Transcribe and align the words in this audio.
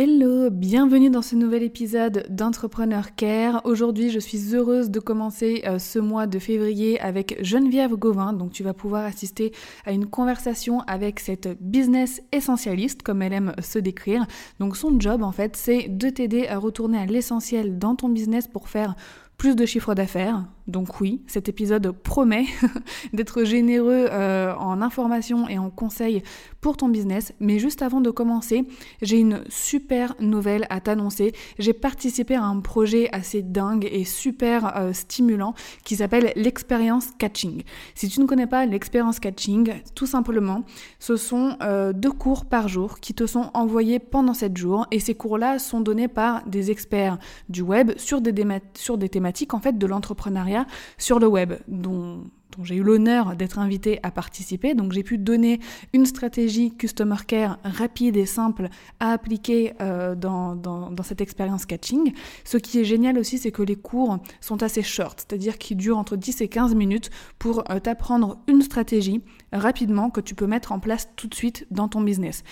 Hello, 0.00 0.48
bienvenue 0.48 1.10
dans 1.10 1.22
ce 1.22 1.34
nouvel 1.34 1.64
épisode 1.64 2.24
d'Entrepreneur 2.30 3.16
Care. 3.16 3.62
Aujourd'hui, 3.64 4.10
je 4.10 4.20
suis 4.20 4.54
heureuse 4.54 4.90
de 4.90 5.00
commencer 5.00 5.64
euh, 5.66 5.80
ce 5.80 5.98
mois 5.98 6.28
de 6.28 6.38
février 6.38 7.00
avec 7.00 7.36
Geneviève 7.44 7.96
Gauvin. 7.96 8.32
Donc, 8.32 8.52
tu 8.52 8.62
vas 8.62 8.74
pouvoir 8.74 9.04
assister 9.04 9.50
à 9.84 9.90
une 9.90 10.06
conversation 10.06 10.82
avec 10.82 11.18
cette 11.18 11.48
business 11.60 12.22
essentialiste, 12.30 13.02
comme 13.02 13.22
elle 13.22 13.32
aime 13.32 13.54
se 13.60 13.80
décrire. 13.80 14.24
Donc, 14.60 14.76
son 14.76 15.00
job, 15.00 15.24
en 15.24 15.32
fait, 15.32 15.56
c'est 15.56 15.88
de 15.88 16.08
t'aider 16.10 16.46
à 16.46 16.58
retourner 16.58 16.98
à 16.98 17.06
l'essentiel 17.06 17.80
dans 17.80 17.96
ton 17.96 18.08
business 18.08 18.46
pour 18.46 18.68
faire 18.68 18.94
plus 19.36 19.56
de 19.56 19.66
chiffre 19.66 19.96
d'affaires. 19.96 20.44
Donc 20.68 21.00
oui, 21.00 21.22
cet 21.26 21.48
épisode 21.48 21.90
promet 21.92 22.44
d'être 23.14 23.42
généreux 23.44 24.06
euh, 24.10 24.54
en 24.54 24.82
informations 24.82 25.48
et 25.48 25.58
en 25.58 25.70
conseils 25.70 26.22
pour 26.60 26.76
ton 26.76 26.90
business. 26.90 27.32
Mais 27.40 27.58
juste 27.58 27.80
avant 27.80 28.02
de 28.02 28.10
commencer, 28.10 28.64
j'ai 29.00 29.18
une 29.18 29.42
super 29.48 30.14
nouvelle 30.20 30.66
à 30.68 30.80
t'annoncer. 30.80 31.32
J'ai 31.58 31.72
participé 31.72 32.34
à 32.34 32.44
un 32.44 32.60
projet 32.60 33.08
assez 33.12 33.42
dingue 33.42 33.88
et 33.90 34.04
super 34.04 34.76
euh, 34.76 34.92
stimulant 34.92 35.54
qui 35.84 35.96
s'appelle 35.96 36.32
l'expérience 36.36 37.12
catching. 37.18 37.62
Si 37.94 38.08
tu 38.10 38.20
ne 38.20 38.26
connais 38.26 38.46
pas 38.46 38.66
l'expérience 38.66 39.20
catching, 39.20 39.72
tout 39.94 40.06
simplement, 40.06 40.64
ce 40.98 41.16
sont 41.16 41.56
euh, 41.62 41.94
deux 41.94 42.12
cours 42.12 42.44
par 42.44 42.68
jour 42.68 43.00
qui 43.00 43.14
te 43.14 43.26
sont 43.26 43.50
envoyés 43.54 43.98
pendant 43.98 44.34
7 44.34 44.54
jours 44.54 44.86
et 44.90 45.00
ces 45.00 45.14
cours-là 45.14 45.58
sont 45.58 45.80
donnés 45.80 46.08
par 46.08 46.46
des 46.46 46.70
experts 46.70 47.18
du 47.48 47.62
web 47.62 47.92
sur 47.96 48.20
des, 48.20 48.34
sur 48.74 48.98
des 48.98 49.08
thématiques 49.08 49.54
en 49.54 49.60
fait 49.60 49.78
de 49.78 49.86
l'entrepreneuriat 49.86 50.57
sur 50.96 51.18
le 51.18 51.26
web, 51.26 51.54
dont, 51.68 52.24
j'ai 52.62 52.76
eu 52.76 52.82
l'honneur 52.82 53.36
d'être 53.36 53.58
invité 53.58 54.00
à 54.02 54.10
participer. 54.10 54.74
Donc 54.74 54.92
j'ai 54.92 55.02
pu 55.02 55.18
donner 55.18 55.60
une 55.92 56.06
stratégie 56.06 56.74
Customer 56.76 57.16
Care 57.26 57.58
rapide 57.62 58.16
et 58.16 58.26
simple 58.26 58.68
à 59.00 59.12
appliquer 59.12 59.74
euh, 59.80 60.14
dans, 60.14 60.56
dans, 60.56 61.02
cette 61.02 61.20
expérience 61.20 61.66
catching. 61.66 62.12
Ce 62.44 62.56
qui 62.56 62.80
est 62.80 62.84
génial 62.84 63.18
aussi, 63.18 63.38
c'est 63.38 63.52
que 63.52 63.62
les 63.62 63.76
cours 63.76 64.18
sont 64.40 64.62
assez 64.62 64.82
short, 64.82 65.24
c'est-à-dire 65.26 65.58
qu'ils 65.58 65.76
durent 65.76 65.98
entre 65.98 66.16
10 66.16 66.40
et 66.40 66.48
15 66.48 66.74
minutes 66.74 67.10
pour 67.38 67.70
euh, 67.70 67.78
t'apprendre 67.78 68.38
une 68.48 68.62
stratégie 68.62 69.22
rapidement 69.52 70.10
que 70.10 70.20
tu 70.20 70.34
peux 70.34 70.46
mettre 70.46 70.72
en 70.72 70.80
place 70.80 71.08
tout 71.16 71.28
de 71.28 71.34
suite 71.34 71.66
dans 71.70 71.88
ton 71.88 72.00
business. 72.00 72.42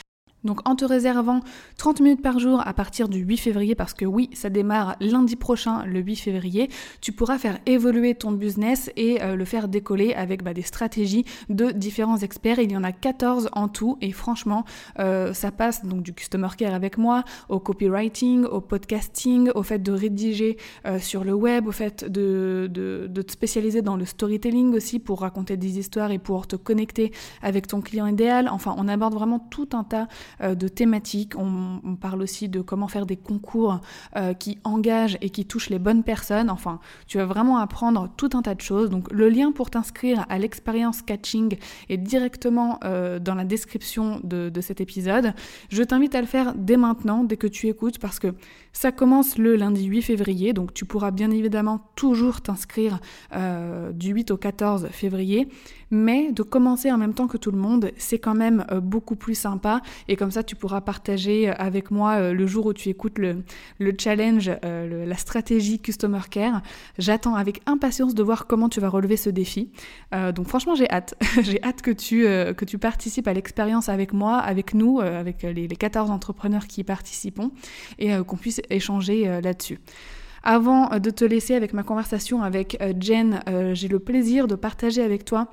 Donc 0.47 0.67
en 0.67 0.77
te 0.77 0.85
réservant 0.85 1.41
30 1.77 2.01
minutes 2.01 2.23
par 2.23 2.39
jour 2.39 2.63
à 2.67 2.73
partir 2.73 3.09
du 3.09 3.19
8 3.19 3.37
février, 3.37 3.75
parce 3.75 3.93
que 3.93 4.05
oui, 4.05 4.31
ça 4.33 4.49
démarre 4.49 4.97
lundi 5.01 5.37
prochain, 5.37 5.85
le 5.85 6.01
8 6.01 6.17
février, 6.17 6.71
tu 7.01 7.13
pourras 7.13 7.39
faire 7.39 7.59
évoluer 7.67 8.15
ton 8.15 8.33
business 8.33 8.91
et 8.97 9.23
euh, 9.23 9.37
le 9.37 9.45
faire 9.45 9.69
décoller 9.69 10.15
avec 10.15 10.43
bah, 10.43 10.55
des 10.55 10.63
stratégies 10.63 11.25
de 11.49 11.71
différents 11.71 12.19
experts. 12.19 12.59
Il 12.61 12.73
y 12.73 12.77
en 12.77 12.85
a 12.85 12.93
14 12.93 13.51
en 13.53 13.69
tout 13.69 13.99
et 14.01 14.13
franchement, 14.13 14.65
euh, 14.99 15.33
ça 15.33 15.51
passe 15.51 15.85
donc 15.85 16.03
du 16.03 16.13
customer 16.13 16.49
care 16.57 16.75
avec 16.75 16.99
moi, 16.99 17.25
au 17.49 17.59
copywriting, 17.59 18.45
au 18.45 18.61
podcasting, 18.61 19.51
au 19.55 19.63
fait 19.63 19.81
de 19.81 19.93
rédiger 19.93 20.57
euh, 20.87 20.99
sur 20.99 21.25
le 21.25 21.35
web, 21.35 21.67
au 21.67 21.73
fait 21.73 22.05
de, 22.05 22.69
de, 22.73 23.07
de 23.11 23.23
te 23.23 23.33
spécialiser 23.33 23.83
dans 23.83 23.97
le 23.97 24.05
storytelling 24.05 24.75
aussi 24.75 24.99
pour 24.99 25.21
raconter 25.21 25.57
des 25.57 25.79
histoires 25.79 26.11
et 26.11 26.19
pour 26.19 26.47
te 26.47 26.57
connecter 26.57 27.13
avec 27.43 27.67
ton 27.67 27.81
client 27.81 28.07
idéal. 28.07 28.49
Enfin, 28.49 28.75
on 28.79 28.89
aborde 28.89 29.15
vraiment 29.15 29.39
tout 29.39 29.69
un 29.73 29.85
tas 29.85 30.09
de 30.41 30.69
thématiques. 30.69 31.35
On, 31.37 31.97
parle 31.97 32.23
aussi 32.23 32.49
de 32.49 32.61
comment 32.61 32.89
faire 32.89 33.07
des 33.07 33.17
concours 33.17 33.81
euh, 34.17 34.35
qui 34.35 34.59
engagent 34.65 35.17
et 35.23 35.31
qui 35.31 35.47
touchent 35.47 35.71
les 35.71 35.79
bonnes 35.79 36.03
personnes. 36.03 36.51
Enfin, 36.51 36.79
tu 37.07 37.17
vas 37.17 37.25
vraiment 37.25 37.59
apprendre 37.59 38.11
tout 38.17 38.31
un 38.35 38.43
tas 38.43 38.55
de 38.55 38.61
choses. 38.61 38.91
Donc 38.91 39.11
le 39.13 39.29
lien 39.29 39.53
pour 39.53 39.71
t'inscrire 39.71 40.27
à 40.29 40.39
l'expérience 40.39 41.01
catching 41.03 41.57
est 41.89 41.97
directement 41.97 42.79
euh, 42.85 43.19
dans 43.19 43.35
la 43.35 43.45
description 43.45 44.21
de, 44.25 44.51
de 44.51 44.61
cet 44.61 44.81
épisode. 44.81 45.33
Je 45.71 45.83
t'invite 45.83 46.15
à 46.15 46.21
le 46.21 46.27
faire 46.27 46.55
dès 46.55 46.77
maintenant, 46.77 47.25
dès 47.25 47.37
que 47.37 47.47
tu 47.47 47.69
écoutes, 47.69 47.99
parce 47.99 48.19
que 48.19 48.35
ça 48.77 48.93
commence 48.93 49.39
le 49.39 49.57
lundi 49.57 49.85
8 49.85 50.03
février. 50.03 50.53
Donc 50.53 50.75
tu 50.75 50.85
pourras 50.85 51.11
bien 51.11 51.31
évidemment 51.31 51.91
toujours 51.97 52.43
t'inscrire 52.43 53.01
du 53.93 54.11
8 54.11 54.31
au 54.31 54.37
14 54.37 54.89
février. 54.91 55.49
Mais 55.91 56.33
de 56.33 56.43
commencer 56.43 56.91
en 56.91 56.99
même 56.99 57.15
temps 57.15 57.29
que 57.29 57.37
tout 57.37 57.53
le 57.53 57.59
monde, 57.59 57.93
c'est 57.97 58.19
quand 58.19 58.35
même 58.35 58.67
beaucoup 58.83 59.15
plus 59.15 59.37
sympa. 59.37 59.83
Et 60.09 60.17
comme 60.17 60.33
ça, 60.33 60.43
tu 60.43 60.57
pourras 60.57 60.81
partager 60.81 61.49
euh, 61.49 61.53
avec 61.59 61.91
moi 61.91 62.15
euh, 62.15 62.33
le 62.33 62.47
jour 62.47 62.67
où 62.67 62.73
tu 62.73 62.89
écoutes 62.89 63.19
le, 63.19 63.45
challenge, 63.99 64.51
euh, 64.65 65.07
la 65.07 65.17
stratégie 65.17 65.79
Customer 65.79 66.21
Care. 66.31 66.63
J'attends 66.99 67.35
avec 67.35 67.61
impatience 67.67 68.15
de 68.15 68.23
voir 68.23 68.47
comment 68.47 68.69
tu 68.69 68.81
vas 68.81 68.89
relever 68.89 69.17
ce 69.17 69.31
défi. 69.31 69.71
donc 70.35 70.49
franchement, 70.49 70.75
j'ai 70.75 70.91
hâte. 70.91 71.15
j'ai 71.43 71.63
hâte 71.63 71.83
que 71.83 71.91
tu, 71.91 72.23
que 72.23 72.65
tu 72.65 72.79
participes 72.79 73.29
à 73.29 73.33
l'expérience 73.33 73.89
avec 73.89 74.13
moi, 74.13 74.39
avec 74.39 74.75
nous, 74.75 75.01
avec 75.01 75.43
les, 75.43 75.69
14 75.69 76.11
entrepreneurs 76.11 76.67
qui 76.67 76.81
y 76.81 76.85
participent 76.85 77.43
et 77.99 78.17
qu'on 78.27 78.37
puisse 78.37 78.63
échanger 78.71 79.41
là-dessus. 79.41 79.81
Avant 80.43 80.99
de 80.99 81.11
te 81.11 81.25
laisser 81.25 81.55
avec 81.55 81.73
ma 81.73 81.83
conversation 81.83 82.43
avec 82.43 82.79
Jen, 83.01 83.41
j'ai 83.73 83.89
le 83.89 83.99
plaisir 83.99 84.47
de 84.47 84.55
partager 84.55 85.03
avec 85.03 85.25
toi 85.25 85.49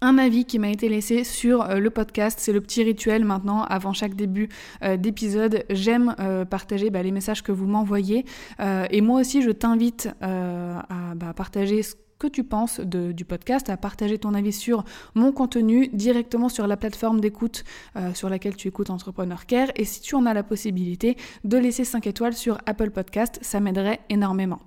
un 0.00 0.18
avis 0.18 0.44
qui 0.44 0.58
m'a 0.58 0.70
été 0.70 0.88
laissé 0.88 1.24
sur 1.24 1.62
euh, 1.62 1.78
le 1.78 1.90
podcast. 1.90 2.38
C'est 2.40 2.52
le 2.52 2.60
petit 2.60 2.82
rituel 2.82 3.24
maintenant 3.24 3.64
avant 3.64 3.92
chaque 3.92 4.14
début 4.14 4.48
euh, 4.82 4.96
d'épisode. 4.96 5.64
J'aime 5.70 6.14
euh, 6.20 6.44
partager 6.44 6.90
bah, 6.90 7.02
les 7.02 7.10
messages 7.10 7.42
que 7.42 7.52
vous 7.52 7.66
m'envoyez. 7.66 8.24
et 8.90 9.00
moi 9.00 9.20
aussi, 9.20 9.42
je 9.42 9.50
t'invite 9.50 10.08
à 10.20 11.14
bah, 11.16 11.32
partager 11.34 11.82
ce 11.82 11.94
que 12.18 12.26
tu 12.26 12.44
penses 12.44 12.80
du 12.80 13.24
podcast, 13.24 13.70
à 13.70 13.76
partager 13.76 14.18
ton 14.18 14.34
avis 14.34 14.52
sur 14.52 14.84
mon 15.14 15.32
contenu 15.32 15.88
directement 15.88 16.48
sur 16.48 16.66
la 16.66 16.76
plateforme 16.76 17.20
d'écoute 17.20 17.64
euh, 17.96 18.12
sur 18.12 18.28
laquelle 18.28 18.56
tu 18.56 18.68
écoutes 18.68 18.90
Entrepreneur 18.90 19.46
Care. 19.46 19.68
Et 19.76 19.84
si 19.84 20.00
tu 20.00 20.14
en 20.14 20.26
as 20.26 20.34
la 20.34 20.42
possibilité, 20.42 21.16
de 21.44 21.56
laisser 21.56 21.84
5 21.84 22.06
étoiles 22.06 22.34
sur 22.34 22.58
Apple 22.66 22.90
Podcast, 22.90 23.38
ça 23.42 23.60
m'aiderait 23.60 24.00
énormément. 24.08 24.60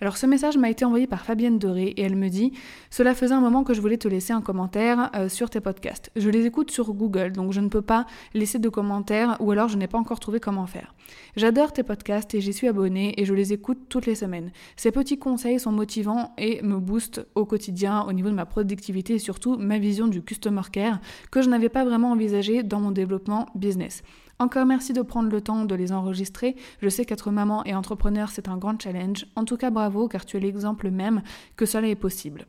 Alors 0.00 0.16
ce 0.16 0.26
message 0.26 0.56
m'a 0.56 0.70
été 0.70 0.84
envoyé 0.84 1.06
par 1.06 1.24
Fabienne 1.24 1.58
Doré 1.58 1.86
et 1.96 2.02
elle 2.02 2.16
me 2.16 2.28
dit 2.28 2.52
Cela 2.90 3.14
faisait 3.14 3.34
un 3.34 3.40
moment 3.40 3.64
que 3.64 3.74
je 3.74 3.80
voulais 3.80 3.96
te 3.96 4.08
laisser 4.08 4.32
un 4.32 4.42
commentaire 4.42 5.10
euh, 5.14 5.28
sur 5.28 5.48
tes 5.50 5.60
podcasts. 5.60 6.10
Je 6.16 6.28
les 6.28 6.44
écoute 6.44 6.70
sur 6.70 6.92
Google, 6.92 7.32
donc 7.32 7.52
je 7.52 7.60
ne 7.60 7.68
peux 7.68 7.82
pas 7.82 8.06
laisser 8.34 8.58
de 8.58 8.68
commentaires 8.68 9.36
ou 9.40 9.50
alors 9.50 9.68
je 9.68 9.78
n'ai 9.78 9.88
pas 9.88 9.98
encore 9.98 10.20
trouvé 10.20 10.40
comment 10.40 10.66
faire. 10.66 10.94
J'adore 11.36 11.72
tes 11.72 11.82
podcasts 11.82 12.34
et 12.34 12.40
j'y 12.40 12.52
suis 12.52 12.68
abonnée 12.68 13.14
et 13.20 13.24
je 13.24 13.32
les 13.32 13.52
écoute 13.52 13.78
toutes 13.88 14.06
les 14.06 14.14
semaines. 14.14 14.50
Ces 14.76 14.90
petits 14.90 15.18
conseils 15.18 15.58
sont 15.58 15.72
motivants 15.72 16.34
et 16.36 16.60
me 16.62 16.78
boostent 16.78 16.97
au 17.34 17.44
quotidien 17.44 18.02
au 18.02 18.12
niveau 18.12 18.28
de 18.28 18.34
ma 18.34 18.46
productivité 18.46 19.14
et 19.14 19.18
surtout 19.18 19.56
ma 19.56 19.78
vision 19.78 20.06
du 20.06 20.22
customer 20.22 20.62
care 20.72 21.00
que 21.30 21.42
je 21.42 21.48
n'avais 21.48 21.68
pas 21.68 21.84
vraiment 21.84 22.12
envisagé 22.12 22.62
dans 22.62 22.80
mon 22.80 22.90
développement 22.90 23.46
business. 23.54 24.02
Encore 24.40 24.66
merci 24.66 24.92
de 24.92 25.02
prendre 25.02 25.30
le 25.30 25.40
temps 25.40 25.64
de 25.64 25.74
les 25.74 25.92
enregistrer. 25.92 26.54
Je 26.80 26.88
sais 26.88 27.04
qu'être 27.04 27.30
maman 27.32 27.64
et 27.64 27.74
entrepreneur, 27.74 28.30
c'est 28.30 28.48
un 28.48 28.56
grand 28.56 28.80
challenge. 28.80 29.26
En 29.34 29.44
tout 29.44 29.56
cas, 29.56 29.70
bravo, 29.70 30.06
car 30.06 30.24
tu 30.24 30.36
es 30.36 30.40
l'exemple 30.40 30.90
même 30.90 31.22
que 31.56 31.66
cela 31.66 31.88
est 31.88 31.96
possible. 31.96 32.46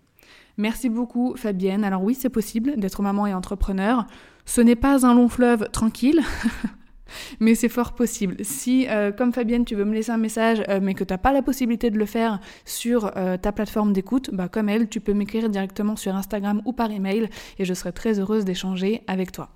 Merci 0.58 0.90
beaucoup, 0.90 1.36
Fabienne. 1.36 1.84
Alors 1.84 2.04
oui, 2.04 2.14
c'est 2.14 2.30
possible 2.30 2.76
d'être 2.78 3.02
maman 3.02 3.26
et 3.26 3.34
entrepreneur. 3.34 4.06
Ce 4.46 4.62
n'est 4.62 4.76
pas 4.76 5.06
un 5.06 5.16
long 5.16 5.30
fleuve 5.30 5.70
tranquille. 5.72 6.22
mais 7.40 7.56
c'est 7.56 7.70
fort 7.70 7.94
possible. 7.94 8.36
Si, 8.42 8.88
euh, 8.90 9.12
comme 9.12 9.34
Fabienne, 9.34 9.66
tu 9.66 9.76
veux 9.76 9.86
me 9.86 9.94
laisser 9.94 10.12
un 10.12 10.18
message, 10.18 10.64
euh, 10.70 10.80
mais 10.82 10.94
que 10.94 11.04
tu 11.04 11.14
n'as 11.14 11.18
pas 11.18 11.32
la 11.32 11.42
possibilité 11.42 11.90
de 11.90 11.98
le 11.98 12.06
faire 12.06 12.40
sur 12.66 13.12
euh, 13.18 13.38
ta 13.38 13.52
plateforme 13.52 13.94
d'écoute, 13.94 14.30
bah, 14.34 14.48
comme 14.48 14.70
elle, 14.70 14.90
tu 14.90 15.00
peux 15.00 15.14
m'écrire 15.14 15.50
directement 15.50 15.96
sur 15.96 16.16
Instagram 16.16 16.62
ou 16.66 16.74
par 16.74 16.92
email, 16.92 17.30
et 17.58 17.66
je 17.66 17.74
serai 17.74 17.92
très 17.92 18.20
heureuse 18.20 18.46
d'échanger 18.46 19.02
avec 19.08 19.32
toi. 19.32 19.50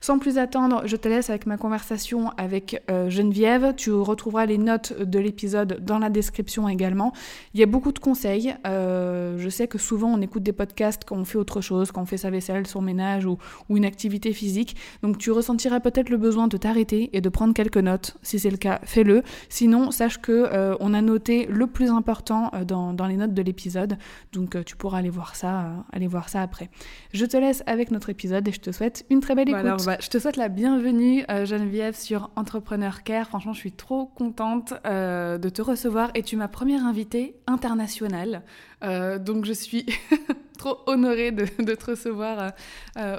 Sans 0.00 0.18
plus 0.18 0.38
attendre, 0.38 0.82
je 0.84 0.96
te 0.96 1.08
laisse 1.08 1.30
avec 1.30 1.46
ma 1.46 1.56
conversation 1.56 2.30
avec 2.36 2.82
euh, 2.90 3.08
Geneviève. 3.08 3.74
Tu 3.76 3.90
retrouveras 3.90 4.46
les 4.46 4.58
notes 4.58 5.00
de 5.00 5.18
l'épisode 5.18 5.78
dans 5.82 5.98
la 5.98 6.10
description 6.10 6.68
également. 6.68 7.12
Il 7.54 7.60
y 7.60 7.62
a 7.62 7.66
beaucoup 7.66 7.92
de 7.92 7.98
conseils. 7.98 8.54
Euh, 8.66 9.36
je 9.38 9.48
sais 9.48 9.66
que 9.66 9.78
souvent 9.78 10.08
on 10.08 10.20
écoute 10.20 10.42
des 10.42 10.52
podcasts 10.52 11.04
quand 11.04 11.16
on 11.16 11.24
fait 11.24 11.38
autre 11.38 11.60
chose, 11.60 11.90
quand 11.90 12.02
on 12.02 12.06
fait 12.06 12.18
sa 12.18 12.30
vaisselle, 12.30 12.66
son 12.66 12.82
ménage 12.82 13.24
ou, 13.26 13.38
une 13.70 13.84
activité 13.84 14.32
physique. 14.32 14.76
Donc 15.02 15.18
tu 15.18 15.30
ressentiras 15.30 15.80
peut-être 15.80 16.10
le 16.10 16.16
besoin 16.16 16.48
de 16.48 16.56
t'arrêter 16.56 17.10
et 17.12 17.20
de 17.20 17.28
prendre 17.28 17.54
quelques 17.54 17.78
notes. 17.78 18.16
Si 18.22 18.38
c'est 18.38 18.50
le 18.50 18.56
cas, 18.56 18.80
fais-le. 18.84 19.22
Sinon, 19.48 19.90
sache 19.90 20.18
que 20.18 20.32
euh, 20.32 20.76
on 20.80 20.94
a 20.94 21.00
noté 21.00 21.46
le 21.46 21.66
plus 21.66 21.90
important 21.90 22.50
dans, 22.66 22.92
dans, 22.92 23.06
les 23.06 23.16
notes 23.16 23.34
de 23.34 23.42
l'épisode. 23.42 23.96
Donc 24.32 24.62
tu 24.64 24.76
pourras 24.76 24.98
aller 24.98 25.10
voir 25.10 25.34
ça, 25.34 25.84
aller 25.92 26.06
voir 26.06 26.28
ça 26.28 26.42
après. 26.42 26.70
Je 27.12 27.24
te 27.24 27.36
laisse 27.36 27.62
avec 27.66 27.90
notre 27.90 28.10
épisode 28.10 28.46
et 28.46 28.52
je 28.52 28.60
te 28.60 28.70
souhaite 28.70 29.04
une 29.10 29.20
très 29.20 29.34
belle 29.34 29.48
écoute. 29.48 29.93
Je 30.00 30.08
te 30.08 30.18
souhaite 30.18 30.36
la 30.36 30.48
bienvenue, 30.48 31.24
euh, 31.30 31.44
Geneviève, 31.44 31.94
sur 31.94 32.30
Entrepreneur 32.36 33.02
Care. 33.02 33.28
Franchement, 33.28 33.52
je 33.52 33.58
suis 33.58 33.72
trop 33.72 34.06
contente 34.06 34.72
euh, 34.86 35.38
de 35.38 35.48
te 35.48 35.62
recevoir 35.62 36.10
et 36.14 36.22
tu 36.22 36.36
es 36.36 36.38
ma 36.38 36.48
première 36.48 36.84
invitée 36.84 37.36
internationale. 37.46 38.42
Euh, 38.82 39.18
donc, 39.18 39.44
je 39.44 39.52
suis 39.52 39.86
trop 40.58 40.78
honorée 40.86 41.32
de 41.32 41.44
te 41.74 41.84
recevoir 41.84 42.52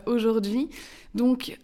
aujourd'hui. 0.06 0.70
Donc, 1.14 1.58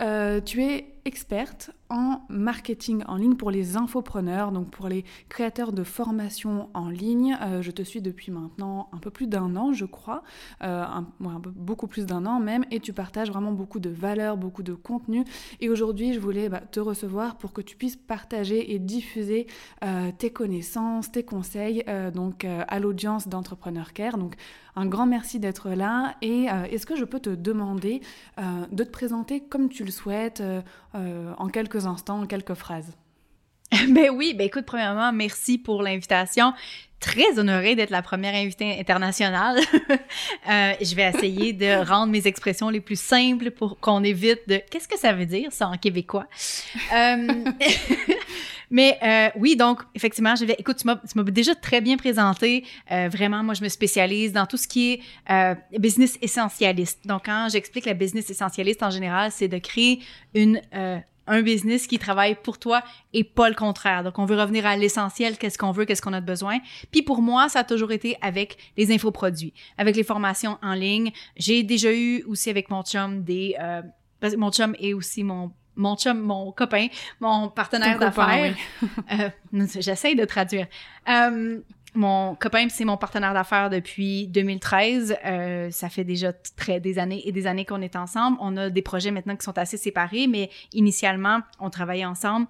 tu 0.45 0.63
es 0.63 0.93
experte 1.05 1.71
en 1.91 2.21
marketing 2.29 3.03
en 3.07 3.17
ligne 3.17 3.35
pour 3.35 3.51
les 3.51 3.75
infopreneurs, 3.75 4.53
donc 4.53 4.69
pour 4.69 4.87
les 4.87 5.03
créateurs 5.27 5.73
de 5.73 5.83
formation 5.83 6.69
en 6.73 6.89
ligne. 6.89 7.37
Euh, 7.41 7.61
je 7.61 7.69
te 7.69 7.81
suis 7.81 8.01
depuis 8.01 8.31
maintenant 8.31 8.89
un 8.93 8.97
peu 8.97 9.11
plus 9.11 9.27
d'un 9.27 9.57
an, 9.57 9.73
je 9.73 9.85
crois, 9.85 10.23
euh, 10.63 10.85
beaucoup 11.19 11.87
plus 11.87 12.05
d'un 12.05 12.25
an 12.25 12.39
même, 12.39 12.63
et 12.71 12.79
tu 12.79 12.93
partages 12.93 13.29
vraiment 13.29 13.51
beaucoup 13.51 13.79
de 13.79 13.89
valeurs, 13.89 14.37
beaucoup 14.37 14.63
de 14.63 14.73
contenu. 14.73 15.25
Et 15.59 15.69
aujourd'hui, 15.69 16.13
je 16.13 16.19
voulais 16.19 16.47
bah, 16.47 16.61
te 16.61 16.79
recevoir 16.79 17.37
pour 17.37 17.51
que 17.51 17.61
tu 17.61 17.75
puisses 17.75 17.97
partager 17.97 18.73
et 18.73 18.79
diffuser 18.79 19.47
euh, 19.83 20.11
tes 20.17 20.31
connaissances, 20.31 21.11
tes 21.11 21.23
conseils, 21.23 21.83
donc 22.13 22.45
à 22.45 22.79
l'audience 22.79 23.27
d'Entrepreneur 23.27 23.91
Care. 23.91 24.17
Donc, 24.17 24.35
un 24.77 24.85
grand 24.85 25.05
merci 25.05 25.39
d'être 25.39 25.69
là. 25.71 26.15
Et 26.21 26.45
est-ce 26.69 26.85
que 26.85 26.95
je 26.95 27.03
peux 27.03 27.19
te 27.19 27.29
demander 27.29 28.01
de 28.37 28.83
te 28.83 28.89
présenter 28.89 29.41
comme 29.41 29.67
tu 29.67 29.83
le 29.83 29.91
souhaites, 29.91 30.41
en 30.93 31.47
quelques 31.47 31.80
instants, 31.85 32.25
quelques 32.25 32.53
phrases. 32.55 32.93
ben 33.89 34.09
oui, 34.09 34.33
ben 34.33 34.45
écoute, 34.47 34.65
premièrement, 34.65 35.11
merci 35.13 35.57
pour 35.57 35.81
l'invitation. 35.81 36.53
Très 36.99 37.39
honorée 37.39 37.75
d'être 37.75 37.89
la 37.89 38.01
première 38.01 38.35
invitée 38.35 38.79
internationale. 38.79 39.59
Euh, 40.49 40.73
je 40.81 40.95
vais 40.95 41.03
essayer 41.03 41.53
de 41.53 41.85
rendre 41.87 42.11
mes 42.11 42.25
expressions 42.25 42.69
les 42.69 42.81
plus 42.81 42.99
simples 42.99 43.51
pour 43.51 43.79
qu'on 43.79 44.03
évite 44.03 44.39
de 44.47 44.59
qu'est-ce 44.69 44.87
que 44.87 44.97
ça 44.97 45.13
veut 45.13 45.27
dire 45.27 45.51
ça 45.51 45.67
en 45.67 45.77
québécois? 45.77 46.25
Euh, 46.93 47.27
mais 48.71 48.97
euh, 49.03 49.29
oui, 49.35 49.55
donc 49.55 49.81
effectivement, 49.93 50.35
je 50.35 50.45
vais. 50.45 50.55
Écoute, 50.57 50.77
tu 50.77 50.87
m'as 50.87 51.23
déjà 51.23 51.53
très 51.53 51.79
bien 51.79 51.95
présenté. 51.95 52.65
vraiment, 52.89 53.43
moi, 53.43 53.53
je 53.53 53.63
me 53.63 53.69
spécialise 53.69 54.33
dans 54.33 54.47
tout 54.47 54.57
ce 54.57 54.67
qui 54.67 54.99
est 55.27 55.55
business 55.77 56.17
essentialiste. 56.21 57.05
Donc, 57.05 57.25
quand 57.25 57.47
j'explique 57.51 57.85
la 57.85 57.93
business 57.93 58.29
essentialiste 58.29 58.81
en 58.81 58.89
général, 58.89 59.31
c'est 59.31 59.47
de 59.47 59.59
créer 59.59 60.01
une 60.33 60.59
un 61.31 61.41
business 61.41 61.87
qui 61.87 61.97
travaille 61.97 62.35
pour 62.35 62.59
toi 62.59 62.83
et 63.13 63.23
pas 63.23 63.49
le 63.49 63.55
contraire. 63.55 64.03
Donc, 64.03 64.19
on 64.19 64.25
veut 64.25 64.39
revenir 64.39 64.65
à 64.65 64.75
l'essentiel, 64.75 65.37
qu'est-ce 65.37 65.57
qu'on 65.57 65.71
veut, 65.71 65.85
qu'est-ce 65.85 66.01
qu'on 66.01 66.13
a 66.13 66.21
besoin. 66.21 66.59
Puis 66.91 67.01
pour 67.01 67.21
moi, 67.21 67.49
ça 67.49 67.59
a 67.59 67.63
toujours 67.63 67.91
été 67.91 68.17
avec 68.21 68.57
les 68.77 68.93
infoproduits, 68.93 69.53
avec 69.77 69.95
les 69.95 70.03
formations 70.03 70.57
en 70.61 70.73
ligne. 70.73 71.11
J'ai 71.37 71.63
déjà 71.63 71.91
eu 71.93 72.23
aussi 72.23 72.49
avec 72.49 72.69
mon 72.69 72.83
chum 72.83 73.23
des... 73.23 73.55
Euh, 73.59 73.81
mon 74.37 74.51
chum 74.51 74.75
est 74.79 74.93
aussi 74.93 75.23
mon 75.23 75.51
mon 75.77 75.95
chum, 75.95 76.19
mon 76.19 76.51
copain, 76.51 76.87
mon 77.21 77.47
partenaire 77.47 77.97
d'affaires. 77.97 78.53
euh, 79.13 79.29
J'essaie 79.79 80.15
de 80.15 80.25
traduire. 80.25 80.67
Euh, 81.09 81.59
mon 81.93 82.35
copain, 82.35 82.67
c'est 82.69 82.85
mon 82.85 82.97
partenaire 82.97 83.33
d'affaires 83.33 83.69
depuis 83.69 84.27
2013. 84.27 85.17
Euh, 85.25 85.71
ça 85.71 85.89
fait 85.89 86.05
déjà 86.05 86.31
très 86.55 86.79
des 86.79 86.99
années 86.99 87.27
et 87.27 87.31
des 87.31 87.47
années 87.47 87.65
qu'on 87.65 87.81
est 87.81 87.95
ensemble. 87.95 88.37
On 88.39 88.55
a 88.55 88.69
des 88.69 88.81
projets 88.81 89.11
maintenant 89.11 89.35
qui 89.35 89.43
sont 89.43 89.57
assez 89.57 89.77
séparés, 89.77 90.27
mais 90.27 90.49
initialement, 90.73 91.39
on 91.59 91.69
travaillait 91.69 92.05
ensemble. 92.05 92.47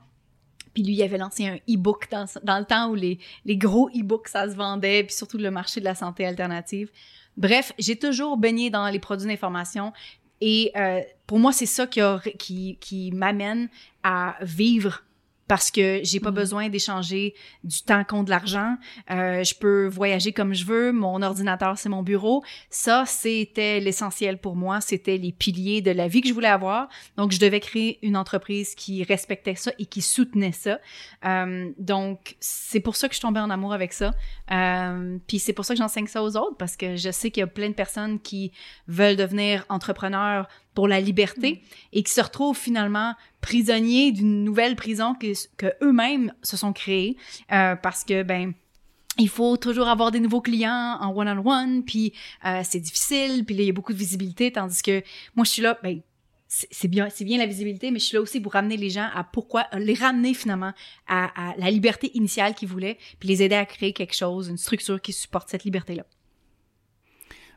Puis 0.73 0.83
lui, 0.83 0.93
il 0.93 1.03
avait 1.03 1.17
lancé 1.17 1.47
un 1.47 1.55
e-book 1.69 2.07
dans, 2.11 2.25
le 2.59 2.65
temps 2.65 2.89
où 2.89 2.95
les, 2.95 3.17
gros 3.57 3.89
e-books, 3.89 4.27
ça 4.27 4.49
se 4.49 4.55
vendait, 4.55 5.03
puis 5.03 5.15
surtout 5.15 5.37
le 5.37 5.51
marché 5.51 5.79
de 5.79 5.85
la 5.85 5.95
santé 5.95 6.25
alternative. 6.25 6.91
Bref, 7.35 7.73
j'ai 7.79 7.97
toujours 7.97 8.37
baigné 8.37 8.69
dans 8.69 8.87
les 8.89 8.99
produits 8.99 9.27
d'information 9.27 9.91
et 10.39 10.71
euh, 10.75 11.01
pour 11.27 11.39
moi, 11.39 11.51
c'est 11.51 11.65
ça 11.65 11.87
qui 11.87 13.11
m'amène 13.13 13.69
à 14.03 14.35
vivre 14.41 15.03
parce 15.51 15.69
que 15.69 15.99
j'ai 16.03 16.21
pas 16.21 16.31
mm. 16.31 16.35
besoin 16.35 16.69
d'échanger 16.69 17.35
du 17.65 17.81
temps 17.81 18.05
contre 18.05 18.23
de 18.23 18.29
l'argent. 18.29 18.77
Euh, 19.09 19.43
je 19.43 19.53
peux 19.53 19.85
voyager 19.85 20.31
comme 20.31 20.53
je 20.53 20.63
veux. 20.63 20.93
Mon 20.93 21.21
ordinateur, 21.21 21.77
c'est 21.77 21.89
mon 21.89 22.03
bureau. 22.03 22.41
Ça, 22.69 23.03
c'était 23.05 23.81
l'essentiel 23.81 24.37
pour 24.37 24.55
moi. 24.55 24.79
C'était 24.79 25.17
les 25.17 25.33
piliers 25.33 25.81
de 25.81 25.91
la 25.91 26.07
vie 26.07 26.21
que 26.21 26.29
je 26.29 26.33
voulais 26.33 26.47
avoir. 26.47 26.87
Donc, 27.17 27.33
je 27.33 27.39
devais 27.39 27.59
créer 27.59 27.99
une 28.01 28.15
entreprise 28.15 28.75
qui 28.75 29.03
respectait 29.03 29.55
ça 29.55 29.73
et 29.77 29.85
qui 29.87 30.01
soutenait 30.01 30.53
ça. 30.53 30.79
Euh, 31.25 31.69
donc, 31.77 32.37
c'est 32.39 32.79
pour 32.79 32.95
ça 32.95 33.09
que 33.09 33.13
je 33.13 33.17
suis 33.17 33.27
tombée 33.27 33.41
en 33.41 33.49
amour 33.49 33.73
avec 33.73 33.91
ça. 33.91 34.13
Euh, 34.53 35.17
puis 35.27 35.37
c'est 35.37 35.51
pour 35.51 35.65
ça 35.65 35.73
que 35.73 35.79
j'enseigne 35.79 36.07
ça 36.07 36.23
aux 36.23 36.37
autres 36.37 36.55
parce 36.57 36.77
que 36.77 36.95
je 36.95 37.11
sais 37.11 37.29
qu'il 37.29 37.41
y 37.41 37.43
a 37.43 37.47
plein 37.47 37.67
de 37.67 37.73
personnes 37.73 38.21
qui 38.21 38.53
veulent 38.87 39.17
devenir 39.17 39.65
entrepreneurs 39.67 40.47
pour 40.73 40.87
la 40.87 40.99
liberté 41.01 41.61
mm. 41.61 41.77
et 41.93 42.03
qui 42.03 42.11
se 42.11 42.21
retrouvent 42.21 42.57
finalement 42.57 43.13
prisonniers 43.41 44.11
d'une 44.11 44.43
nouvelle 44.43 44.75
prison 44.75 45.15
que, 45.15 45.33
que 45.57 45.73
eux-mêmes 45.81 46.33
se 46.43 46.57
sont 46.57 46.73
créés 46.73 47.17
euh, 47.51 47.75
parce 47.75 48.03
que 48.03 48.23
ben 48.23 48.53
il 49.17 49.29
faut 49.29 49.57
toujours 49.57 49.87
avoir 49.87 50.11
des 50.11 50.19
nouveaux 50.19 50.41
clients 50.41 50.97
en 50.99 51.15
one-on-one, 51.15 51.83
puis 51.83 52.13
euh, 52.45 52.61
c'est 52.63 52.79
difficile, 52.79 53.45
puis 53.45 53.55
il 53.55 53.63
y 53.63 53.69
a 53.69 53.73
beaucoup 53.73 53.93
de 53.93 53.97
visibilité, 53.97 54.51
tandis 54.51 54.81
que 54.81 55.03
moi, 55.35 55.43
je 55.43 55.51
suis 55.51 55.61
là, 55.61 55.77
ben, 55.83 55.99
c'est 56.47 56.87
bien, 56.87 57.09
c'est 57.09 57.23
bien 57.23 57.37
la 57.37 57.45
visibilité, 57.45 57.91
mais 57.91 57.99
je 57.99 58.05
suis 58.05 58.15
là 58.15 58.21
aussi 58.21 58.39
pour 58.41 58.53
ramener 58.53 58.77
les 58.77 58.89
gens 58.89 59.09
à 59.13 59.23
pourquoi, 59.23 59.67
les 59.77 59.93
ramener 59.93 60.33
finalement 60.33 60.73
à, 61.07 61.51
à 61.51 61.55
la 61.57 61.71
liberté 61.71 62.11
initiale 62.13 62.55
qu'ils 62.55 62.67
voulaient, 62.67 62.97
puis 63.19 63.29
les 63.29 63.43
aider 63.43 63.55
à 63.55 63.65
créer 63.65 63.93
quelque 63.93 64.15
chose, 64.15 64.49
une 64.49 64.57
structure 64.57 65.01
qui 65.01 65.13
supporte 65.13 65.49
cette 65.49 65.63
liberté-là. 65.63 66.05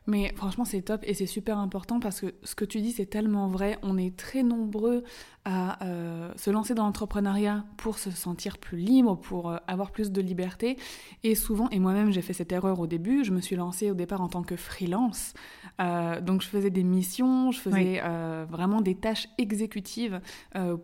Mais 0.07 0.33
franchement, 0.37 0.67
c'est 0.67 0.83
top 0.83 1.03
et 1.05 1.15
c'est 1.15 1.27
super 1.27 1.57
important 1.57 1.99
parce 1.99 2.21
que 2.21 2.35
ce 2.43 2.55
que 2.55 2.67
tu 2.67 2.83
dis, 2.83 2.93
c'est 2.93 3.07
tellement 3.07 3.49
vrai. 3.49 3.79
On 3.83 3.97
est 3.97 4.15
très 4.15 4.43
nombreux 4.43 5.03
à 5.47 5.83
euh, 5.83 6.31
se 6.37 6.51
lancer 6.51 6.75
dans 6.75 6.85
l'entrepreneuriat 6.85 7.65
pour 7.79 7.99
se 7.99 8.11
sentir 8.11 8.59
plus 8.59 8.77
libre, 8.77 9.17
pour 9.17 9.51
euh, 9.51 9.57
avoir 9.67 9.93
plus 9.93 10.13
de 10.13 10.21
liberté. 10.21 10.77
Et 11.23 11.35
souvent, 11.35 11.71
et 11.71 11.79
moi-même, 11.79 12.11
j'ai 12.11 12.21
fait 12.21 12.35
cette 12.35 12.53
erreur 12.53 12.81
au 12.81 12.87
début, 12.87 13.25
je 13.25 13.31
me 13.31 13.41
suis 13.41 13.57
lancée 13.57 13.91
au 13.91 13.95
départ 13.95 14.21
en 14.21 14.29
tant 14.29 14.43
que 14.43 14.57
freelance. 14.57 15.33
Euh, 15.81 16.21
donc, 16.21 16.43
je 16.43 16.49
faisais 16.49 16.71
des 16.71 16.85
missions, 16.85 17.51
je 17.51 17.61
faisais 17.61 18.03
vraiment 18.51 18.83
des 18.83 18.95
tâches 18.97 19.29
exécutives 19.39 20.21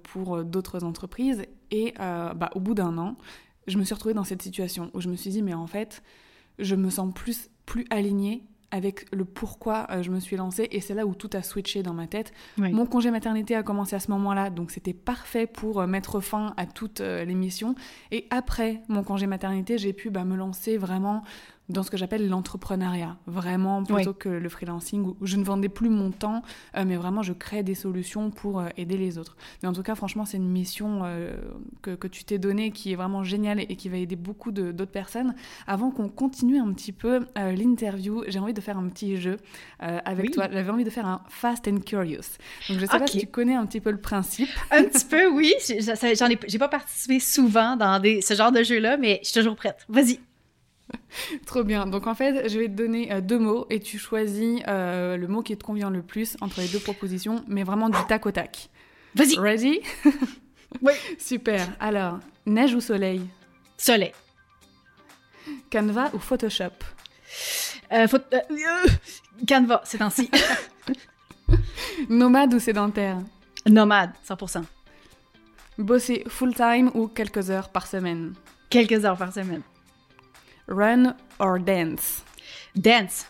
pour 0.02 0.44
d'autres 0.44 0.82
entreprises. 0.84 1.44
Et 1.70 1.92
bah, 1.98 2.50
au 2.54 2.60
bout 2.60 2.74
d'un 2.74 2.96
an, 2.96 3.16
je 3.66 3.76
me 3.76 3.84
suis 3.84 3.94
retrouvée 3.94 4.14
dans 4.14 4.24
cette 4.24 4.42
situation 4.42 4.90
où 4.94 5.00
je 5.00 5.08
me 5.08 5.16
suis 5.16 5.30
dit, 5.30 5.42
mais 5.42 5.54
en 5.54 5.66
fait, 5.66 6.02
je 6.58 6.74
me 6.74 6.88
sens 6.90 7.12
plus, 7.14 7.50
plus 7.66 7.86
alignée 7.90 8.44
avec 8.70 9.06
le 9.14 9.24
pourquoi 9.24 9.86
euh, 9.90 10.02
je 10.02 10.10
me 10.10 10.20
suis 10.20 10.36
lancée 10.36 10.68
et 10.70 10.80
c'est 10.80 10.94
là 10.94 11.06
où 11.06 11.14
tout 11.14 11.30
a 11.32 11.42
switché 11.42 11.82
dans 11.82 11.94
ma 11.94 12.06
tête. 12.06 12.32
Mon 12.56 12.86
congé 12.86 13.10
maternité 13.10 13.54
a 13.54 13.62
commencé 13.62 13.96
à 13.96 14.00
ce 14.00 14.10
moment-là, 14.10 14.50
donc 14.50 14.70
c'était 14.70 14.92
parfait 14.92 15.46
pour 15.46 15.80
euh, 15.80 15.86
mettre 15.86 16.20
fin 16.20 16.54
à 16.56 16.66
toutes 16.66 17.00
euh, 17.00 17.24
les 17.24 17.34
missions. 17.34 17.74
Et 18.10 18.26
après 18.30 18.82
mon 18.88 19.02
congé 19.02 19.26
maternité, 19.26 19.78
j'ai 19.78 19.92
pu 19.92 20.10
bah, 20.10 20.24
me 20.24 20.36
lancer 20.36 20.76
vraiment 20.76 21.22
dans 21.70 21.82
ce 21.82 21.90
que 21.90 21.96
j'appelle 21.96 22.28
l'entrepreneuriat, 22.28 23.16
vraiment 23.26 23.82
plutôt 23.84 24.12
que 24.12 24.28
le 24.28 24.48
freelancing 24.48 25.04
où 25.04 25.26
je 25.26 25.36
ne 25.36 25.44
vendais 25.44 25.68
plus 25.68 25.88
mon 25.88 26.10
temps, 26.10 26.42
euh, 26.76 26.84
mais 26.86 26.96
vraiment 26.96 27.22
je 27.22 27.32
crée 27.32 27.62
des 27.62 27.74
solutions 27.74 28.30
pour 28.30 28.60
euh, 28.60 28.68
aider 28.76 28.96
les 28.96 29.18
autres. 29.18 29.36
Mais 29.62 29.68
en 29.68 29.72
tout 29.72 29.82
cas, 29.82 29.94
franchement, 29.94 30.24
c'est 30.24 30.36
une 30.36 30.48
mission 30.48 31.02
euh, 31.04 31.32
que, 31.82 31.92
que, 31.92 32.08
tu 32.08 32.24
t'es 32.24 32.38
donnée 32.38 32.72
qui 32.72 32.92
est 32.92 32.96
vraiment 32.96 33.22
géniale 33.22 33.60
et, 33.60 33.76
qui 33.76 33.88
va 33.88 33.96
aider 33.96 34.16
beaucoup 34.16 34.50
d'autres 34.50 34.84
personnes. 34.90 35.34
Avant 35.66 35.90
qu'on 35.90 36.08
continue 36.08 36.58
un 36.58 36.72
petit 36.72 36.92
peu 36.92 37.20
l'interview, 37.36 38.24
j'ai 38.26 38.38
envie 38.38 38.52
de 38.52 38.60
faire 38.60 38.78
un 38.78 38.88
petit 38.88 39.16
jeu 39.16 39.36
avec 39.78 40.32
toi. 40.32 40.48
J'avais 40.50 40.70
envie 40.70 40.84
de 40.84 40.90
faire 40.90 41.06
un 41.06 41.22
Fast 41.28 41.68
and 41.68 41.80
Curious. 41.86 42.36
Donc 42.68 42.78
je 42.78 42.86
sais 42.86 42.98
pas 42.98 43.06
si 43.06 43.18
tu 43.18 43.26
connais 43.26 43.54
un 43.54 43.66
petit 43.66 43.80
peu 43.80 43.90
le 43.90 44.00
principe. 44.00 44.48
Un 44.70 44.84
petit 44.84 45.04
peu, 45.04 45.26
oui. 45.28 45.52
J'en 46.18 46.26
ai, 46.28 46.38
j'ai 46.46 46.58
pas 46.58 46.68
participé 46.68 47.18
souvent 47.20 47.76
dans 47.76 48.00
des, 48.00 48.20
ce 48.20 48.34
genre 48.34 48.52
de 48.52 48.62
jeu-là, 48.62 48.96
mais 48.96 49.20
je 49.22 49.28
suis 49.28 49.40
toujours 49.40 49.56
prête. 49.56 49.84
Vas-y. 49.88 50.20
Trop 51.46 51.62
bien. 51.64 51.86
Donc 51.86 52.06
en 52.06 52.14
fait, 52.14 52.48
je 52.48 52.58
vais 52.58 52.66
te 52.66 52.72
donner 52.72 53.12
euh, 53.12 53.20
deux 53.20 53.38
mots 53.38 53.66
et 53.70 53.80
tu 53.80 53.98
choisis 53.98 54.60
euh, 54.68 55.16
le 55.16 55.28
mot 55.28 55.42
qui 55.42 55.56
te 55.56 55.64
convient 55.64 55.90
le 55.90 56.02
plus 56.02 56.36
entre 56.40 56.60
les 56.60 56.68
deux 56.68 56.78
propositions, 56.78 57.44
mais 57.48 57.62
vraiment 57.62 57.88
du 57.88 57.98
tac 58.08 58.26
au 58.26 58.30
tac. 58.30 58.70
Vas-y. 59.14 59.38
Ready? 59.38 59.80
Oui. 60.82 60.92
Super. 61.18 61.66
Alors, 61.80 62.20
neige 62.46 62.74
ou 62.74 62.80
soleil? 62.80 63.22
Soleil. 63.76 64.12
Canva 65.70 66.10
ou 66.12 66.18
Photoshop? 66.18 66.70
Euh, 67.92 68.06
Canva, 69.48 69.82
c'est 69.84 70.00
ainsi. 70.00 70.30
Nomade 72.08 72.54
ou 72.54 72.60
sédentaire? 72.60 73.18
Nomade, 73.66 74.12
100%. 74.28 74.62
Bosser 75.78 76.24
full-time 76.28 76.90
ou 76.94 77.08
quelques 77.08 77.50
heures 77.50 77.70
par 77.70 77.86
semaine? 77.86 78.34
Quelques 78.68 79.04
heures 79.04 79.16
par 79.16 79.32
semaine. 79.32 79.62
Run 80.68 81.14
or 81.38 81.58
dance? 81.58 82.22
Dance. 82.74 83.26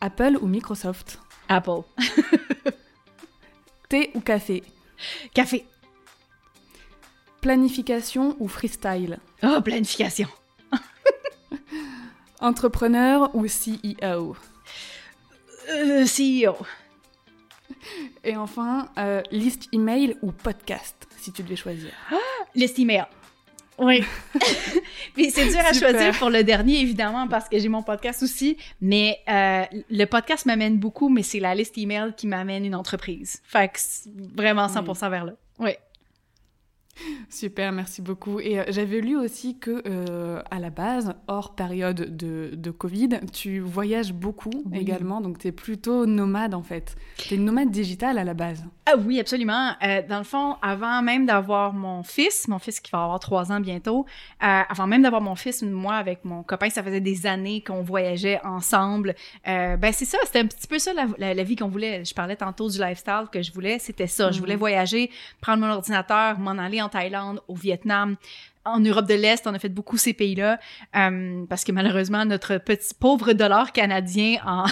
Apple 0.00 0.38
ou 0.40 0.46
Microsoft? 0.46 1.18
Apple. 1.48 1.82
Thé 3.88 4.10
ou 4.14 4.20
café? 4.20 4.62
Café. 5.34 5.66
Planification 7.40 8.36
ou 8.38 8.48
freestyle? 8.48 9.18
Oh, 9.42 9.60
planification. 9.62 10.28
Entrepreneur 12.40 13.34
ou 13.34 13.46
CEO 13.46 14.36
Euh, 15.68 16.04
CEO. 16.06 16.56
Et 18.24 18.36
enfin, 18.36 18.88
euh, 18.98 19.22
liste 19.30 19.68
email 19.72 20.16
ou 20.22 20.32
podcast, 20.32 21.06
si 21.16 21.32
tu 21.32 21.42
devais 21.42 21.56
choisir. 21.56 21.90
Liste 22.54 22.78
email. 22.78 23.04
Oui. 23.80 24.04
Puis 25.14 25.30
c'est 25.30 25.46
dur 25.46 25.58
à 25.60 25.72
Super. 25.72 25.90
choisir 25.90 26.18
pour 26.18 26.30
le 26.30 26.44
dernier, 26.44 26.80
évidemment, 26.80 27.26
parce 27.28 27.48
que 27.48 27.58
j'ai 27.58 27.68
mon 27.68 27.82
podcast 27.82 28.22
aussi. 28.22 28.56
Mais 28.80 29.18
euh, 29.28 29.64
le 29.90 30.04
podcast 30.04 30.46
m'amène 30.46 30.78
beaucoup, 30.78 31.08
mais 31.08 31.22
c'est 31.22 31.40
la 31.40 31.54
liste 31.54 31.76
email 31.78 32.12
qui 32.16 32.26
m'amène 32.26 32.64
une 32.64 32.74
entreprise. 32.74 33.40
Fait 33.44 33.68
que 33.68 33.78
vraiment 34.36 34.66
100% 34.66 35.10
vers 35.10 35.24
là. 35.24 35.32
Oui. 35.58 35.72
Super, 37.28 37.72
merci 37.72 38.02
beaucoup. 38.02 38.40
Et 38.40 38.58
euh, 38.60 38.64
j'avais 38.68 39.00
lu 39.00 39.16
aussi 39.16 39.58
que 39.58 39.82
euh, 39.86 40.42
à 40.50 40.58
la 40.58 40.70
base, 40.70 41.14
hors 41.28 41.54
période 41.54 42.16
de, 42.16 42.50
de 42.54 42.70
Covid, 42.70 43.20
tu 43.32 43.60
voyages 43.60 44.12
beaucoup 44.12 44.50
Oui. 44.70 44.78
également, 44.78 45.20
donc 45.20 45.38
tu 45.38 45.48
es 45.48 45.52
plutôt 45.52 46.06
nomade 46.06 46.54
en 46.54 46.62
fait. 46.62 46.96
Tu 47.16 47.34
es 47.34 47.36
une 47.36 47.44
nomade 47.44 47.70
digitale 47.70 48.18
à 48.18 48.24
la 48.24 48.34
base. 48.34 48.64
Ah 48.86 48.94
oui, 48.96 49.20
absolument. 49.20 49.72
Euh, 49.82 50.02
dans 50.08 50.18
le 50.18 50.24
fond, 50.24 50.56
avant 50.62 51.02
même 51.02 51.26
d'avoir 51.26 51.72
mon 51.72 52.02
fils, 52.02 52.48
mon 52.48 52.58
fils 52.58 52.80
qui 52.80 52.90
va 52.90 53.04
avoir 53.04 53.20
trois 53.20 53.52
ans 53.52 53.60
bientôt, 53.60 54.06
avant 54.40 54.86
même 54.86 55.02
d'avoir 55.02 55.22
mon 55.22 55.34
fils, 55.36 55.62
moi 55.62 55.94
avec 55.94 56.24
mon 56.24 56.42
copain, 56.42 56.70
ça 56.70 56.82
faisait 56.82 57.00
des 57.00 57.26
années 57.26 57.62
qu'on 57.62 57.82
voyageait 57.82 58.40
ensemble. 58.44 59.14
Ben 59.46 59.92
c'est 59.92 60.04
ça, 60.04 60.18
c'était 60.24 60.40
un 60.40 60.46
petit 60.46 60.66
peu 60.66 60.78
ça 60.78 60.92
la, 60.92 61.06
la- 61.18 61.34
la 61.34 61.42
vie 61.44 61.56
qu'on 61.56 61.68
voulait. 61.68 62.04
Je 62.04 62.14
parlais 62.14 62.36
tantôt 62.36 62.68
du 62.68 62.78
lifestyle 62.78 63.24
que 63.30 63.42
je 63.42 63.52
voulais, 63.52 63.78
c'était 63.78 64.06
ça. 64.06 64.30
Je 64.30 64.36
Mhm. 64.36 64.40
voulais 64.40 64.56
voyager, 64.56 65.10
prendre 65.40 65.60
mon 65.64 65.70
ordinateur, 65.72 66.38
m'en 66.38 66.52
aller 66.52 66.82
en 66.82 66.88
Thaïlande, 66.90 67.40
au 67.48 67.54
Vietnam. 67.54 68.16
En 68.64 68.80
Europe 68.80 69.08
de 69.08 69.14
l'Est, 69.14 69.46
on 69.46 69.54
a 69.54 69.58
fait 69.58 69.70
beaucoup 69.70 69.96
ces 69.96 70.12
pays-là 70.12 70.60
euh, 70.94 71.46
parce 71.48 71.64
que 71.64 71.72
malheureusement 71.72 72.26
notre 72.26 72.58
petit 72.58 72.92
pauvre 72.94 73.32
dollar 73.32 73.72
canadien 73.72 74.38
en 74.44 74.66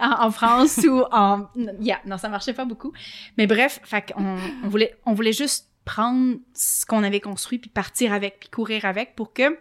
en, 0.00 0.30
France 0.30 0.78
ou 0.88 1.04
en 1.12 1.46
yeah, 1.80 2.00
non 2.06 2.16
ça 2.16 2.30
marchait 2.30 2.54
pas 2.54 2.64
beaucoup. 2.64 2.92
Mais 3.36 3.46
bref, 3.46 3.80
fait 3.84 4.14
on 4.16 4.68
voulait, 4.68 4.96
on 5.04 5.12
voulait 5.12 5.34
juste 5.34 5.68
prendre 5.84 6.36
ce 6.54 6.86
qu'on 6.86 7.02
avait 7.02 7.20
construit 7.20 7.58
puis 7.58 7.68
partir 7.68 8.12
avec 8.12 8.40
puis 8.40 8.48
courir 8.48 8.86
avec 8.86 9.14
pour 9.14 9.34
que 9.34 9.58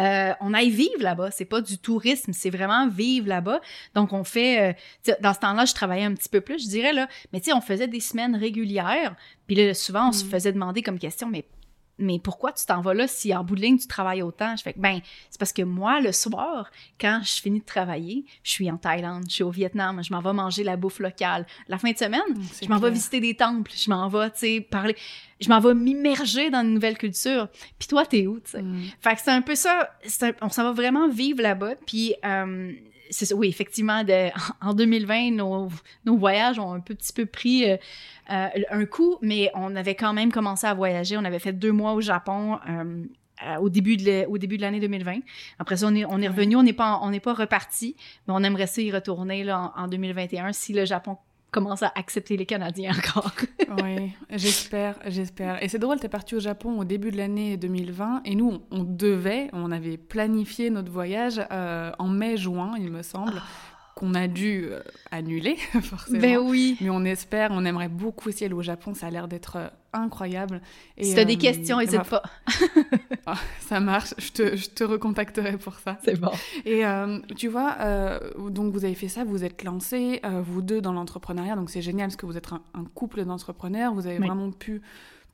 euh, 0.00 0.32
on 0.40 0.54
aille 0.54 0.70
vivre 0.70 1.00
là-bas. 1.02 1.30
C'est 1.30 1.44
pas 1.44 1.60
du 1.60 1.78
tourisme, 1.78 2.32
c'est 2.32 2.50
vraiment 2.50 2.88
vivre 2.88 3.28
là-bas. 3.28 3.60
Donc 3.94 4.12
on 4.12 4.24
fait, 4.24 4.74
euh, 5.06 5.14
dans 5.20 5.34
ce 5.34 5.38
temps-là, 5.40 5.64
je 5.66 5.74
travaillais 5.74 6.04
un 6.04 6.14
petit 6.14 6.28
peu 6.28 6.40
plus, 6.40 6.62
je 6.64 6.68
dirais 6.68 6.92
là. 6.92 7.08
Mais 7.32 7.40
tu 7.40 7.46
sais, 7.46 7.52
on 7.52 7.60
faisait 7.60 7.88
des 7.88 8.00
semaines 8.00 8.36
régulières. 8.36 9.14
Puis 9.46 9.56
là, 9.56 9.74
souvent, 9.74 10.08
on 10.08 10.12
se 10.12 10.24
Mhm. 10.24 10.30
faisait 10.30 10.52
demander 10.52 10.82
comme 10.82 10.98
question, 10.98 11.28
mais 11.28 11.44
mais 12.00 12.18
pourquoi 12.18 12.52
tu 12.52 12.64
t'en 12.66 12.80
vas 12.80 12.94
là 12.94 13.06
si 13.06 13.34
en 13.34 13.44
bout 13.44 13.54
de 13.54 13.60
ligne 13.60 13.78
tu 13.78 13.86
travailles 13.86 14.22
autant? 14.22 14.56
Je 14.56 14.62
fais 14.62 14.72
que, 14.72 14.78
ben, 14.80 15.00
c'est 15.30 15.38
parce 15.38 15.52
que 15.52 15.62
moi, 15.62 16.00
le 16.00 16.12
soir, 16.12 16.70
quand 17.00 17.20
je 17.22 17.40
finis 17.40 17.60
de 17.60 17.64
travailler, 17.64 18.24
je 18.42 18.50
suis 18.50 18.70
en 18.70 18.76
Thaïlande, 18.76 19.24
je 19.28 19.34
suis 19.34 19.42
au 19.44 19.50
Vietnam, 19.50 20.02
je 20.02 20.12
m'en 20.12 20.20
vais 20.20 20.32
manger 20.32 20.64
la 20.64 20.76
bouffe 20.76 20.98
locale. 20.98 21.46
La 21.68 21.78
fin 21.78 21.92
de 21.92 21.96
semaine, 21.98 22.20
C'est 22.52 22.64
je 22.66 22.70
m'en 22.70 22.78
vais 22.78 22.90
visiter 22.90 23.20
des 23.20 23.34
temples, 23.34 23.70
je 23.76 23.90
m'en 23.90 24.08
vais, 24.08 24.30
tu 24.30 24.38
sais, 24.38 24.60
parler, 24.60 24.96
je 25.40 25.48
m'en 25.48 25.60
vais 25.60 25.74
m'immerger 25.74 26.50
dans 26.50 26.62
une 26.62 26.74
nouvelle 26.74 26.98
culture. 26.98 27.48
Puis 27.78 27.88
toi, 27.88 28.04
t'es 28.06 28.26
où, 28.26 28.40
tu 28.40 28.50
sais? 28.52 28.62
Mm. 28.62 28.82
Fait 29.00 29.14
que 29.14 29.20
c'est 29.22 29.30
un 29.30 29.42
peu 29.42 29.54
ça, 29.54 29.90
un- 30.22 30.32
on 30.42 30.48
s'en 30.48 30.64
va 30.64 30.72
vraiment 30.72 31.08
vivre 31.08 31.42
là-bas. 31.42 31.74
Puis, 31.86 32.14
euh, 32.24 32.72
ça, 33.10 33.34
oui, 33.34 33.48
effectivement, 33.48 34.04
de, 34.04 34.28
en 34.60 34.72
2020, 34.74 35.32
nos, 35.32 35.68
nos 36.04 36.16
voyages 36.16 36.58
ont 36.58 36.72
un 36.72 36.80
peu, 36.80 36.94
petit 36.94 37.12
peu 37.12 37.26
pris 37.26 37.68
euh, 37.70 37.76
euh, 38.30 38.48
un 38.70 38.84
coup, 38.86 39.16
mais 39.22 39.50
on 39.54 39.74
avait 39.76 39.94
quand 39.94 40.12
même 40.12 40.30
commencé 40.32 40.66
à 40.66 40.74
voyager. 40.74 41.16
On 41.16 41.24
avait 41.24 41.38
fait 41.38 41.52
deux 41.52 41.72
mois 41.72 41.92
au 41.94 42.00
Japon. 42.00 42.58
euh, 42.68 43.04
au 43.58 43.70
début 43.70 43.96
de 43.96 44.04
le- 44.04 44.28
au 44.28 44.36
début 44.36 44.58
de 44.58 44.62
l'année 44.62 44.80
2020. 44.80 45.20
Après 45.58 45.78
ça, 45.78 45.86
on 45.86 45.94
est, 45.94 46.04
on 46.04 46.20
est 46.20 46.28
revenu, 46.28 46.56
on 46.56 46.62
n'est 46.62 46.74
pas, 46.74 46.96
en- 46.96 47.06
on 47.06 47.10
n'est 47.10 47.20
pas 47.20 47.32
reparti, 47.32 47.96
mais 48.28 48.34
on 48.36 48.42
aimerait 48.42 48.66
ça 48.66 48.82
y 48.82 48.92
retourner 48.92 49.44
là, 49.44 49.72
en, 49.78 49.84
en 49.84 49.88
2021 49.88 50.52
si 50.52 50.74
le 50.74 50.84
Japon 50.84 51.16
commence 51.50 51.82
à 51.82 51.90
accepter 51.94 52.36
les 52.36 52.44
Canadiens 52.44 52.92
encore. 52.94 53.32
Oui, 53.70 54.12
j'espère, 54.30 54.96
j'espère. 55.06 55.62
Et 55.62 55.68
c'est 55.68 55.78
drôle, 55.78 56.00
t'es 56.00 56.08
parti 56.08 56.34
au 56.34 56.40
Japon 56.40 56.78
au 56.78 56.84
début 56.84 57.10
de 57.10 57.16
l'année 57.16 57.56
2020 57.56 58.22
et 58.24 58.34
nous, 58.34 58.50
on, 58.50 58.80
on 58.80 58.82
devait, 58.82 59.48
on 59.52 59.70
avait 59.70 59.96
planifié 59.96 60.70
notre 60.70 60.90
voyage 60.90 61.40
euh, 61.52 61.92
en 61.98 62.08
mai-juin, 62.08 62.74
il 62.78 62.90
me 62.90 63.02
semble, 63.02 63.40
qu'on 64.00 64.14
a 64.14 64.26
dû 64.28 64.64
euh, 64.70 64.80
annuler, 65.10 65.56
forcément. 65.82 66.20
ben 66.20 66.38
oui. 66.38 66.78
Mais 66.80 66.88
on 66.88 67.04
espère, 67.04 67.50
on 67.52 67.64
aimerait 67.66 67.88
beaucoup 67.90 68.30
aussi 68.30 68.44
aller 68.46 68.54
au 68.54 68.62
Japon, 68.62 68.94
ça 68.94 69.08
a 69.08 69.10
l'air 69.10 69.28
d'être 69.28 69.56
euh, 69.56 69.68
incroyable. 69.92 70.62
Et, 70.96 71.04
Si 71.04 71.14
t'as 71.14 71.26
des 71.26 71.36
euh, 71.36 71.38
questions, 71.38 71.78
et 71.80 71.84
n'hésite 71.84 72.00
bah, 72.10 72.22
pas. 72.22 72.22
ah, 73.26 73.34
ça 73.60 73.78
marche, 73.78 74.14
je 74.16 74.32
te, 74.32 74.56
je 74.56 74.70
te 74.70 74.84
recontacterai 74.84 75.58
pour 75.58 75.74
ça. 75.74 75.98
C'est 76.02 76.18
bon. 76.18 76.30
Et 76.64 76.86
euh, 76.86 77.18
tu 77.36 77.48
vois, 77.48 77.76
euh, 77.80 78.18
donc 78.48 78.72
vous 78.72 78.86
avez 78.86 78.94
fait 78.94 79.08
ça, 79.08 79.24
vous 79.24 79.44
êtes 79.44 79.62
lancés, 79.64 80.22
vous 80.44 80.62
deux 80.62 80.80
dans 80.80 80.94
l'entrepreneuriat, 80.94 81.54
donc 81.54 81.68
c'est 81.68 81.82
génial 81.82 82.06
parce 82.08 82.16
que 82.16 82.24
vous 82.26 82.38
êtes 82.38 82.52
un, 82.52 82.62
un 82.72 82.84
couple 82.84 83.24
d'entrepreneurs, 83.24 83.92
vous 83.92 84.06
avez 84.06 84.18
Oui. 84.18 84.26
vraiment 84.26 84.50
pu 84.50 84.80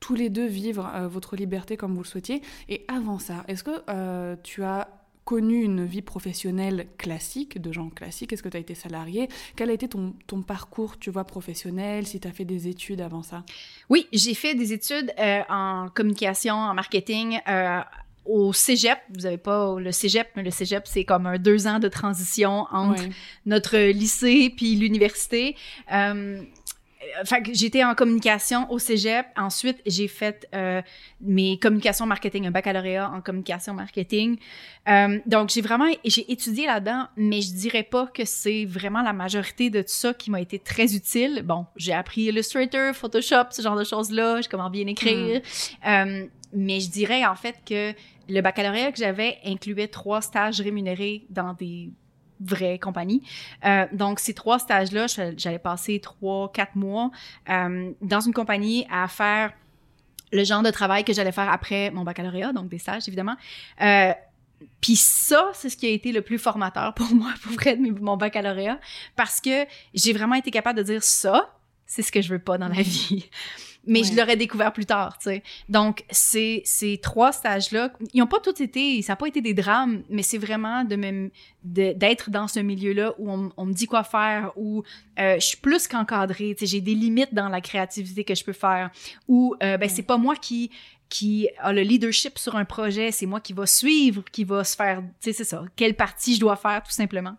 tous 0.01 0.13
les 0.13 0.29
deux 0.29 0.45
vivre 0.45 0.91
votre 1.09 1.35
liberté 1.37 1.77
comme 1.77 1.93
vous 1.95 2.03
le 2.03 2.07
souhaitiez. 2.07 2.41
Et 2.67 2.83
avant 2.89 3.17
ça, 3.17 3.45
est-ce 3.47 3.63
que 3.63 4.35
tu 4.43 4.63
as 4.63 4.89
connu 5.27 5.61
une 5.61 5.83
vie 5.83 6.01
professionnelle 6.01 6.87
classique, 6.97 7.61
de 7.61 7.73
gens 7.73 7.89
classiques 7.89 8.31
Est-ce 8.31 8.41
que 8.41 8.47
tu 8.47 8.55
as 8.55 8.61
été 8.61 8.75
salarié? 8.75 9.27
Quel 9.57 9.69
a 9.69 9.73
été 9.73 9.89
ton, 9.89 10.13
ton 10.25 10.41
parcours, 10.41 10.97
tu 10.97 11.11
vois, 11.11 11.25
professionnel 11.25 12.07
Si 12.07 12.21
tu 12.21 12.29
as 12.29 12.31
fait 12.31 12.45
des 12.45 12.69
études 12.69 13.01
avant 13.01 13.23
ça? 13.23 13.43
Oui, 13.89 14.07
j'ai 14.13 14.33
fait 14.33 14.55
des 14.55 14.71
études 14.71 15.13
euh, 15.19 15.41
en 15.49 15.89
communication, 15.93 16.55
en 16.55 16.73
marketing. 16.73 17.39
euh, 17.49 17.81
au 18.23 18.53
cégep, 18.53 18.99
vous 19.09 19.25
avez 19.25 19.37
pas 19.37 19.77
le 19.79 19.91
cégep, 19.91 20.27
mais 20.35 20.43
le 20.43 20.51
cégep, 20.51 20.83
c'est 20.85 21.03
comme 21.03 21.25
un 21.25 21.37
deux 21.37 21.67
ans 21.67 21.79
de 21.79 21.87
transition 21.87 22.65
entre 22.71 23.03
notre 23.45 23.77
lycée 23.77 24.53
puis 24.55 24.75
l'université. 24.75 25.55
Euh, 25.93 26.41
fait 27.25 27.41
que 27.43 27.53
j'étais 27.53 27.83
en 27.83 27.95
communication 27.95 28.71
au 28.71 28.79
cégep. 28.79 29.25
Ensuite, 29.35 29.81
j'ai 29.85 30.07
fait 30.07 30.47
euh, 30.53 30.81
mes 31.21 31.57
communications 31.59 32.05
marketing, 32.05 32.47
un 32.47 32.51
baccalauréat 32.51 33.09
en 33.09 33.21
communication 33.21 33.73
marketing. 33.73 34.37
Euh, 34.87 35.19
donc, 35.25 35.49
j'ai 35.49 35.61
vraiment 35.61 35.87
j'ai 36.05 36.31
étudié 36.31 36.65
là-dedans, 36.65 37.07
mais 37.15 37.41
je 37.41 37.53
dirais 37.53 37.83
pas 37.83 38.07
que 38.07 38.25
c'est 38.25 38.65
vraiment 38.65 39.01
la 39.01 39.13
majorité 39.13 39.69
de 39.69 39.81
tout 39.81 39.87
ça 39.89 40.13
qui 40.13 40.31
m'a 40.31 40.41
été 40.41 40.59
très 40.59 40.95
utile. 40.95 41.43
Bon, 41.43 41.65
j'ai 41.75 41.93
appris 41.93 42.23
Illustrator, 42.23 42.93
Photoshop, 42.95 43.51
ce 43.51 43.61
genre 43.61 43.77
de 43.77 43.83
choses-là. 43.83 44.41
Je 44.41 44.49
comment 44.49 44.69
bien 44.69 44.87
écrire. 44.87 45.41
Euh, 45.87 46.25
mais 46.53 46.79
je 46.79 46.89
dirais 46.89 47.25
en 47.25 47.35
fait 47.35 47.55
que 47.65 47.93
le 48.29 48.41
baccalauréat 48.41 48.91
que 48.91 48.97
j'avais 48.97 49.37
incluait 49.45 49.87
trois 49.87 50.21
stages 50.21 50.61
rémunérés 50.61 51.25
dans 51.29 51.53
des 51.53 51.89
vraies 52.39 52.79
compagnies. 52.79 53.23
Euh, 53.65 53.85
donc, 53.91 54.19
ces 54.19 54.33
trois 54.33 54.59
stages-là, 54.59 55.07
j'allais 55.37 55.59
passer 55.59 55.99
trois, 55.99 56.51
quatre 56.51 56.75
mois 56.75 57.11
euh, 57.49 57.91
dans 58.01 58.19
une 58.19 58.33
compagnie 58.33 58.85
à 58.91 59.07
faire 59.07 59.53
le 60.31 60.43
genre 60.43 60.61
de 60.61 60.71
travail 60.71 61.03
que 61.03 61.13
j'allais 61.13 61.31
faire 61.31 61.49
après 61.49 61.89
mon 61.91 62.03
baccalauréat, 62.03 62.53
donc 62.53 62.69
des 62.69 62.79
stages, 62.79 63.07
évidemment. 63.07 63.35
Euh, 63.81 64.13
puis 64.81 64.95
ça, 64.95 65.51
c'est 65.53 65.69
ce 65.69 65.77
qui 65.77 65.85
a 65.85 65.89
été 65.89 66.11
le 66.11 66.21
plus 66.21 66.37
formateur 66.37 66.93
pour 66.93 67.13
moi, 67.13 67.33
pour 67.43 67.53
vrai, 67.53 67.75
de 67.77 67.99
mon 68.01 68.17
baccalauréat, 68.17 68.79
parce 69.15 69.39
que 69.39 69.65
j'ai 69.93 70.13
vraiment 70.13 70.35
été 70.35 70.51
capable 70.51 70.77
de 70.79 70.83
dire 70.83 71.03
ça, 71.03 71.53
c'est 71.85 72.01
ce 72.01 72.11
que 72.11 72.21
je 72.21 72.29
veux 72.29 72.39
pas 72.39 72.57
dans 72.57 72.67
la 72.67 72.81
vie. 72.81 73.29
Mais 73.87 74.03
je 74.03 74.13
l'aurais 74.15 74.35
découvert 74.35 74.73
plus 74.73 74.85
tard, 74.85 75.17
tu 75.17 75.29
sais. 75.29 75.43
Donc, 75.69 76.03
ces, 76.11 76.61
ces 76.65 76.97
trois 76.97 77.31
stages-là, 77.31 77.93
ils 78.13 78.21
ont 78.21 78.27
pas 78.27 78.39
tous 78.39 78.61
été, 78.61 79.01
ça 79.01 79.13
n'a 79.13 79.15
pas 79.17 79.27
été 79.27 79.41
des 79.41 79.53
drames, 79.53 80.03
mais 80.09 80.23
c'est 80.23 80.37
vraiment 80.37 80.83
de 80.83 80.95
me, 80.97 81.31
de- 81.63 81.93
d'être 81.93 82.29
dans 82.29 82.47
ce 82.47 82.59
milieu-là 82.59 83.13
où 83.17 83.31
on, 83.31 83.51
on 83.55 83.65
me 83.65 83.73
dit 83.73 83.85
quoi 83.85 84.03
faire, 84.03 84.51
où 84.57 84.83
euh, 85.19 85.35
je 85.39 85.45
suis 85.45 85.57
plus 85.57 85.87
qu'encadrée, 85.87 86.53
tu 86.57 86.59
sais, 86.59 86.71
j'ai 86.71 86.81
des 86.81 86.95
limites 86.95 87.33
dans 87.33 87.49
la 87.49 87.61
créativité 87.61 88.23
que 88.23 88.35
je 88.35 88.43
peux 88.43 88.53
faire, 88.53 88.91
où 89.27 89.55
euh, 89.63 89.77
ben, 89.77 89.89
c'est 89.89 90.03
pas 90.03 90.17
moi 90.17 90.35
qui 90.35 90.69
qui 91.09 91.47
a 91.59 91.71
le 91.71 91.83
leadership 91.83 92.37
sur 92.37 92.57
un 92.57 92.65
projet, 92.65 93.13
c'est 93.13 93.25
moi 93.25 93.39
qui 93.39 93.53
va 93.53 93.65
suivre, 93.65 94.25
qui 94.29 94.43
va 94.43 94.65
se 94.65 94.75
faire, 94.75 94.99
tu 94.99 95.07
sais, 95.21 95.31
c'est 95.31 95.45
ça, 95.45 95.63
quelle 95.77 95.95
partie 95.95 96.35
je 96.35 96.41
dois 96.41 96.57
faire, 96.57 96.83
tout 96.83 96.91
simplement. 96.91 97.37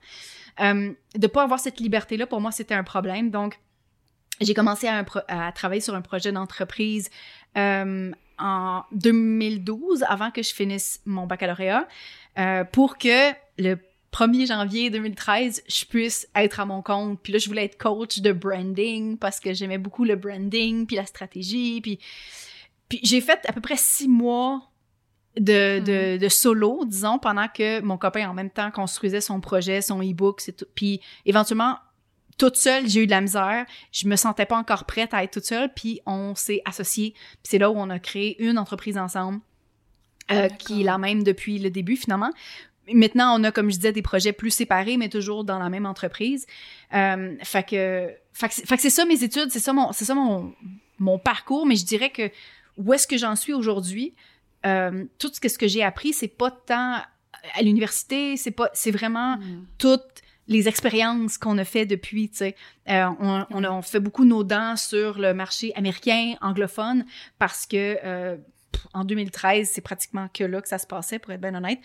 Euh, 0.61 0.93
de 1.14 1.26
pas 1.26 1.43
avoir 1.43 1.61
cette 1.61 1.78
liberté-là, 1.78 2.26
pour 2.26 2.40
moi, 2.40 2.50
c'était 2.50 2.75
un 2.75 2.83
problème. 2.83 3.31
Donc, 3.31 3.61
j'ai 4.40 4.54
commencé 4.54 4.87
à, 4.87 4.97
un 4.97 5.04
pro- 5.04 5.21
à 5.28 5.52
travailler 5.52 5.80
sur 5.80 5.95
un 5.95 6.02
projet 6.02 6.33
d'entreprise 6.33 7.11
euh, 7.57 8.11
en 8.38 8.85
2012, 8.92 10.04
avant 10.09 10.30
que 10.30 10.42
je 10.42 10.54
finisse 10.54 11.00
mon 11.07 11.26
baccalauréat, 11.26 11.88
euh, 12.38 12.64
pour 12.64 12.99
que 12.99 13.33
le 13.59 13.78
1er 14.12 14.47
janvier 14.47 14.90
2013, 14.90 15.64
je 15.68 15.85
puisse 15.85 16.28
être 16.35 16.61
à 16.61 16.64
mon 16.64 16.83
compte. 16.83 17.21
Puis 17.23 17.33
là, 17.33 17.38
je 17.38 17.49
voulais 17.49 17.64
être 17.64 17.78
coach 17.78 18.21
de 18.21 18.33
branding 18.33 19.18
parce 19.18 19.40
que 19.40 19.52
j'aimais 19.52 19.78
beaucoup 19.78 20.04
le 20.04 20.16
branding, 20.16 20.87
puis 20.87 20.97
la 20.97 21.07
stratégie. 21.07 21.80
Puis, 21.80 21.99
puis 22.88 23.00
j'ai 23.02 23.21
fait 23.21 23.40
à 23.47 23.52
peu 23.52 23.61
près 23.61 23.76
six 23.76 24.09
mois 24.09 24.71
de, 25.37 25.80
de, 25.80 26.14
mhm. 26.14 26.18
de, 26.18 26.28
solo, 26.28 26.85
disons, 26.85 27.18
pendant 27.18 27.49
que 27.49 27.80
mon 27.80 27.99
copain, 27.99 28.28
en 28.28 28.35
même 28.35 28.50
temps, 28.50 28.71
construisait 28.71 29.21
son 29.21 29.40
projet, 29.40 29.83
son 29.83 30.00
e-book, 30.00 30.42
Puis 30.75 31.00
éventuellement, 31.26 31.76
toute 32.38 32.57
seule, 32.57 32.88
j'ai 32.88 33.02
eu 33.02 33.07
de 33.07 33.11
la 33.11 33.21
misère. 33.21 33.66
Je 33.92 34.09
me 34.09 34.16
sentais 34.16 34.47
pas 34.47 34.57
encore 34.57 34.85
prête 34.85 35.12
à 35.12 35.23
être 35.25 35.33
toute 35.33 35.45
seule. 35.45 35.73
Puis 35.75 36.00
on 36.07 36.35
s'est 36.35 36.62
associés. 36.64 37.12
Puis 37.12 37.42
c'est 37.42 37.59
là 37.59 37.71
où 37.71 37.75
on 37.76 37.90
a 37.90 37.99
créé 37.99 38.42
une 38.42 38.59
entreprise 38.59 38.97
ensemble. 38.97 39.40
Euh, 40.30 40.49
qui 40.50 40.83
est 40.83 40.85
la 40.85 40.99
même 40.99 41.23
depuis 41.23 41.59
le 41.59 41.71
début 41.71 41.97
finalement. 41.97 42.30
Maintenant, 42.92 43.40
on 43.40 43.45
a, 43.45 43.50
comme 43.50 43.71
je 43.71 43.76
disais, 43.76 43.92
des 43.92 44.02
projets 44.02 44.33
plus 44.35 44.50
séparés, 44.50 44.99
mais 44.99 45.09
toujours 45.09 45.42
dans 45.42 45.59
la 45.59 45.71
même 45.71 45.87
entreprise. 45.87 46.47
Euh, 46.92 47.35
fait 47.42 47.62
que, 47.66 48.11
fait 48.35 48.49
que 48.49 48.83
c'est 48.83 48.90
ça 48.90 49.07
mes 49.07 49.25
études, 49.25 49.50
c'est 49.50 49.59
ça 49.59 49.73
mon, 49.73 49.90
c'est 49.92 50.04
ça 50.04 50.14
mon, 50.14 50.52
mon 50.99 51.18
parcours. 51.18 51.64
Mais 51.64 51.76
je 51.76 51.87
dirais 51.87 52.11
que 52.11 52.30
où 52.76 52.92
est-ce 52.92 53.07
que 53.07 53.16
j'en 53.16 53.37
suis 53.37 53.54
aujourd'hui, 53.54 54.14
euh, 54.66 55.07
tout 55.18 55.30
ce 55.33 55.40
que, 55.40 55.49
ce 55.49 55.57
que 55.57 55.66
j'ai 55.66 55.83
appris, 55.83 56.12
c'est 56.12 56.28
pas 56.28 56.50
tant 56.50 56.97
à 57.54 57.62
l'université, 57.62 58.37
c'est 58.37 58.50
pas, 58.50 58.68
c'est 58.75 58.90
vraiment 58.90 59.38
mm. 59.38 59.66
toutes 59.78 60.23
les 60.49 60.67
expériences 60.67 61.38
qu'on 61.38 61.59
a 61.59 61.64
fait 61.64 61.87
depuis, 61.87 62.28
tu 62.31 62.38
sais. 62.38 62.57
Euh, 62.88 63.07
on, 63.21 63.47
on, 63.50 63.64
a, 63.64 63.71
on, 63.71 63.83
fait 63.83 64.00
beaucoup 64.00 64.25
nos 64.25 64.45
dents 64.45 64.76
sur 64.76 65.19
le 65.19 65.35
marché 65.35 65.73
américain, 65.76 66.35
anglophone, 66.40 67.05
parce 67.38 67.67
que 67.67 67.99
euh, 68.02 68.37
en 68.95 69.05
2013, 69.05 69.71
c'est 69.71 69.81
pratiquement 69.81 70.28
que 70.33 70.45
là 70.45 70.61
que 70.61 70.69
ça 70.69 70.78
se 70.78 70.87
passait, 70.87 71.19
pour 71.19 71.33
être 71.33 71.40
bien 71.40 71.55
honnête. 71.55 71.78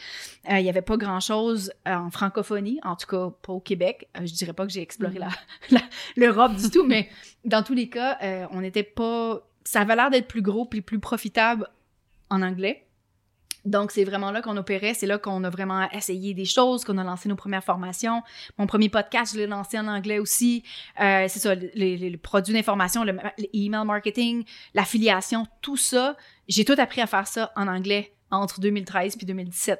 Euh, 0.49 0.59
il 0.59 0.63
n'y 0.63 0.69
avait 0.69 0.81
pas 0.81 0.97
grand-chose 0.97 1.71
en 1.85 2.09
francophonie, 2.09 2.79
en 2.83 2.95
tout 2.95 3.07
cas 3.07 3.31
pas 3.41 3.53
au 3.53 3.59
Québec. 3.59 4.07
Euh, 4.17 4.25
je 4.25 4.33
dirais 4.33 4.53
pas 4.53 4.65
que 4.65 4.71
j'ai 4.71 4.81
exploré 4.81 5.19
mm. 5.19 5.77
l'Europe 6.17 6.55
du 6.55 6.69
tout, 6.69 6.85
mais 6.85 7.09
dans 7.45 7.63
tous 7.63 7.73
les 7.73 7.89
cas, 7.89 8.17
euh, 8.21 8.45
on 8.51 8.61
n'était 8.61 8.83
pas... 8.83 9.47
Ça 9.63 9.81
avait 9.81 9.95
l'air 9.95 10.09
d'être 10.09 10.27
plus 10.27 10.41
gros 10.41 10.65
puis 10.65 10.81
plus 10.81 10.99
profitable 10.99 11.69
en 12.29 12.41
anglais. 12.41 12.82
Donc, 13.65 13.91
c'est 13.91 14.03
vraiment 14.03 14.31
là 14.31 14.41
qu'on 14.41 14.57
opérait, 14.57 14.93
c'est 14.93 15.07
là 15.07 15.17
qu'on 15.17 15.43
a 15.43 15.49
vraiment 15.49 15.89
essayé 15.91 16.33
des 16.33 16.45
choses, 16.45 16.83
qu'on 16.83 16.97
a 16.97 17.03
lancé 17.03 17.29
nos 17.29 17.35
premières 17.35 17.63
formations. 17.63 18.21
Mon 18.57 18.67
premier 18.67 18.89
podcast, 18.89 19.33
je 19.33 19.39
l'ai 19.39 19.47
lancé 19.47 19.79
en 19.79 19.87
anglais 19.87 20.19
aussi. 20.19 20.63
Euh, 20.99 21.25
c'est 21.29 21.39
ça, 21.39 21.55
les, 21.55 22.17
produits 22.17 22.53
d'information, 22.53 23.05
le, 23.05 23.15
email 23.53 23.85
marketing, 23.85 24.43
l'affiliation, 24.73 25.47
tout 25.61 25.77
ça, 25.77 26.17
j'ai 26.47 26.65
tout 26.65 26.75
appris 26.77 27.01
à 27.01 27.07
faire 27.07 27.27
ça 27.27 27.51
en 27.55 27.67
anglais 27.67 28.13
entre 28.31 28.59
2013 28.59 29.15
puis 29.15 29.25
2017. 29.25 29.79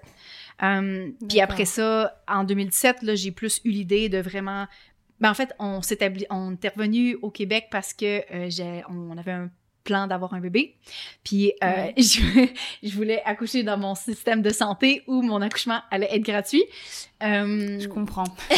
Euh, 0.61 1.09
puis 1.27 1.41
après 1.41 1.65
ça, 1.65 2.21
en 2.27 2.45
2017, 2.45 3.01
là, 3.01 3.15
j'ai 3.15 3.31
plus 3.31 3.59
eu 3.65 3.71
l'idée 3.71 4.07
de 4.07 4.19
vraiment... 4.19 4.67
Ben, 5.19 5.29
en 5.29 5.33
fait, 5.33 5.53
on 5.59 5.81
s'est 5.81 5.99
on 6.29 6.57
est 6.61 6.69
revenu 6.69 7.17
au 7.21 7.31
Québec 7.31 7.67
parce 7.71 7.93
que 7.93 8.23
euh, 8.33 8.49
j'ai, 8.49 8.83
on 8.89 9.17
avait 9.17 9.31
un 9.31 9.49
plan 9.83 10.07
d'avoir 10.07 10.33
un 10.33 10.39
bébé. 10.39 10.75
Puis 11.23 11.53
euh, 11.63 11.91
je, 11.97 12.47
je, 12.81 12.95
voulais 12.95 13.21
accoucher 13.25 13.63
dans 13.63 13.77
mon 13.77 13.95
système 13.95 14.41
de 14.41 14.49
santé 14.49 15.03
où 15.07 15.21
mon 15.21 15.41
accouchement 15.41 15.81
allait 15.91 16.09
être 16.11 16.23
gratuit. 16.23 16.63
Euh, 17.21 17.79
je 17.79 17.87
comprends. 17.87 18.25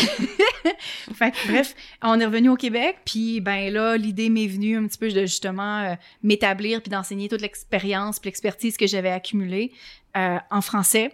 fait 1.14 1.34
bref, 1.48 1.76
on 2.02 2.20
est 2.20 2.26
revenu 2.26 2.50
au 2.50 2.56
Québec, 2.56 2.98
puis 3.06 3.40
ben 3.42 3.72
là, 3.72 3.98
l'idée 3.98 4.30
m'est 4.30 4.48
venue 4.48 4.78
un 4.78 4.88
petit 4.88 4.98
peu 4.98 5.10
de 5.10 5.22
justement 5.22 5.82
euh, 5.82 5.96
m'établir 6.24 6.82
puis 6.82 6.90
d'enseigner 6.90 7.30
toute 7.30 7.42
l'expérience 7.42 8.20
puis 8.20 8.28
l'expertise 8.28 8.78
que 8.78 8.88
j'avais 8.88 9.12
accumulée 9.12 9.72
euh, 10.18 10.38
en 10.50 10.62
français. 10.62 11.12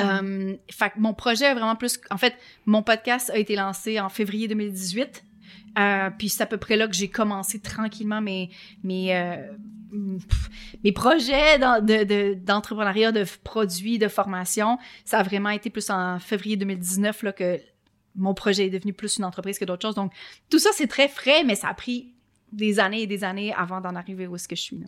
Euh, 0.00 0.56
fait 0.70 0.92
mon 0.96 1.14
projet 1.14 1.46
est 1.46 1.54
vraiment 1.54 1.76
plus... 1.76 2.00
En 2.10 2.18
fait, 2.18 2.34
mon 2.66 2.82
podcast 2.82 3.30
a 3.30 3.38
été 3.38 3.54
lancé 3.54 4.00
en 4.00 4.08
février 4.08 4.48
2018. 4.48 5.24
Euh, 5.78 6.10
puis 6.16 6.28
c'est 6.28 6.42
à 6.42 6.46
peu 6.46 6.56
près 6.56 6.76
là 6.76 6.86
que 6.86 6.94
j'ai 6.94 7.08
commencé 7.08 7.60
tranquillement 7.60 8.20
mes, 8.20 8.50
mes, 8.82 9.14
euh, 9.14 9.50
mes 10.84 10.92
projets 10.92 11.58
d'entrepreneuriat, 11.58 13.12
de, 13.12 13.20
de, 13.20 13.26
produits, 13.42 13.98
de 13.98 14.08
formation. 14.08 14.78
Ça 15.04 15.18
a 15.18 15.22
vraiment 15.22 15.50
été 15.50 15.70
plus 15.70 15.90
en 15.90 16.18
février 16.18 16.56
2019 16.56 17.22
là, 17.24 17.32
que 17.32 17.60
mon 18.14 18.34
projet 18.34 18.66
est 18.66 18.70
devenu 18.70 18.92
plus 18.92 19.18
une 19.18 19.24
entreprise 19.24 19.58
que 19.58 19.64
d'autres 19.64 19.82
choses. 19.82 19.96
Donc, 19.96 20.12
tout 20.50 20.58
ça, 20.58 20.70
c'est 20.72 20.86
très 20.86 21.08
frais, 21.08 21.42
mais 21.44 21.56
ça 21.56 21.68
a 21.68 21.74
pris 21.74 22.14
des 22.52 22.78
années 22.78 23.02
et 23.02 23.06
des 23.06 23.24
années 23.24 23.52
avant 23.52 23.80
d'en 23.80 23.96
arriver 23.96 24.26
où 24.26 24.36
est-ce 24.36 24.46
que 24.46 24.56
je 24.56 24.62
suis. 24.62 24.78
Là. 24.78 24.86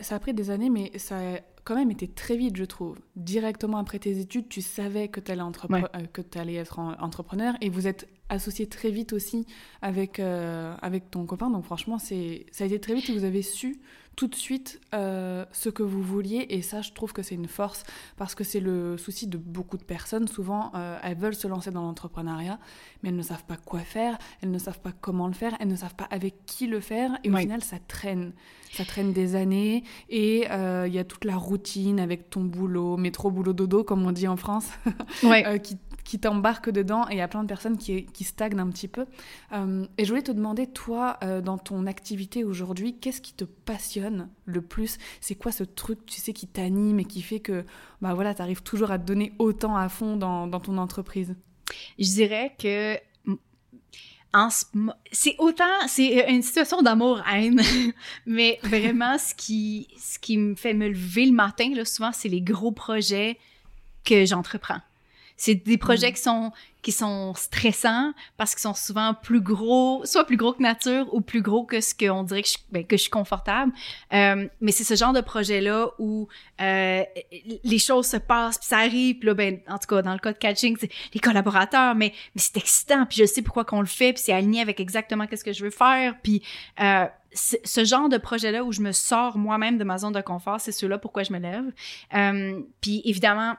Ça 0.00 0.16
a 0.16 0.18
pris 0.18 0.34
des 0.34 0.50
années, 0.50 0.70
mais 0.70 0.96
ça 0.98 1.16
a 1.16 1.38
quand 1.64 1.74
même 1.74 1.90
été 1.90 2.06
très 2.06 2.36
vite, 2.36 2.56
je 2.56 2.64
trouve. 2.64 2.98
Directement 3.16 3.78
après 3.78 3.98
tes 3.98 4.18
études, 4.18 4.48
tu 4.48 4.60
savais 4.60 5.08
que 5.08 5.20
tu 5.20 5.32
allais, 5.32 5.42
euh, 5.42 6.22
allais, 6.34 6.54
être 6.54 6.78
entrepreneur 6.78 7.54
et 7.60 7.70
vous 7.70 7.86
êtes 7.86 8.06
associé 8.30 8.66
très 8.66 8.90
vite 8.90 9.12
aussi 9.12 9.46
avec, 9.82 10.18
euh, 10.18 10.74
avec 10.80 11.10
ton 11.10 11.26
copain. 11.26 11.50
Donc 11.50 11.64
franchement, 11.64 11.98
ça 11.98 12.14
a 12.14 12.64
été 12.64 12.80
très 12.80 12.94
vite 12.94 13.10
et 13.10 13.12
vous 13.12 13.24
avez 13.24 13.42
su 13.42 13.80
tout 14.16 14.26
de 14.26 14.34
suite 14.34 14.80
euh, 14.92 15.44
ce 15.52 15.68
que 15.68 15.82
vous 15.82 16.02
vouliez. 16.02 16.46
Et 16.50 16.62
ça, 16.62 16.80
je 16.82 16.92
trouve 16.92 17.12
que 17.12 17.22
c'est 17.22 17.34
une 17.34 17.48
force 17.48 17.84
parce 18.16 18.34
que 18.34 18.44
c'est 18.44 18.60
le 18.60 18.96
souci 18.98 19.26
de 19.26 19.36
beaucoup 19.36 19.76
de 19.76 19.84
personnes. 19.84 20.28
Souvent, 20.28 20.72
euh, 20.74 20.98
elles 21.02 21.16
veulent 21.16 21.34
se 21.34 21.48
lancer 21.48 21.70
dans 21.70 21.82
l'entrepreneuriat, 21.82 22.58
mais 23.02 23.08
elles 23.08 23.16
ne 23.16 23.22
savent 23.22 23.44
pas 23.44 23.56
quoi 23.56 23.80
faire, 23.80 24.18
elles 24.42 24.50
ne 24.50 24.58
savent 24.58 24.80
pas 24.80 24.92
comment 24.92 25.26
le 25.26 25.32
faire, 25.32 25.56
elles 25.58 25.68
ne 25.68 25.76
savent 25.76 25.94
pas 25.94 26.08
avec 26.10 26.46
qui 26.46 26.66
le 26.66 26.80
faire. 26.80 27.18
Et 27.24 27.30
au 27.30 27.36
final, 27.36 27.62
ça 27.62 27.78
traîne. 27.78 28.32
Ça 28.72 28.84
traîne 28.84 29.12
des 29.12 29.34
années 29.34 29.82
et 30.08 30.44
il 30.46 30.94
y 30.94 30.98
a 30.98 31.04
toute 31.04 31.24
la 31.24 31.36
routine 31.36 31.98
avec 31.98 32.30
ton 32.30 32.42
boulot, 32.44 32.96
métro, 32.96 33.32
boulot, 33.32 33.52
dodo, 33.52 33.82
comme 33.82 34.06
on 34.06 34.12
dit 34.12 34.28
en 34.28 34.36
France, 34.36 34.68
qui 35.64 35.76
qui 36.10 36.18
t'embarque 36.18 36.70
dedans 36.70 37.06
et 37.08 37.12
il 37.12 37.18
y 37.18 37.20
a 37.20 37.28
plein 37.28 37.44
de 37.44 37.48
personnes 37.48 37.78
qui, 37.78 38.04
qui 38.06 38.24
stagnent 38.24 38.58
un 38.58 38.68
petit 38.68 38.88
peu. 38.88 39.06
Euh, 39.52 39.86
et 39.96 40.04
je 40.04 40.10
voulais 40.10 40.24
te 40.24 40.32
demander, 40.32 40.66
toi, 40.66 41.18
euh, 41.22 41.40
dans 41.40 41.56
ton 41.56 41.86
activité 41.86 42.42
aujourd'hui, 42.42 42.98
qu'est-ce 42.98 43.20
qui 43.20 43.32
te 43.32 43.44
passionne 43.44 44.28
le 44.44 44.60
plus? 44.60 44.98
C'est 45.20 45.36
quoi 45.36 45.52
ce 45.52 45.62
truc, 45.62 46.04
tu 46.06 46.20
sais, 46.20 46.32
qui 46.32 46.48
t'anime 46.48 46.98
et 46.98 47.04
qui 47.04 47.22
fait 47.22 47.38
que 47.38 47.64
bah 48.02 48.12
voilà, 48.12 48.34
tu 48.34 48.42
arrives 48.42 48.64
toujours 48.64 48.90
à 48.90 48.98
te 48.98 49.04
donner 49.04 49.34
autant 49.38 49.76
à 49.76 49.88
fond 49.88 50.16
dans, 50.16 50.48
dans 50.48 50.58
ton 50.58 50.78
entreprise? 50.78 51.36
Je 51.96 52.08
dirais 52.08 52.56
que 52.58 52.96
c'est 55.12 55.36
autant 55.38 55.86
c'est 55.86 56.28
une 56.28 56.42
situation 56.42 56.82
d'amour 56.82 57.20
haine 57.32 57.60
mais 58.26 58.58
vraiment 58.62 59.18
ce 59.18 59.34
qui 59.34 59.88
ce 59.98 60.20
qui 60.20 60.38
me 60.38 60.54
fait 60.54 60.72
me 60.72 60.88
lever 60.88 61.26
le 61.26 61.32
matin 61.32 61.72
là 61.74 61.84
souvent 61.84 62.12
c'est 62.12 62.28
les 62.28 62.40
gros 62.40 62.70
projets 62.70 63.38
que 64.04 64.24
j'entreprends 64.24 64.80
c'est 65.40 65.54
des 65.54 65.78
projets 65.78 66.10
mm. 66.10 66.14
qui 66.14 66.20
sont 66.20 66.52
qui 66.82 66.92
sont 66.92 67.34
stressants 67.34 68.12
parce 68.38 68.54
qu'ils 68.54 68.62
sont 68.62 68.74
souvent 68.74 69.12
plus 69.12 69.42
gros, 69.42 70.02
soit 70.06 70.24
plus 70.24 70.38
gros 70.38 70.54
que 70.54 70.62
nature 70.62 71.12
ou 71.12 71.20
plus 71.20 71.42
gros 71.42 71.64
que 71.64 71.82
ce 71.82 71.94
qu'on 71.94 72.22
dirait 72.22 72.42
que 72.42 72.48
je, 72.48 72.56
ben, 72.72 72.86
que 72.86 72.96
je 72.96 73.02
suis 73.02 73.10
confortable. 73.10 73.70
Euh, 74.14 74.48
mais 74.62 74.72
c'est 74.72 74.84
ce 74.84 74.94
genre 74.94 75.12
de 75.12 75.20
projet-là 75.20 75.88
où 75.98 76.28
euh, 76.62 77.02
les 77.64 77.78
choses 77.78 78.06
se 78.06 78.16
passent, 78.16 78.56
puis 78.56 78.66
ça 78.66 78.78
arrive, 78.78 79.18
puis 79.18 79.26
là, 79.26 79.34
ben, 79.34 79.60
en 79.68 79.76
tout 79.76 79.88
cas, 79.88 80.00
dans 80.00 80.14
le 80.14 80.18
cas 80.20 80.32
de 80.32 80.38
catching, 80.38 80.74
c'est 80.80 80.90
les 81.12 81.20
collaborateurs, 81.20 81.94
mais, 81.94 82.14
mais 82.34 82.40
c'est 82.40 82.56
excitant, 82.56 83.04
puis 83.04 83.18
je 83.18 83.26
sais 83.26 83.42
pourquoi 83.42 83.66
qu'on 83.66 83.80
le 83.80 83.86
fait, 83.86 84.14
puis 84.14 84.22
c'est 84.24 84.32
aligné 84.32 84.62
avec 84.62 84.80
exactement 84.80 85.26
qu'est-ce 85.26 85.44
que 85.44 85.52
je 85.52 85.62
veux 85.62 85.70
faire, 85.70 86.14
puis 86.22 86.42
euh, 86.80 87.04
ce 87.34 87.84
genre 87.84 88.08
de 88.08 88.16
projet-là 88.16 88.64
où 88.64 88.72
je 88.72 88.80
me 88.80 88.92
sors 88.92 89.36
moi-même 89.36 89.76
de 89.76 89.84
ma 89.84 89.98
zone 89.98 90.14
de 90.14 90.20
confort, 90.22 90.60
c'est 90.60 90.72
ceux-là 90.72 90.96
pourquoi 90.96 91.24
je 91.24 91.32
me 91.34 91.38
lève. 91.38 91.72
Euh, 92.14 92.62
puis 92.80 93.02
évidemment, 93.04 93.54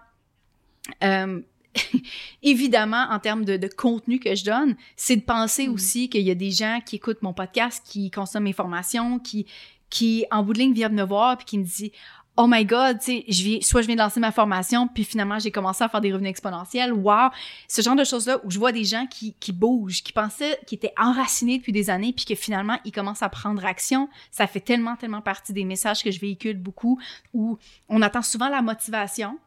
euh, 1.04 1.42
évidemment, 2.44 3.08
en 3.10 3.20
termes 3.20 3.46
de, 3.46 3.68
contenu 3.68 4.20
que 4.20 4.36
je 4.36 4.46
donne, 4.46 4.76
c'est 4.96 5.16
de 5.16 5.22
penser 5.22 5.68
mm. 5.68 5.74
aussi 5.74 6.10
qu'il 6.10 6.24
y 6.24 6.32
a 6.32 6.36
des 6.36 6.52
gens 6.52 6.80
qui 6.86 6.98
écoutent 6.98 7.22
mon 7.22 7.34
podcast, 7.34 7.84
qui 7.88 8.12
consomment 8.12 8.46
mes 8.46 8.54
formations, 8.54 9.20
qui, 9.20 9.46
qui 9.90 10.26
en 10.32 10.44
bout 10.44 10.54
de 10.54 10.60
ligne 10.60 10.74
viennent 10.74 10.94
me 10.94 11.04
voir 11.04 11.38
puis 11.38 11.46
qui 11.46 11.58
me 11.58 11.64
disent 11.64 11.92
Oh 12.38 12.48
my 12.48 12.66
God, 12.66 13.00
tu 13.00 13.06
sais, 13.06 13.26
je 13.28 13.44
viens, 13.44 13.60
soit 13.62 13.82
je 13.82 13.88
viens 13.88 13.96
de 13.96 14.02
lancer 14.02 14.22
ma 14.22 14.32
formation, 14.32 14.88
puis 14.88 15.04
finalement 15.04 15.38
j'ai 15.38 15.52
commencé 15.52 15.84
à 15.84 15.90
faire 15.90 16.00
des 16.00 16.14
revenus 16.14 16.30
exponentiels. 16.30 16.94
Wow, 16.94 17.30
ce 17.68 17.82
genre 17.82 17.96
de 17.96 18.06
choses-là 18.06 18.40
où 18.46 18.50
je 18.50 18.58
vois 18.58 18.72
des 18.72 18.86
gens 18.86 19.06
qui, 19.06 19.34
qui 19.34 19.52
bougent, 19.52 20.02
qui 20.02 20.14
pensaient, 20.14 20.58
qui 20.66 20.76
étaient 20.76 20.94
enracinés 20.98 21.58
depuis 21.58 21.74
des 21.74 21.90
années, 21.90 22.14
puis 22.14 22.24
que 22.24 22.36
finalement 22.36 22.80
ils 22.86 22.94
commencent 22.94 23.22
à 23.22 23.28
prendre 23.28 23.66
action. 23.66 24.08
Ça 24.32 24.48
fait 24.48 24.62
tellement, 24.62 24.96
tellement 24.96 25.22
partie 25.22 25.52
des 25.52 25.66
messages 25.66 26.04
que 26.04 26.10
je 26.10 26.22
véhicule 26.22 26.58
beaucoup, 26.58 27.00
où 27.34 27.60
on 27.90 28.02
attend 28.02 28.22
souvent 28.22 28.48
la 28.48 28.62
motivation, 28.62 29.38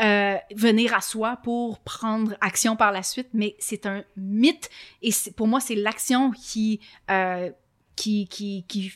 euh, 0.00 0.36
venir 0.56 0.94
à 0.94 1.00
soi 1.00 1.36
pour 1.42 1.78
prendre 1.80 2.34
action 2.40 2.76
par 2.76 2.92
la 2.92 3.02
suite, 3.02 3.28
mais 3.34 3.56
c'est 3.58 3.86
un 3.86 4.04
mythe 4.16 4.70
et 5.02 5.10
pour 5.36 5.46
moi 5.46 5.60
c'est 5.60 5.74
l'action 5.74 6.30
qui, 6.30 6.80
euh, 7.10 7.50
qui 7.94 8.26
qui 8.26 8.64
qui 8.66 8.92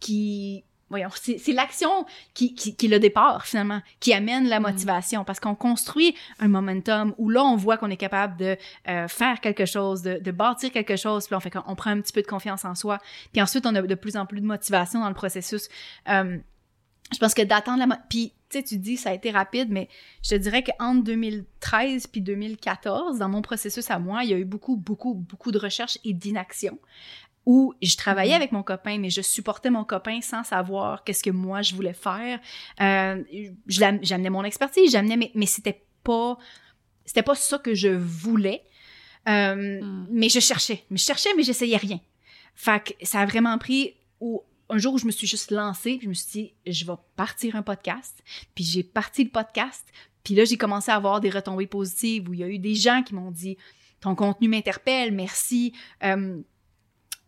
qui 0.00 0.64
voyons 0.90 1.08
c'est 1.14 1.52
l'action 1.52 2.06
qui, 2.34 2.54
qui, 2.54 2.76
qui 2.76 2.86
est 2.86 2.88
le 2.88 2.98
départ 2.98 3.46
finalement 3.46 3.80
qui 4.00 4.12
amène 4.12 4.48
la 4.48 4.58
mm. 4.58 4.62
motivation. 4.62 5.24
Parce 5.24 5.38
qu'on 5.38 5.54
construit 5.54 6.14
un 6.40 6.48
momentum 6.48 7.14
où 7.18 7.30
là 7.30 7.44
on 7.44 7.56
voit 7.56 7.78
qu'on 7.78 7.90
est 7.90 7.96
capable 7.96 8.36
de 8.36 8.56
euh, 8.88 9.06
faire 9.08 9.40
quelque 9.40 9.64
chose 9.64 10.02
de, 10.02 10.18
de 10.18 10.30
bâtir 10.32 10.72
quelque 10.72 10.96
chose 10.96 11.26
puis 11.26 11.36
on 11.36 11.40
fait 11.40 11.50
qu'on 11.50 11.76
prend 11.76 11.90
un 11.90 12.00
petit 12.00 12.12
peu 12.12 12.20
de 12.20 12.26
confiance 12.26 12.64
en 12.64 12.74
soi. 12.74 12.98
Puis 13.32 13.40
ensuite 13.40 13.64
on 13.64 13.74
a 13.74 13.80
de 13.80 13.94
plus 13.94 14.16
en 14.16 14.26
plus 14.26 14.40
de 14.40 14.46
motivation 14.46 15.00
dans 15.00 15.08
le 15.08 15.14
processus. 15.14 15.68
Euh, 16.08 16.38
je 17.12 17.18
pense 17.18 17.34
que 17.34 17.42
d'attendre 17.42 17.86
la 17.86 17.96
puis 18.08 18.32
sais, 18.52 18.62
tu 18.62 18.78
dis 18.78 18.96
ça 18.96 19.10
a 19.10 19.14
été 19.14 19.30
rapide, 19.30 19.68
mais 19.70 19.88
je 20.22 20.30
te 20.30 20.34
dirais 20.34 20.62
qu'entre 20.62 21.04
2013 21.04 22.06
puis 22.06 22.20
2014, 22.20 23.18
dans 23.18 23.28
mon 23.28 23.42
processus 23.42 23.90
à 23.90 23.98
moi, 23.98 24.24
il 24.24 24.30
y 24.30 24.34
a 24.34 24.38
eu 24.38 24.44
beaucoup, 24.44 24.76
beaucoup, 24.76 25.14
beaucoup 25.14 25.52
de 25.52 25.58
recherches 25.58 25.98
et 26.04 26.12
d'inaction 26.12 26.78
où 27.44 27.74
je 27.82 27.96
travaillais 27.96 28.34
mhm. 28.34 28.36
avec 28.36 28.52
mon 28.52 28.62
copain, 28.62 28.98
mais 28.98 29.10
je 29.10 29.20
supportais 29.20 29.70
mon 29.70 29.84
copain 29.84 30.20
sans 30.20 30.44
savoir 30.44 31.04
qu'est-ce 31.04 31.22
que 31.22 31.30
moi 31.30 31.62
je 31.62 31.74
voulais 31.74 31.92
faire. 31.92 32.38
Euh, 32.80 33.22
j'amenais 33.66 34.30
mon 34.30 34.44
expertise, 34.44 34.92
j'amenais, 34.92 35.16
mais, 35.16 35.32
mais 35.34 35.46
c'était 35.46 35.82
pas, 36.04 36.38
c'était 37.04 37.22
pas 37.22 37.34
ça 37.34 37.58
que 37.58 37.74
je 37.74 37.88
voulais. 37.88 38.62
Euh, 39.28 39.80
mm. 39.82 40.06
Mais 40.10 40.28
je 40.28 40.40
cherchais, 40.40 40.84
mais 40.90 40.98
je 40.98 41.04
cherchais, 41.04 41.30
mais 41.36 41.42
j'essayais 41.42 41.76
rien. 41.76 42.00
Fait 42.54 42.82
que 42.82 43.06
ça 43.06 43.20
a 43.20 43.26
vraiment 43.26 43.56
pris 43.58 43.94
où 44.20 44.42
un 44.72 44.78
jour 44.78 44.94
où 44.94 44.98
je 44.98 45.04
me 45.04 45.10
suis 45.10 45.26
juste 45.26 45.50
lancée, 45.50 46.00
je 46.02 46.08
me 46.08 46.14
suis 46.14 46.30
dit, 46.32 46.54
je 46.66 46.86
vais 46.86 46.94
partir 47.14 47.56
un 47.56 47.62
podcast. 47.62 48.22
Puis 48.54 48.64
j'ai 48.64 48.82
parti 48.82 49.22
le 49.22 49.30
podcast. 49.30 49.86
Puis 50.24 50.34
là, 50.34 50.46
j'ai 50.46 50.56
commencé 50.56 50.90
à 50.90 50.94
avoir 50.94 51.20
des 51.20 51.28
retombées 51.28 51.66
positives 51.66 52.28
où 52.28 52.32
il 52.32 52.40
y 52.40 52.42
a 52.42 52.48
eu 52.48 52.58
des 52.58 52.74
gens 52.74 53.02
qui 53.02 53.14
m'ont 53.14 53.30
dit, 53.30 53.58
ton 54.00 54.14
contenu 54.14 54.48
m'interpelle, 54.48 55.12
merci. 55.12 55.74
Euh, 56.02 56.40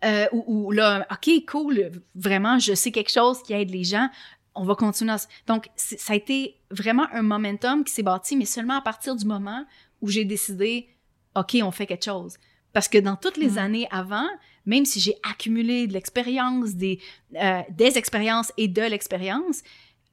euh, 0.04 0.26
ou, 0.32 0.70
là, 0.70 1.06
OK, 1.10 1.44
cool, 1.46 1.90
vraiment, 2.14 2.58
je 2.58 2.74
sais 2.74 2.90
quelque 2.90 3.12
chose 3.12 3.42
qui 3.42 3.52
aide 3.52 3.70
les 3.70 3.84
gens, 3.84 4.08
on 4.54 4.64
va 4.64 4.74
continuer. 4.74 5.12
À... 5.12 5.18
Donc, 5.46 5.68
ça 5.76 6.14
a 6.14 6.16
été 6.16 6.58
vraiment 6.70 7.06
un 7.12 7.22
momentum 7.22 7.84
qui 7.84 7.92
s'est 7.92 8.02
bâti, 8.02 8.36
mais 8.36 8.46
seulement 8.46 8.78
à 8.78 8.82
partir 8.82 9.16
du 9.16 9.26
moment 9.26 9.66
où 10.00 10.08
j'ai 10.08 10.24
décidé, 10.24 10.88
OK, 11.36 11.58
on 11.62 11.70
fait 11.70 11.86
quelque 11.86 12.06
chose. 12.06 12.38
Parce 12.72 12.88
que 12.88 12.98
dans 12.98 13.16
toutes 13.16 13.36
les 13.36 13.52
mm. 13.52 13.58
années 13.58 13.88
avant, 13.90 14.28
même 14.66 14.84
si 14.84 15.00
j'ai 15.00 15.16
accumulé 15.22 15.86
de 15.86 15.92
l'expérience, 15.92 16.74
des, 16.74 17.00
euh, 17.36 17.62
des 17.70 17.98
expériences 17.98 18.52
et 18.56 18.68
de 18.68 18.82
l'expérience, 18.82 19.62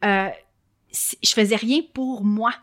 euh, 0.04 0.30
je 0.92 1.30
faisais 1.30 1.56
rien 1.56 1.82
pour 1.94 2.24
moi. 2.24 2.54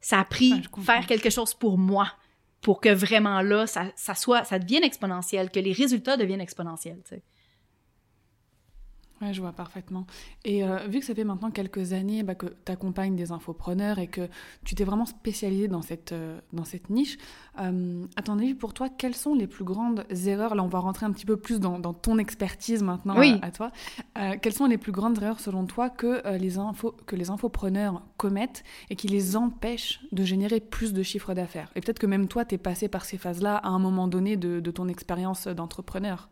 Ça 0.00 0.20
a 0.20 0.24
pris 0.24 0.62
faire 0.84 1.06
quelque 1.06 1.30
chose 1.30 1.54
pour 1.54 1.78
moi 1.78 2.12
pour 2.60 2.80
que 2.80 2.88
vraiment 2.88 3.40
là, 3.40 3.66
ça, 3.66 3.86
ça, 3.96 4.14
soit, 4.14 4.44
ça 4.44 4.58
devienne 4.58 4.84
exponentiel, 4.84 5.50
que 5.50 5.60
les 5.60 5.72
résultats 5.72 6.16
deviennent 6.16 6.40
exponentiels. 6.40 7.00
Tu 7.04 7.16
sais. 7.16 7.22
Oui, 9.20 9.34
je 9.34 9.40
vois 9.40 9.52
parfaitement. 9.52 10.06
Et 10.44 10.62
euh, 10.62 10.86
vu 10.86 11.00
que 11.00 11.04
ça 11.04 11.14
fait 11.14 11.24
maintenant 11.24 11.50
quelques 11.50 11.92
années 11.92 12.22
bah, 12.22 12.36
que 12.36 12.46
tu 12.46 12.70
accompagnes 12.70 13.16
des 13.16 13.32
infopreneurs 13.32 13.98
et 13.98 14.06
que 14.06 14.28
tu 14.64 14.76
t'es 14.76 14.84
vraiment 14.84 15.06
spécialisé 15.06 15.66
dans 15.66 15.82
cette, 15.82 16.12
euh, 16.12 16.40
dans 16.52 16.64
cette 16.64 16.88
niche, 16.88 17.18
euh, 17.60 18.04
à 18.16 18.22
ton 18.22 18.38
avis, 18.38 18.54
pour 18.54 18.74
toi, 18.74 18.88
quelles 18.88 19.16
sont 19.16 19.34
les 19.34 19.48
plus 19.48 19.64
grandes 19.64 20.04
erreurs? 20.26 20.54
Là, 20.54 20.62
on 20.62 20.68
va 20.68 20.78
rentrer 20.78 21.04
un 21.04 21.10
petit 21.10 21.26
peu 21.26 21.36
plus 21.36 21.58
dans, 21.58 21.80
dans 21.80 21.94
ton 21.94 22.18
expertise 22.18 22.82
maintenant 22.82 23.16
à, 23.42 23.50
toi. 23.50 23.72
quelles 24.40 24.52
sont 24.52 24.66
les 24.66 24.78
plus 24.78 24.92
grandes 24.92 25.20
erreurs, 25.20 25.40
selon 25.40 25.66
toi, 25.66 25.90
que, 25.90 26.36
les, 26.36 26.58
infos, 26.58 26.94
que 27.06 27.16
les 27.16 27.30
infopreneurs 27.30 28.02
commettent 28.16 28.62
et 28.90 28.96
qui 28.96 29.08
les 29.08 29.36
empêchent 29.36 30.00
de 30.12 30.22
générer 30.24 30.60
plus 30.60 30.92
de 30.92 31.02
chiffres 31.02 31.34
d'affaires? 31.34 31.72
Et 31.74 31.80
peut-être 31.80 31.98
que 31.98 32.06
même 32.06 32.28
toi, 32.28 32.44
tu 32.44 32.54
es 32.54 32.58
passé 32.58 32.88
par 32.88 33.04
ces 33.04 33.18
phases-là 33.18 33.56
à 33.56 33.68
un 33.68 33.78
moment 33.78 34.06
donné 34.06 34.36
de, 34.36 34.60
de 34.60 34.70
ton 34.70 34.86
expérience 34.88 35.48
d'entrepreneur. 35.48 36.28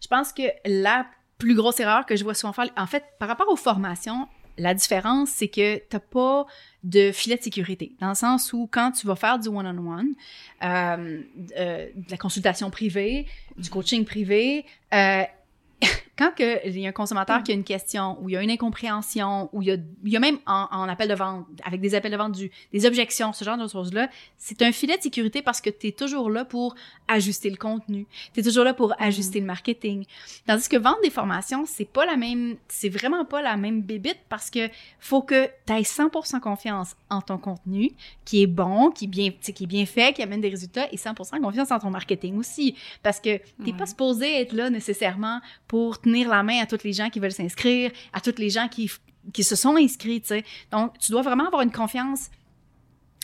Je 0.00 0.08
pense 0.08 0.32
que 0.32 0.42
la 0.64 1.06
plus 1.38 1.54
grosse 1.54 1.80
erreur 1.80 2.04
que 2.04 2.16
je 2.16 2.24
vois 2.24 2.34
souvent 2.34 2.52
faire. 2.52 2.66
En 2.76 2.86
fait, 2.86 3.04
par 3.18 3.28
rapport 3.28 3.48
aux 3.48 3.56
formations, 3.56 4.28
la 4.58 4.74
différence, 4.74 5.30
c'est 5.30 5.48
que 5.48 5.76
tu 5.76 5.84
n'as 5.92 6.00
pas 6.00 6.46
de 6.84 7.12
filet 7.12 7.36
de 7.36 7.42
sécurité, 7.42 7.92
dans 8.00 8.08
le 8.08 8.14
sens 8.14 8.52
où 8.52 8.68
quand 8.70 8.92
tu 8.92 9.06
vas 9.06 9.16
faire 9.16 9.38
du 9.38 9.48
one-on-one, 9.48 10.14
euh, 10.62 11.22
euh, 11.56 11.86
de 11.94 12.10
la 12.10 12.16
consultation 12.16 12.70
privée, 12.70 13.26
du 13.56 13.70
coaching 13.70 14.04
privé, 14.04 14.64
euh, 14.92 15.22
quand 16.18 16.32
il 16.40 16.80
y 16.80 16.84
a 16.84 16.88
un 16.88 16.92
consommateur 16.92 17.44
qui 17.44 17.52
a 17.52 17.54
une 17.54 17.62
question, 17.62 18.18
ou 18.20 18.28
il 18.28 18.32
y 18.32 18.36
a 18.36 18.42
une 18.42 18.50
incompréhension, 18.50 19.48
ou 19.52 19.62
il 19.62 19.68
y 19.68 19.70
a, 19.70 19.76
il 20.04 20.12
y 20.12 20.16
a 20.16 20.20
même 20.20 20.38
en, 20.46 20.88
appel 20.88 21.08
de 21.08 21.14
vente, 21.14 21.46
avec 21.64 21.80
des 21.80 21.94
appels 21.94 22.10
de 22.10 22.16
vente, 22.16 22.32
du, 22.32 22.50
des 22.72 22.86
objections, 22.86 23.32
ce 23.32 23.44
genre 23.44 23.56
de 23.56 23.68
choses-là, 23.68 24.10
c'est 24.36 24.60
un 24.62 24.72
filet 24.72 24.96
de 24.96 25.02
sécurité 25.02 25.42
parce 25.42 25.60
que 25.60 25.70
tu 25.70 25.86
es 25.86 25.92
toujours 25.92 26.28
là 26.28 26.44
pour 26.44 26.74
ajuster 27.06 27.50
le 27.50 27.56
contenu. 27.56 28.06
Tu 28.34 28.40
es 28.40 28.42
toujours 28.42 28.64
là 28.64 28.74
pour 28.74 29.00
ajuster 29.00 29.38
le 29.38 29.46
marketing. 29.46 30.06
Tandis 30.44 30.68
que 30.68 30.76
vendre 30.76 31.00
des 31.04 31.10
formations, 31.10 31.64
c'est 31.66 31.88
pas 31.88 32.04
la 32.04 32.16
même, 32.16 32.56
c'est 32.66 32.88
vraiment 32.88 33.24
pas 33.24 33.40
la 33.40 33.56
même 33.56 33.82
bébite 33.82 34.18
parce 34.28 34.50
que 34.50 34.68
faut 34.98 35.22
que 35.22 35.46
tu 35.66 35.72
aies 35.72 35.82
100% 35.82 36.40
confiance 36.40 36.96
en 37.10 37.20
ton 37.20 37.38
contenu, 37.38 37.92
qui 38.24 38.42
est 38.42 38.48
bon, 38.48 38.90
qui 38.90 39.04
est 39.04 39.08
bien, 39.08 39.30
qui 39.30 39.64
est 39.64 39.66
bien 39.66 39.86
fait, 39.86 40.14
qui 40.14 40.22
amène 40.22 40.40
des 40.40 40.48
résultats, 40.48 40.92
et 40.92 40.96
100% 40.96 41.40
confiance 41.40 41.70
en 41.70 41.78
ton 41.78 41.90
marketing 41.90 42.38
aussi. 42.38 42.74
Parce 43.04 43.20
que 43.20 43.38
t'es 43.64 43.72
pas 43.72 43.86
supposé 43.86 44.40
être 44.40 44.52
là 44.52 44.68
nécessairement 44.68 45.40
pour 45.68 46.00
tenir 46.08 46.28
la 46.28 46.42
main 46.42 46.60
à 46.60 46.66
toutes 46.66 46.84
les 46.84 46.92
gens 46.92 47.10
qui 47.10 47.20
veulent 47.20 47.32
s'inscrire, 47.32 47.90
à 48.12 48.20
toutes 48.20 48.38
les 48.38 48.50
gens 48.50 48.68
qui, 48.68 48.90
qui 49.32 49.44
se 49.44 49.56
sont 49.56 49.76
inscrits, 49.76 50.20
tu 50.20 50.28
sais. 50.28 50.44
Donc, 50.70 50.98
tu 50.98 51.12
dois 51.12 51.22
vraiment 51.22 51.46
avoir 51.46 51.62
une 51.62 51.72
confiance 51.72 52.30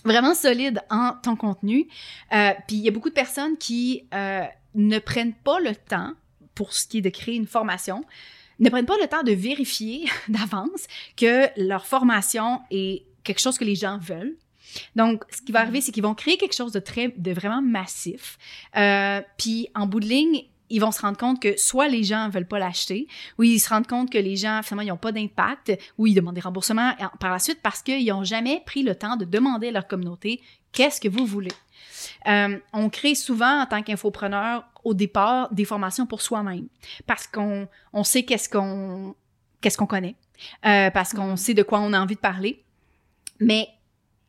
vraiment 0.04 0.34
solide 0.34 0.82
en 0.90 1.12
ton 1.22 1.34
contenu. 1.36 1.88
Euh, 2.32 2.52
puis 2.66 2.76
il 2.76 2.82
y 2.82 2.88
a 2.88 2.90
beaucoup 2.90 3.08
de 3.08 3.14
personnes 3.14 3.56
qui 3.56 4.06
euh, 4.14 4.44
ne 4.74 4.98
prennent 4.98 5.34
pas 5.34 5.60
le 5.60 5.74
temps, 5.74 6.12
pour 6.54 6.72
ce 6.72 6.86
qui 6.86 6.98
est 6.98 7.02
de 7.02 7.10
créer 7.10 7.34
une 7.34 7.46
formation, 7.46 8.04
ne 8.60 8.70
prennent 8.70 8.86
pas 8.86 8.98
le 9.00 9.08
temps 9.08 9.22
de 9.22 9.32
vérifier 9.32 10.04
d'avance 10.28 10.86
que 11.16 11.48
leur 11.56 11.86
formation 11.86 12.60
est 12.70 13.04
quelque 13.24 13.40
chose 13.40 13.58
que 13.58 13.64
les 13.64 13.74
gens 13.74 13.98
veulent. 13.98 14.36
Donc, 14.96 15.24
ce 15.30 15.40
qui 15.42 15.52
va 15.52 15.60
arriver, 15.60 15.80
c'est 15.80 15.92
qu'ils 15.92 16.02
vont 16.02 16.14
créer 16.14 16.36
quelque 16.36 16.54
chose 16.54 16.72
de 16.72 16.80
très, 16.80 17.08
de 17.16 17.32
vraiment 17.32 17.62
massif. 17.62 18.38
Euh, 18.76 19.20
puis, 19.36 19.68
en 19.74 19.86
bout 19.86 20.00
de 20.00 20.06
ligne, 20.06 20.44
ils 20.70 20.80
vont 20.80 20.90
se 20.90 21.00
rendre 21.00 21.18
compte 21.18 21.40
que 21.40 21.56
soit 21.56 21.88
les 21.88 22.04
gens 22.04 22.28
veulent 22.28 22.48
pas 22.48 22.58
l'acheter, 22.58 23.06
ou 23.38 23.42
ils 23.42 23.58
se 23.58 23.68
rendent 23.68 23.86
compte 23.86 24.10
que 24.10 24.18
les 24.18 24.36
gens, 24.36 24.60
finalement, 24.62 24.82
ils 24.82 24.88
n'ont 24.88 24.96
pas 24.96 25.12
d'impact, 25.12 25.72
ou 25.98 26.06
ils 26.06 26.14
demandent 26.14 26.34
des 26.34 26.40
remboursements 26.40 26.92
par 27.20 27.30
la 27.30 27.38
suite 27.38 27.60
parce 27.62 27.82
qu'ils 27.82 28.06
n'ont 28.06 28.24
jamais 28.24 28.62
pris 28.64 28.82
le 28.82 28.94
temps 28.94 29.16
de 29.16 29.24
demander 29.24 29.68
à 29.68 29.72
leur 29.72 29.86
communauté 29.86 30.40
qu'est-ce 30.72 31.00
que 31.00 31.08
vous 31.08 31.26
voulez? 31.26 31.52
Euh, 32.26 32.58
on 32.72 32.90
crée 32.90 33.14
souvent, 33.14 33.62
en 33.62 33.66
tant 33.66 33.82
qu'infopreneur, 33.82 34.64
au 34.82 34.94
départ, 34.94 35.52
des 35.52 35.64
formations 35.64 36.06
pour 36.06 36.20
soi-même 36.20 36.66
parce 37.06 37.26
qu'on 37.26 37.68
on 37.92 38.04
sait 38.04 38.24
qu'est-ce 38.24 38.48
qu'on 38.48 39.14
qu'est-ce 39.60 39.78
qu'on 39.78 39.86
connaît, 39.86 40.16
euh, 40.66 40.90
parce 40.90 41.14
qu'on 41.14 41.34
mm-hmm. 41.34 41.36
sait 41.36 41.54
de 41.54 41.62
quoi 41.62 41.80
on 41.80 41.94
a 41.94 42.00
envie 42.00 42.16
de 42.16 42.20
parler. 42.20 42.62
Mais 43.40 43.68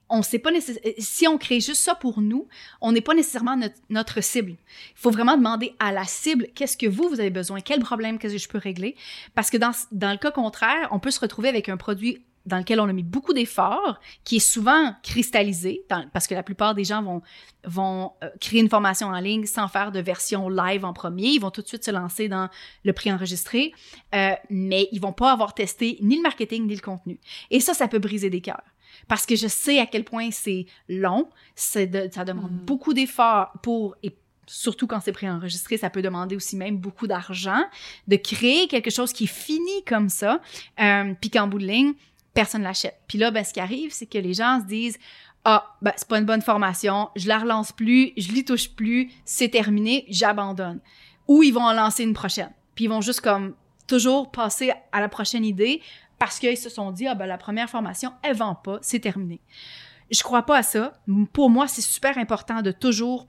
on 0.09 0.21
sait 0.21 0.39
pas 0.39 0.51
nécessairement, 0.51 0.91
si 0.99 1.27
on 1.27 1.37
crée 1.37 1.59
juste 1.59 1.81
ça 1.81 1.95
pour 1.95 2.21
nous, 2.21 2.47
on 2.81 2.91
n'est 2.91 3.01
pas 3.01 3.13
nécessairement 3.13 3.59
notre, 3.89 4.21
cible. 4.21 4.51
Il 4.51 4.99
faut 4.99 5.11
vraiment 5.11 5.37
demander 5.37 5.73
à 5.79 5.91
la 5.91 6.05
cible 6.05 6.47
qu'est-ce 6.55 6.77
que 6.77 6.87
vous, 6.87 7.09
vous 7.09 7.19
avez 7.19 7.29
besoin, 7.29 7.61
quel 7.61 7.79
problème 7.79 8.19
que 8.19 8.29
je 8.29 8.47
peux 8.47 8.57
régler. 8.57 8.95
Parce 9.33 9.49
que 9.49 9.57
dans, 9.57 9.71
dans 9.91 10.11
le 10.11 10.17
cas 10.17 10.31
contraire, 10.31 10.87
on 10.91 10.99
peut 10.99 11.11
se 11.11 11.19
retrouver 11.19 11.49
avec 11.49 11.69
un 11.69 11.77
produit 11.77 12.23
dans 12.45 12.57
lequel 12.57 12.79
on 12.79 12.87
a 12.87 12.93
mis 12.93 13.03
beaucoup 13.03 13.33
d'efforts, 13.33 13.99
qui 14.23 14.37
est 14.37 14.39
souvent 14.39 14.93
cristallisé, 15.03 15.83
parce 16.13 16.27
que 16.27 16.35
la 16.35 16.43
plupart 16.43 16.75
des 16.75 16.83
gens 16.83 17.01
vont, 17.01 17.21
vont 17.63 18.11
euh, 18.23 18.29
créer 18.39 18.61
une 18.61 18.69
formation 18.69 19.07
en 19.07 19.19
ligne 19.19 19.45
sans 19.45 19.67
faire 19.67 19.91
de 19.91 19.99
version 19.99 20.47
live 20.49 20.85
en 20.85 20.93
premier. 20.93 21.29
Ils 21.29 21.39
vont 21.39 21.49
tout 21.49 21.61
de 21.61 21.67
suite 21.67 21.83
se 21.83 21.91
lancer 21.91 22.27
dans 22.27 22.49
le 22.83 22.93
prix 22.93 23.11
enregistré, 23.11 23.73
euh, 24.13 24.33
mais 24.49 24.87
ils 24.91 25.01
vont 25.01 25.13
pas 25.13 25.31
avoir 25.31 25.55
testé 25.55 25.97
ni 26.01 26.17
le 26.17 26.21
marketing 26.21 26.67
ni 26.67 26.75
le 26.75 26.81
contenu. 26.81 27.19
Et 27.49 27.59
ça, 27.59 27.73
ça 27.73 27.87
peut 27.87 27.99
briser 27.99 28.29
des 28.29 28.41
cœurs 28.41 28.61
parce 29.07 29.25
que 29.25 29.35
je 29.35 29.47
sais 29.47 29.79
à 29.79 29.85
quel 29.85 30.03
point 30.03 30.29
c'est 30.31 30.65
long, 30.89 31.29
ça 31.55 31.85
demande 31.85 32.51
mm. 32.51 32.65
beaucoup 32.65 32.93
d'efforts 32.93 33.51
pour, 33.61 33.95
et 34.03 34.15
surtout 34.47 34.87
quand 34.87 34.99
c'est 34.99 35.11
préenregistré, 35.11 35.77
ça 35.77 35.89
peut 35.89 36.01
demander 36.01 36.35
aussi 36.35 36.55
même 36.55 36.77
beaucoup 36.77 37.07
d'argent, 37.07 37.63
de 38.07 38.15
créer 38.15 38.67
quelque 38.67 38.89
chose 38.89 39.13
qui 39.13 39.25
est 39.25 39.27
fini 39.27 39.83
comme 39.85 40.09
ça, 40.09 40.41
euh, 40.79 41.13
puis 41.19 41.29
qu'en 41.29 41.47
bout 41.47 41.59
de 41.59 41.65
ligne, 41.65 41.93
personne 42.33 42.63
l'achète. 42.63 42.99
Puis 43.07 43.17
là, 43.17 43.31
ben, 43.31 43.43
ce 43.43 43.53
qui 43.53 43.59
arrive, 43.59 43.91
c'est 43.91 44.05
que 44.05 44.17
les 44.17 44.33
gens 44.33 44.59
se 44.61 44.65
disent 44.65 44.97
ah, 45.45 45.75
ben, 45.81 45.93
c'est 45.95 46.07
pas 46.07 46.17
une 46.17 46.25
bonne 46.25 46.41
formation, 46.41 47.09
je 47.15 47.27
la 47.27 47.37
relance 47.37 47.71
plus, 47.71 48.13
je 48.17 48.31
l'y 48.31 48.43
touche 48.43 48.69
plus, 48.69 49.11
c'est 49.25 49.49
terminé, 49.49 50.05
j'abandonne. 50.09 50.79
Ou 51.27 51.43
ils 51.43 51.53
vont 51.53 51.63
en 51.63 51.73
lancer 51.73 52.03
une 52.03 52.13
prochaine. 52.13 52.51
Puis 52.73 52.85
ils 52.85 52.87
vont 52.87 53.01
juste 53.01 53.21
comme 53.21 53.53
toujours 53.87 54.31
passer 54.31 54.73
à 54.91 54.99
la 54.99 55.07
prochaine 55.07 55.45
idée 55.45 55.81
parce 56.19 56.39
qu'ils 56.39 56.57
se 56.57 56.69
sont 56.69 56.91
dit, 56.91 57.07
ah 57.07 57.15
ben 57.15 57.25
la 57.25 57.37
première 57.37 57.69
formation, 57.69 58.13
elle 58.23 58.35
vend 58.35 58.55
pas, 58.55 58.79
c'est 58.81 58.99
terminé. 58.99 59.41
Je 60.11 60.21
crois 60.23 60.43
pas 60.43 60.57
à 60.57 60.63
ça. 60.63 60.93
Pour 61.33 61.49
moi, 61.49 61.67
c'est 61.67 61.81
super 61.81 62.17
important 62.17 62.61
de 62.61 62.71
toujours 62.71 63.27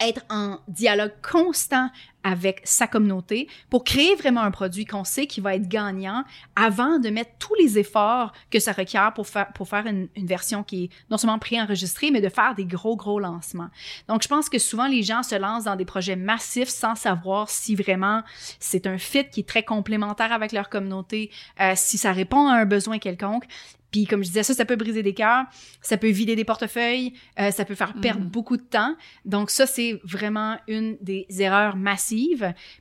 être 0.00 0.22
en 0.30 0.58
dialogue 0.68 1.14
constant 1.22 1.90
avec 2.24 2.60
sa 2.64 2.86
communauté 2.86 3.48
pour 3.70 3.84
créer 3.84 4.14
vraiment 4.16 4.42
un 4.42 4.50
produit 4.50 4.84
qu'on 4.84 5.04
sait 5.04 5.26
qui 5.26 5.40
va 5.40 5.54
être 5.54 5.68
gagnant 5.68 6.24
avant 6.56 6.98
de 6.98 7.08
mettre 7.10 7.30
tous 7.38 7.54
les 7.54 7.78
efforts 7.78 8.32
que 8.50 8.58
ça 8.58 8.72
requiert 8.72 9.12
pour 9.14 9.26
faire, 9.26 9.52
pour 9.52 9.68
faire 9.68 9.86
une, 9.86 10.08
une 10.16 10.26
version 10.26 10.62
qui 10.62 10.84
est 10.84 10.90
non 11.10 11.16
seulement 11.16 11.38
préenregistrée, 11.38 12.10
mais 12.10 12.20
de 12.20 12.28
faire 12.28 12.54
des 12.54 12.64
gros, 12.64 12.96
gros 12.96 13.20
lancements. 13.20 13.70
Donc, 14.08 14.22
je 14.22 14.28
pense 14.28 14.48
que 14.48 14.58
souvent, 14.58 14.88
les 14.88 15.02
gens 15.02 15.22
se 15.22 15.34
lancent 15.34 15.64
dans 15.64 15.76
des 15.76 15.84
projets 15.84 16.16
massifs 16.16 16.68
sans 16.68 16.94
savoir 16.94 17.48
si 17.48 17.74
vraiment 17.74 18.22
c'est 18.58 18.86
un 18.86 18.98
fit 18.98 19.28
qui 19.28 19.40
est 19.40 19.48
très 19.48 19.62
complémentaire 19.62 20.32
avec 20.32 20.52
leur 20.52 20.68
communauté, 20.68 21.30
euh, 21.60 21.72
si 21.76 21.98
ça 21.98 22.12
répond 22.12 22.48
à 22.48 22.54
un 22.54 22.66
besoin 22.66 22.98
quelconque. 22.98 23.44
Puis 23.90 24.06
comme 24.06 24.22
je 24.22 24.28
disais, 24.28 24.42
ça, 24.42 24.54
ça 24.54 24.64
peut 24.64 24.76
briser 24.76 25.02
des 25.02 25.14
cœurs, 25.14 25.46
ça 25.80 25.96
peut 25.96 26.10
vider 26.10 26.36
des 26.36 26.44
portefeuilles, 26.44 27.14
euh, 27.40 27.50
ça 27.50 27.64
peut 27.64 27.74
faire 27.74 27.94
perdre 27.94 28.24
mm. 28.24 28.28
beaucoup 28.28 28.56
de 28.56 28.62
temps. 28.62 28.94
Donc 29.24 29.50
ça, 29.50 29.66
c'est 29.66 30.00
vraiment 30.04 30.58
une 30.68 30.98
des 31.00 31.26
erreurs 31.38 31.76
massives. 31.76 32.07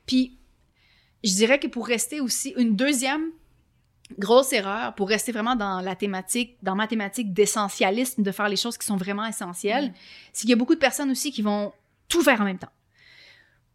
Puis 0.06 0.38
je 1.24 1.34
dirais 1.34 1.60
que 1.60 1.68
pour 1.68 1.88
rester 1.88 2.22
aussi, 2.22 2.54
une 2.58 2.76
deuxième 2.76 3.32
grosse 4.18 4.54
erreur 4.54 4.96
pour 4.96 5.10
rester 5.10 5.32
vraiment 5.32 5.56
dans 5.56 5.82
la 5.82 5.96
thématique, 5.96 6.58
dans 6.64 6.76
ma 6.76 6.88
thématique 6.88 7.34
d'essentialisme, 7.34 8.24
de 8.24 8.32
faire 8.32 8.48
les 8.48 8.56
choses 8.56 8.78
qui 8.78 8.86
sont 8.86 8.96
vraiment 8.96 9.26
essentielles, 9.26 9.94
c'est 10.32 10.42
qu'il 10.42 10.52
y 10.52 10.54
a 10.54 10.56
beaucoup 10.56 10.76
de 10.76 10.80
personnes 10.80 11.12
aussi 11.12 11.32
qui 11.32 11.42
vont 11.42 11.74
tout 12.08 12.22
faire 12.22 12.40
en 12.42 12.46
même 12.46 12.60
temps. 12.60 12.72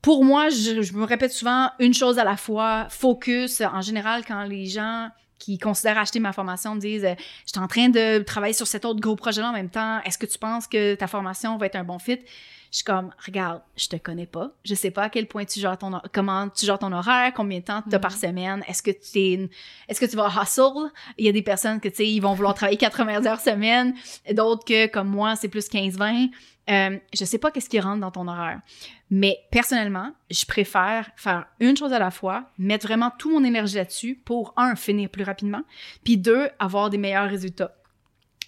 Pour 0.00 0.24
moi, 0.24 0.48
je, 0.48 0.82
je 0.82 0.92
me 0.94 1.04
répète 1.04 1.32
souvent 1.32 1.70
une 1.78 1.94
chose 1.94 2.18
à 2.18 2.24
la 2.24 2.36
fois, 2.36 2.88
focus. 2.88 3.60
En 3.60 3.82
général, 3.82 4.24
quand 4.24 4.42
les 4.44 4.66
gens 4.66 5.10
qui 5.42 5.58
considèrent 5.58 5.98
acheter 5.98 6.20
ma 6.20 6.32
formation 6.32 6.76
me 6.76 6.80
disent 6.80 7.04
euh, 7.04 7.14
Je 7.44 7.52
suis 7.52 7.60
en 7.60 7.66
train 7.66 7.88
de 7.88 8.22
travailler 8.22 8.54
sur 8.54 8.66
cet 8.66 8.84
autre 8.84 9.00
gros 9.00 9.16
projet-là 9.16 9.50
en 9.50 9.52
même 9.52 9.70
temps. 9.70 10.00
Est-ce 10.02 10.16
que 10.16 10.26
tu 10.26 10.38
penses 10.38 10.68
que 10.68 10.94
ta 10.94 11.08
formation 11.08 11.56
va 11.56 11.66
être 11.66 11.76
un 11.76 11.84
bon 11.84 11.98
fit? 11.98 12.20
Je 12.72 12.78
suis 12.78 12.84
comme, 12.84 13.10
regarde, 13.24 13.60
je 13.76 13.86
te 13.86 13.96
connais 13.96 14.24
pas. 14.24 14.50
Je 14.64 14.74
sais 14.74 14.90
pas 14.90 15.02
à 15.02 15.08
quel 15.10 15.28
point 15.28 15.44
tu 15.44 15.60
gères 15.60 15.76
ton, 15.76 16.00
comment 16.10 16.48
tu 16.48 16.64
gères 16.64 16.78
ton 16.78 16.90
horaire, 16.90 17.30
combien 17.34 17.58
de 17.58 17.64
temps 17.64 17.82
tu 17.88 17.94
as 17.94 17.98
par 17.98 18.12
mm. 18.12 18.16
semaine. 18.16 18.64
Est-ce 18.66 18.82
que 18.82 18.90
tu 18.90 19.18
es, 19.18 19.50
est-ce 19.88 20.00
que 20.00 20.06
tu 20.06 20.16
vas 20.16 20.32
hustle? 20.42 20.90
Il 21.18 21.26
y 21.26 21.28
a 21.28 21.32
des 21.32 21.42
personnes 21.42 21.80
que, 21.80 21.88
tu 21.88 21.96
sais, 21.96 22.08
ils 22.08 22.20
vont 22.20 22.32
vouloir 22.32 22.54
travailler 22.54 22.78
80 22.78 23.26
heures 23.26 23.40
semaine. 23.40 23.94
D'autres 24.32 24.64
que, 24.64 24.86
comme 24.86 25.08
moi, 25.08 25.36
c'est 25.36 25.48
plus 25.48 25.68
15-20. 25.68 26.30
Euh, 26.70 26.98
je 27.12 27.24
sais 27.26 27.38
pas 27.38 27.50
qu'est-ce 27.50 27.68
qui 27.68 27.78
rentre 27.78 28.00
dans 28.00 28.10
ton 28.10 28.26
horaire. 28.26 28.60
Mais 29.10 29.40
personnellement, 29.50 30.12
je 30.30 30.46
préfère 30.46 31.10
faire 31.16 31.46
une 31.60 31.76
chose 31.76 31.92
à 31.92 31.98
la 31.98 32.10
fois, 32.10 32.44
mettre 32.56 32.86
vraiment 32.86 33.10
tout 33.18 33.30
mon 33.30 33.44
énergie 33.44 33.76
là-dessus 33.76 34.18
pour, 34.24 34.54
un, 34.56 34.76
finir 34.76 35.10
plus 35.10 35.24
rapidement, 35.24 35.62
puis 36.04 36.16
deux, 36.16 36.48
avoir 36.58 36.88
des 36.88 36.96
meilleurs 36.96 37.28
résultats. 37.28 37.74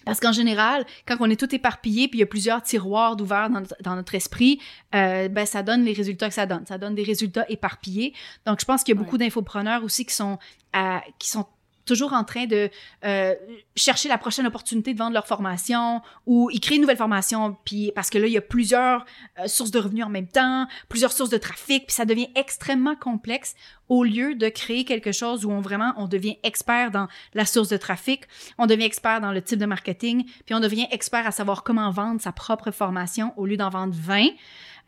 Parce 0.05 0.19
qu'en 0.19 0.31
général, 0.31 0.85
quand 1.07 1.17
on 1.19 1.29
est 1.29 1.39
tout 1.39 1.53
éparpillé, 1.53 2.07
puis 2.07 2.19
il 2.19 2.21
y 2.21 2.23
a 2.23 2.27
plusieurs 2.27 2.61
tiroirs 2.61 3.15
d'ouverts 3.15 3.49
dans, 3.49 3.95
notre 3.95 4.15
esprit, 4.15 4.59
euh, 4.93 5.27
ben 5.27 5.45
ça 5.45 5.63
donne 5.63 5.83
les 5.83 5.93
résultats 5.93 6.27
que 6.27 6.33
ça 6.35 6.45
donne. 6.45 6.65
Ça 6.65 6.77
donne 6.77 6.95
des 6.95 7.03
résultats 7.03 7.45
éparpillés. 7.49 8.13
Donc, 8.45 8.59
je 8.59 8.65
pense 8.65 8.83
qu'il 8.83 8.95
y 8.95 8.97
a 8.97 9.01
beaucoup 9.01 9.17
d'infopreneurs 9.17 9.83
aussi 9.83 10.05
qui 10.05 10.13
sont, 10.13 10.37
à, 10.73 11.01
qui 11.19 11.29
sont 11.29 11.45
toujours 11.85 12.13
en 12.13 12.23
train 12.23 12.45
de 12.45 12.69
euh, 13.03 13.35
chercher 13.75 14.09
la 14.09 14.17
prochaine 14.17 14.47
opportunité 14.47 14.93
de 14.93 14.99
vendre 14.99 15.13
leur 15.13 15.27
formation 15.27 16.01
ou 16.25 16.49
ils 16.51 16.59
créent 16.59 16.75
une 16.75 16.81
nouvelle 16.81 16.97
formation 16.97 17.57
puis 17.65 17.91
parce 17.95 18.09
que 18.09 18.17
là 18.17 18.27
il 18.27 18.33
y 18.33 18.37
a 18.37 18.41
plusieurs 18.41 19.05
euh, 19.39 19.47
sources 19.47 19.71
de 19.71 19.79
revenus 19.79 20.05
en 20.05 20.09
même 20.09 20.27
temps, 20.27 20.67
plusieurs 20.89 21.11
sources 21.11 21.29
de 21.29 21.37
trafic 21.37 21.87
puis 21.87 21.95
ça 21.95 22.05
devient 22.05 22.29
extrêmement 22.35 22.95
complexe 22.95 23.55
au 23.87 24.03
lieu 24.03 24.35
de 24.35 24.49
créer 24.49 24.83
quelque 24.83 25.11
chose 25.11 25.45
où 25.45 25.51
on 25.51 25.61
vraiment 25.61 25.93
on 25.97 26.07
devient 26.07 26.37
expert 26.43 26.91
dans 26.91 27.07
la 27.33 27.45
source 27.45 27.69
de 27.69 27.77
trafic, 27.77 28.23
on 28.57 28.65
devient 28.65 28.85
expert 28.85 29.21
dans 29.21 29.31
le 29.31 29.41
type 29.41 29.59
de 29.59 29.65
marketing, 29.65 30.25
puis 30.45 30.55
on 30.55 30.59
devient 30.59 30.87
expert 30.91 31.25
à 31.27 31.31
savoir 31.31 31.63
comment 31.63 31.91
vendre 31.91 32.21
sa 32.21 32.31
propre 32.31 32.71
formation 32.71 33.33
au 33.37 33.45
lieu 33.45 33.57
d'en 33.57 33.69
vendre 33.69 33.93
20. 33.95 34.27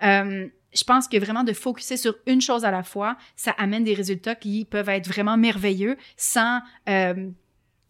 Euh, 0.04 0.48
je 0.74 0.84
pense 0.84 1.08
que 1.08 1.18
vraiment 1.18 1.44
de 1.44 1.54
focuser 1.54 1.98
sur 1.98 2.16
une 2.26 2.42
chose 2.42 2.66
à 2.66 2.72
la 2.72 2.84
fois, 2.84 3.18
ça 3.36 3.52
amène 3.58 3.84
des 3.84 3.94
résultats 3.94 4.36
qui 4.36 4.66
peuvent 4.66 4.90
être 4.90 5.08
vraiment 5.08 5.38
merveilleux 5.38 5.98
sans 6.18 6.62
euh, 6.90 7.30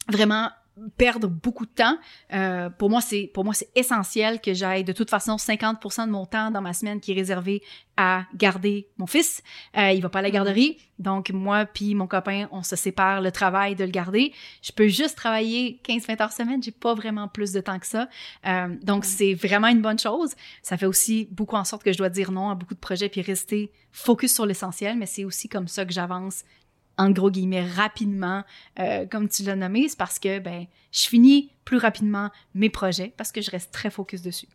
vraiment 0.09 0.49
perdre 0.97 1.27
beaucoup 1.27 1.65
de 1.65 1.71
temps. 1.71 1.97
Euh, 2.33 2.69
pour 2.69 2.89
moi, 2.89 3.01
c'est 3.01 3.29
pour 3.33 3.43
moi 3.43 3.53
c'est 3.53 3.69
essentiel 3.75 4.41
que 4.41 4.53
j'aille 4.53 4.83
de 4.83 4.93
toute 4.93 5.09
façon 5.09 5.35
50% 5.35 6.05
de 6.05 6.11
mon 6.11 6.25
temps 6.25 6.51
dans 6.51 6.61
ma 6.61 6.73
semaine 6.73 6.99
qui 6.99 7.11
est 7.11 7.15
réservé 7.15 7.61
à 7.97 8.25
garder 8.35 8.87
mon 8.97 9.07
fils. 9.07 9.41
Euh, 9.77 9.91
il 9.91 10.01
va 10.01 10.09
pas 10.09 10.19
à 10.19 10.21
la 10.21 10.29
garderie, 10.29 10.77
donc 10.99 11.31
moi 11.31 11.65
puis 11.65 11.95
mon 11.95 12.07
copain, 12.07 12.47
on 12.51 12.61
se 12.61 12.75
sépare 12.75 13.21
le 13.21 13.31
travail 13.31 13.75
de 13.75 13.83
le 13.83 13.91
garder. 13.91 14.33
Je 14.61 14.71
peux 14.71 14.87
juste 14.87 15.17
travailler 15.17 15.81
15-20 15.87 16.21
heures 16.21 16.31
semaine, 16.31 16.61
j'ai 16.61 16.71
pas 16.71 16.93
vraiment 16.93 17.27
plus 17.27 17.51
de 17.51 17.59
temps 17.59 17.79
que 17.79 17.87
ça. 17.87 18.07
Euh, 18.45 18.75
donc 18.83 19.03
c'est 19.05 19.33
vraiment 19.33 19.67
une 19.67 19.81
bonne 19.81 19.99
chose. 19.99 20.35
Ça 20.61 20.77
fait 20.77 20.85
aussi 20.85 21.27
beaucoup 21.31 21.55
en 21.55 21.63
sorte 21.63 21.83
que 21.83 21.91
je 21.91 21.97
dois 21.97 22.09
dire 22.09 22.31
non 22.31 22.49
à 22.49 22.55
beaucoup 22.55 22.75
de 22.75 22.79
projets 22.79 23.09
puis 23.09 23.21
rester 23.21 23.71
focus 23.91 24.33
sur 24.33 24.45
l'essentiel, 24.45 24.97
mais 24.97 25.07
c'est 25.07 25.25
aussi 25.25 25.49
comme 25.49 25.67
ça 25.67 25.85
que 25.85 25.93
j'avance 25.93 26.43
en 26.97 27.11
gros 27.11 27.29
guillemets, 27.29 27.65
rapidement, 27.65 28.43
euh, 28.79 29.05
comme 29.05 29.29
tu 29.29 29.43
l'as 29.43 29.55
nommé, 29.55 29.87
c'est 29.87 29.97
parce 29.97 30.19
que 30.19 30.39
ben, 30.39 30.65
je 30.91 31.07
finis 31.07 31.51
plus 31.65 31.77
rapidement 31.77 32.29
mes 32.55 32.69
projets 32.69 33.13
parce 33.17 33.31
que 33.31 33.41
je 33.41 33.51
reste 33.51 33.71
très 33.71 33.89
focus 33.89 34.21
dessus. 34.21 34.47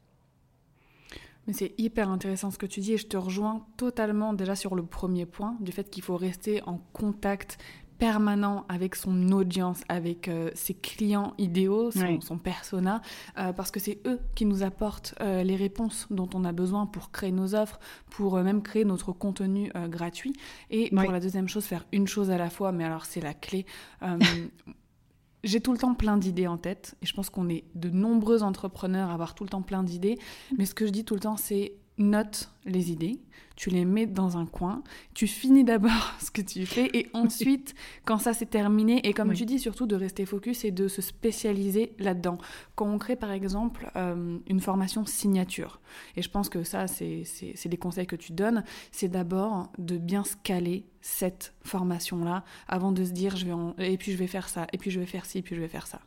Mais 1.47 1.53
c'est 1.53 1.75
hyper 1.77 2.09
intéressant 2.09 2.51
ce 2.51 2.59
que 2.59 2.67
tu 2.67 2.81
dis 2.81 2.93
et 2.93 2.99
je 2.99 3.07
te 3.07 3.17
rejoins 3.17 3.67
totalement 3.77 4.33
déjà 4.33 4.55
sur 4.55 4.75
le 4.77 4.85
premier 4.85 5.27
point 5.27 5.57
du 5.61 5.73
fait 5.73 5.91
qu'il 5.91 6.03
faut 6.03 6.17
rester 6.17 6.63
en 6.67 6.79
contact 6.93 7.59
permanent 8.03 8.65
avec 8.69 8.97
son 8.97 9.31
audience, 9.31 9.83
avec 9.89 10.27
euh, 10.27 10.51
ses 10.55 10.75
clients 10.75 11.35
idéaux, 11.39 11.93
son, 11.93 12.37
persona, 12.37 13.01
euh, 13.39 13.53
parce 13.53 13.71
que 13.71 13.79
c'est 13.79 14.01
eux 14.09 14.19
qui 14.35 14.45
nous 14.45 14.65
apportent 14.65 15.15
euh, 15.21 15.45
les 15.45 15.55
réponses 15.55 16.09
dont 16.11 16.29
on 16.35 16.45
a 16.45 16.51
besoin 16.51 16.87
pour 16.87 17.13
créer 17.13 17.31
nos 17.31 17.55
offres, 17.55 17.79
pour 18.11 18.37
même 18.39 18.61
créer 18.61 18.85
notre 18.85 19.13
contenu 19.13 19.71
gratuit. 19.89 20.33
Et 20.71 20.91
pour 20.91 21.13
la 21.13 21.21
deuxième 21.21 21.49
chose, 21.49 21.65
faire 21.65 21.87
une 21.93 22.09
chose 22.09 22.33
à 22.33 22.39
la 22.39 22.51
fois, 22.51 22.73
mais 22.73 22.83
alors 22.83 23.05
c'est 23.05 23.21
la 23.21 23.35
clé. 23.35 23.67
J'ai 25.45 25.61
tout 25.61 25.71
le 25.71 25.79
temps 25.79 25.95
plein 25.95 26.17
d'idées 26.17 26.49
en 26.49 26.59
tête, 26.59 26.97
et 27.03 27.07
je 27.07 27.15
pense 27.15 27.31
qu'on 27.31 27.49
est 27.49 27.63
de 27.77 27.89
nombreux 27.89 28.43
entrepreneurs 28.43 29.11
à 29.11 29.15
avoir 29.15 29.37
tout 29.37 29.45
le 29.45 29.51
temps 29.51 29.63
plein 29.63 29.85
d'idées, 29.85 30.19
mais 30.59 30.67
ce 30.67 30.75
que 30.75 30.87
je 30.87 30.91
dis 30.91 31.05
tout 31.05 31.15
le 31.15 31.21
temps, 31.21 31.37
c'est 31.37 31.75
note 31.99 32.51
les 32.65 32.91
idées, 32.91 33.21
tu 33.57 33.71
les 33.71 33.85
mets 33.85 34.07
dans 34.07 34.39
un 34.39 34.47
coin, 34.47 34.83
tu 35.15 35.27
finis 35.27 35.65
d'abord 35.65 36.15
ce 36.21 36.31
que 36.31 36.43
tu 36.43 36.67
fais 36.67 36.91
et 36.95 37.09
ensuite, 37.13 37.75
quand 38.05 38.19
ça 38.19 38.33
c'est 38.33 38.47
terminé, 38.47 39.07
et 39.07 39.13
comme 39.13 39.33
tu 39.35 39.45
dis, 39.45 39.59
surtout 39.59 39.87
de 39.87 39.97
rester 39.97 40.27
focus 40.27 40.65
et 40.65 40.71
de 40.71 40.89
se 40.89 41.03
spécialiser 41.03 41.95
là-dedans. 41.99 42.39
Quand 42.75 42.87
on 42.87 42.99
crée 42.99 43.17
par 43.17 43.31
exemple 43.31 43.91
euh, 43.97 44.39
une 44.47 44.61
formation 44.61 45.05
signature, 45.05 45.81
et 46.17 46.23
je 46.23 46.31
pense 46.31 46.49
que 46.49 46.65
ça 46.65 46.87
c'est 46.87 47.69
des 47.69 47.77
conseils 47.77 48.07
que 48.07 48.17
tu 48.17 48.33
donnes, 48.33 48.65
c'est 48.91 49.09
d'abord 49.09 49.71
de 49.79 49.99
bien 49.99 50.25
scaler 50.25 50.87
cette 51.01 51.55
formation-là 51.63 52.45
avant 52.69 52.93
de 52.93 53.05
se 53.05 53.13
dire 53.13 53.37
je 53.37 53.47
vais 53.47 53.93
et 53.93 53.97
puis 53.97 54.13
je 54.13 54.17
vais 54.17 54.27
faire 54.27 54.49
ça, 54.49 54.67
et 54.73 54.79
puis 54.79 54.91
je 54.91 54.99
vais 54.99 55.07
faire 55.07 55.27
ci, 55.27 55.39
et 55.39 55.43
puis 55.43 55.55
je 55.55 55.61
vais 55.61 55.69
faire 55.69 55.87
ça. 55.87 56.01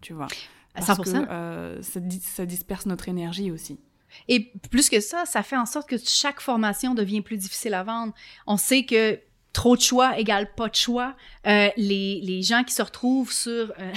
Tu 0.00 0.12
vois? 0.12 0.28
Parce 0.74 0.98
que 0.98 1.10
euh, 1.10 1.82
ça 1.82 2.46
disperse 2.46 2.86
notre 2.86 3.08
énergie 3.08 3.50
aussi. 3.50 3.78
Et 4.28 4.52
plus 4.70 4.88
que 4.88 5.00
ça, 5.00 5.24
ça 5.26 5.42
fait 5.42 5.56
en 5.56 5.66
sorte 5.66 5.88
que 5.88 5.96
chaque 5.98 6.40
formation 6.40 6.94
devient 6.94 7.20
plus 7.20 7.36
difficile 7.36 7.74
à 7.74 7.82
vendre. 7.82 8.14
On 8.46 8.56
sait 8.56 8.84
que 8.84 9.18
trop 9.52 9.76
de 9.76 9.80
choix 9.80 10.18
égale 10.18 10.52
pas 10.54 10.68
de 10.68 10.74
choix. 10.74 11.14
Euh, 11.46 11.68
les, 11.76 12.20
les 12.22 12.42
gens 12.42 12.62
qui 12.64 12.74
se 12.74 12.82
retrouvent 12.82 13.32
sur 13.32 13.72
euh, 13.78 13.92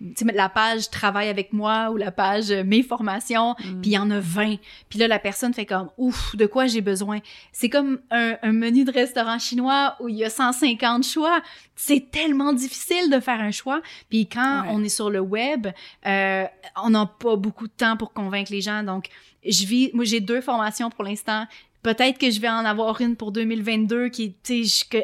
la 0.34 0.48
page 0.48 0.90
travaille 0.90 1.28
avec 1.28 1.52
moi 1.52 1.90
ou 1.90 1.96
la 1.96 2.10
page 2.10 2.50
euh, 2.50 2.64
mes 2.64 2.82
formations, 2.82 3.54
mm. 3.58 3.80
puis 3.80 3.90
il 3.90 3.92
y 3.92 3.98
en 3.98 4.10
a 4.10 4.20
20. 4.20 4.56
Puis 4.88 4.98
là, 4.98 5.08
la 5.08 5.18
personne 5.18 5.54
fait 5.54 5.66
comme 5.66 5.90
ouf, 5.96 6.34
de 6.36 6.46
quoi 6.46 6.66
j'ai 6.66 6.80
besoin? 6.80 7.20
C'est 7.52 7.68
comme 7.68 8.00
un, 8.10 8.36
un, 8.42 8.52
menu 8.52 8.84
de 8.84 8.92
restaurant 8.92 9.38
chinois 9.38 9.96
où 10.00 10.08
il 10.08 10.16
y 10.16 10.24
a 10.24 10.30
150 10.30 11.04
choix. 11.04 11.40
C'est 11.74 12.10
tellement 12.10 12.52
difficile 12.52 13.10
de 13.10 13.20
faire 13.20 13.40
un 13.40 13.50
choix. 13.50 13.80
Puis 14.08 14.26
quand 14.26 14.64
on 14.70 14.82
est 14.82 14.88
sur 14.88 15.10
le 15.10 15.20
web, 15.20 15.68
euh, 16.06 16.44
on 16.82 16.90
n'a 16.90 17.06
pas 17.06 17.36
beaucoup 17.36 17.66
de 17.66 17.72
temps 17.72 17.96
pour 17.96 18.12
convaincre 18.12 18.52
les 18.52 18.60
gens. 18.60 18.82
Donc, 18.82 19.08
je 19.44 19.64
vis, 19.66 19.90
moi 19.94 20.04
j'ai 20.04 20.20
deux 20.20 20.40
formations 20.40 20.90
pour 20.90 21.04
l'instant. 21.04 21.46
Peut-être 21.86 22.18
que 22.18 22.32
je 22.32 22.40
vais 22.40 22.48
en 22.48 22.64
avoir 22.64 23.00
une 23.00 23.14
pour 23.14 23.30
2022 23.30 24.08
qui, 24.08 24.34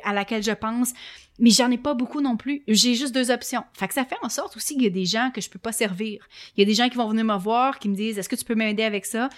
à 0.03 0.13
laquelle 0.13 0.43
je 0.43 0.51
pense, 0.51 0.93
mais 1.39 1.51
j'en 1.51 1.71
ai 1.71 1.79
pas 1.79 1.95
beaucoup 1.95 2.21
non 2.21 2.37
plus. 2.37 2.65
J'ai 2.67 2.97
juste 2.97 3.15
deux 3.15 3.31
options. 3.31 3.63
Fait 3.73 3.87
que 3.87 3.95
ça 3.95 4.05
fait 4.05 4.17
en 4.21 4.29
sorte 4.29 4.57
aussi 4.57 4.75
qu'il 4.75 4.83
y 4.83 4.87
a 4.89 4.91
des 4.91 5.05
gens 5.05 5.31
que 5.33 5.41
je 5.41 5.49
peux 5.49 5.61
pas 5.61 5.71
servir. 5.71 6.27
Il 6.57 6.61
y 6.61 6.65
a 6.65 6.67
des 6.67 6.75
gens 6.75 6.89
qui 6.89 6.97
vont 6.97 7.09
venir 7.09 7.25
me 7.25 7.39
voir, 7.39 7.79
qui 7.79 7.89
me 7.89 7.95
disent 7.95 8.19
Est-ce 8.19 8.29
que 8.29 8.35
tu 8.35 8.45
peux 8.45 8.57
m'aider 8.57 8.83
avec 8.83 9.07
ça? 9.07 9.29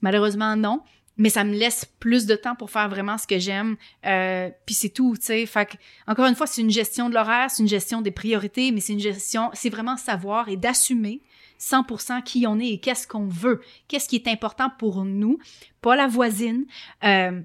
Malheureusement, 0.00 0.56
non. 0.56 0.80
Mais 1.18 1.28
ça 1.28 1.44
me 1.44 1.52
laisse 1.52 1.84
plus 1.84 2.24
de 2.24 2.36
temps 2.36 2.54
pour 2.54 2.70
faire 2.70 2.88
vraiment 2.88 3.18
ce 3.18 3.26
que 3.26 3.38
j'aime. 3.38 3.76
Euh, 4.06 4.48
puis 4.64 4.74
c'est 4.74 4.88
tout, 4.88 5.14
tu 5.18 5.26
sais. 5.26 5.44
Fait 5.44 5.66
que, 5.66 5.74
encore 6.06 6.24
une 6.24 6.36
fois, 6.36 6.46
c'est 6.46 6.62
une 6.62 6.70
gestion 6.70 7.10
de 7.10 7.14
l'horaire, 7.14 7.50
c'est 7.50 7.62
une 7.62 7.68
gestion 7.68 8.00
des 8.00 8.12
priorités, 8.12 8.72
mais 8.72 8.80
c'est 8.80 8.94
une 8.94 9.00
gestion, 9.00 9.50
c'est 9.52 9.68
vraiment 9.68 9.98
savoir 9.98 10.48
et 10.48 10.56
d'assumer 10.56 11.20
100% 11.58 12.22
qui 12.22 12.46
on 12.46 12.58
est 12.58 12.68
et 12.68 12.80
qu'est-ce 12.80 13.06
qu'on 13.06 13.26
veut, 13.26 13.60
qu'est-ce 13.88 14.08
qui 14.08 14.16
est 14.16 14.28
important 14.28 14.70
pour 14.78 15.04
nous, 15.04 15.38
pas 15.80 15.96
la 15.96 16.06
voisine. 16.06 16.66
Euh, 17.04 17.40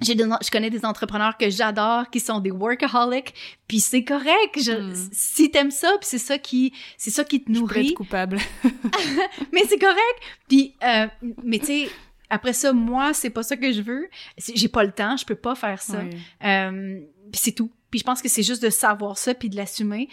j'ai 0.00 0.14
je 0.14 0.50
connais 0.50 0.70
des 0.70 0.84
entrepreneurs 0.84 1.36
que 1.38 1.48
j'adore 1.48 2.10
qui 2.10 2.20
sont 2.20 2.40
des 2.40 2.50
workaholics 2.50 3.32
puis 3.66 3.80
c'est 3.80 4.04
correct 4.04 4.56
je, 4.56 4.72
mm. 4.72 5.08
si 5.12 5.50
t'aimes 5.50 5.70
ça 5.70 5.88
puis 5.98 6.08
c'est 6.08 6.18
ça 6.18 6.38
qui 6.38 6.72
c'est 6.98 7.10
ça 7.10 7.24
qui 7.24 7.42
te 7.42 7.50
nourrit. 7.50 7.88
je 7.88 7.94
coupable. 7.94 8.38
Mais 9.52 9.62
c'est 9.68 9.78
correct 9.78 10.20
puis 10.48 10.74
euh, 10.84 11.06
mais 11.42 11.58
tu 11.58 11.66
sais 11.66 11.88
après 12.28 12.52
ça 12.52 12.72
moi 12.72 13.14
c'est 13.14 13.30
pas 13.30 13.42
ça 13.42 13.56
que 13.56 13.72
je 13.72 13.80
veux. 13.80 14.08
J'ai 14.36 14.68
pas 14.68 14.84
le 14.84 14.92
temps 14.92 15.16
je 15.16 15.24
peux 15.24 15.34
pas 15.34 15.54
faire 15.54 15.80
ça. 15.80 16.02
Euh, 16.44 17.00
puis 17.32 17.40
c'est 17.42 17.52
tout. 17.52 17.70
Puis 17.90 18.00
je 18.00 18.04
pense 18.04 18.20
que 18.20 18.28
c'est 18.28 18.42
juste 18.42 18.62
de 18.62 18.70
savoir 18.70 19.16
ça 19.16 19.34
puis 19.34 19.48
de 19.48 19.56
l'assumer. 19.56 20.08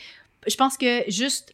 Je 0.47 0.55
pense 0.55 0.77
que 0.77 1.03
juste 1.09 1.53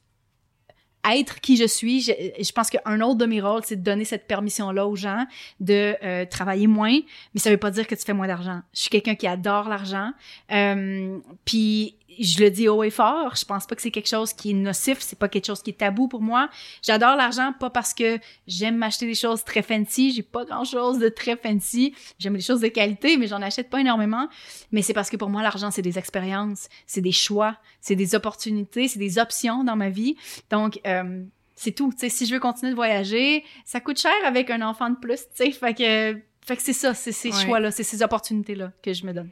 être 1.05 1.39
qui 1.41 1.57
je 1.57 1.65
suis, 1.65 2.01
je, 2.01 2.11
je 2.39 2.51
pense 2.51 2.69
qu'un 2.69 3.01
autre 3.01 3.17
de 3.17 3.25
mes 3.25 3.41
rôles, 3.41 3.61
c'est 3.63 3.77
de 3.77 3.83
donner 3.83 4.05
cette 4.05 4.27
permission-là 4.27 4.87
aux 4.87 4.95
gens 4.95 5.25
de 5.59 5.95
euh, 6.03 6.25
travailler 6.25 6.67
moins, 6.67 6.99
mais 7.33 7.39
ça 7.39 7.49
veut 7.49 7.57
pas 7.57 7.71
dire 7.71 7.87
que 7.87 7.95
tu 7.95 8.03
fais 8.03 8.13
moins 8.13 8.27
d'argent. 8.27 8.61
Je 8.73 8.81
suis 8.81 8.89
quelqu'un 8.89 9.15
qui 9.15 9.27
adore 9.27 9.69
l'argent, 9.69 10.11
euh, 10.51 11.17
puis 11.45 11.95
je 12.17 12.43
le 12.43 12.49
dis 12.49 12.67
haut 12.67 12.83
et 12.83 12.89
fort, 12.89 13.35
je 13.35 13.45
pense 13.45 13.67
pas 13.67 13.75
que 13.75 13.81
c'est 13.81 13.91
quelque 13.91 14.09
chose 14.09 14.33
qui 14.33 14.51
est 14.51 14.53
nocif, 14.53 14.99
c'est 14.99 15.17
pas 15.17 15.29
quelque 15.29 15.45
chose 15.45 15.61
qui 15.61 15.69
est 15.71 15.73
tabou 15.73 16.07
pour 16.07 16.21
moi. 16.21 16.49
J'adore 16.81 17.15
l'argent 17.15 17.53
pas 17.59 17.69
parce 17.69 17.93
que 17.93 18.19
j'aime 18.47 18.77
m'acheter 18.77 19.05
des 19.05 19.15
choses 19.15 19.43
très 19.43 19.61
fancy, 19.61 20.11
j'ai 20.11 20.23
pas 20.23 20.45
grand-chose 20.45 20.99
de 20.99 21.09
très 21.09 21.37
fancy. 21.37 21.93
J'aime 22.17 22.35
les 22.35 22.41
choses 22.41 22.61
de 22.61 22.67
qualité, 22.67 23.17
mais 23.17 23.27
j'en 23.27 23.41
achète 23.41 23.69
pas 23.69 23.79
énormément, 23.81 24.27
mais 24.71 24.81
c'est 24.81 24.93
parce 24.93 25.09
que 25.09 25.17
pour 25.17 25.29
moi 25.29 25.43
l'argent 25.43 25.71
c'est 25.71 25.81
des 25.81 25.97
expériences, 25.97 26.67
c'est 26.87 27.01
des 27.01 27.11
choix, 27.11 27.57
c'est 27.81 27.95
des 27.95 28.15
opportunités, 28.15 28.87
c'est 28.87 28.99
des 28.99 29.19
options 29.19 29.63
dans 29.63 29.75
ma 29.75 29.89
vie. 29.89 30.15
Donc 30.49 30.79
euh, 30.87 31.23
c'est 31.55 31.71
tout, 31.71 31.91
tu 31.91 31.99
sais, 31.99 32.09
si 32.09 32.25
je 32.25 32.33
veux 32.33 32.39
continuer 32.39 32.71
de 32.71 32.75
voyager, 32.75 33.43
ça 33.65 33.79
coûte 33.81 33.99
cher 33.99 34.11
avec 34.25 34.49
un 34.49 34.61
enfant 34.61 34.89
de 34.89 34.95
plus, 34.95 35.19
tu 35.35 35.45
sais, 35.45 35.51
fait 35.51 35.73
que 35.73 36.19
fait 36.45 36.55
que 36.55 36.63
c'est 36.63 36.73
ça, 36.73 36.93
c'est 36.93 37.11
ces 37.11 37.31
choix-là, 37.31 37.69
c'est 37.69 37.83
ces 37.83 38.01
opportunités-là 38.01 38.71
que 38.81 38.93
je 38.93 39.05
me 39.05 39.13
donne. 39.13 39.29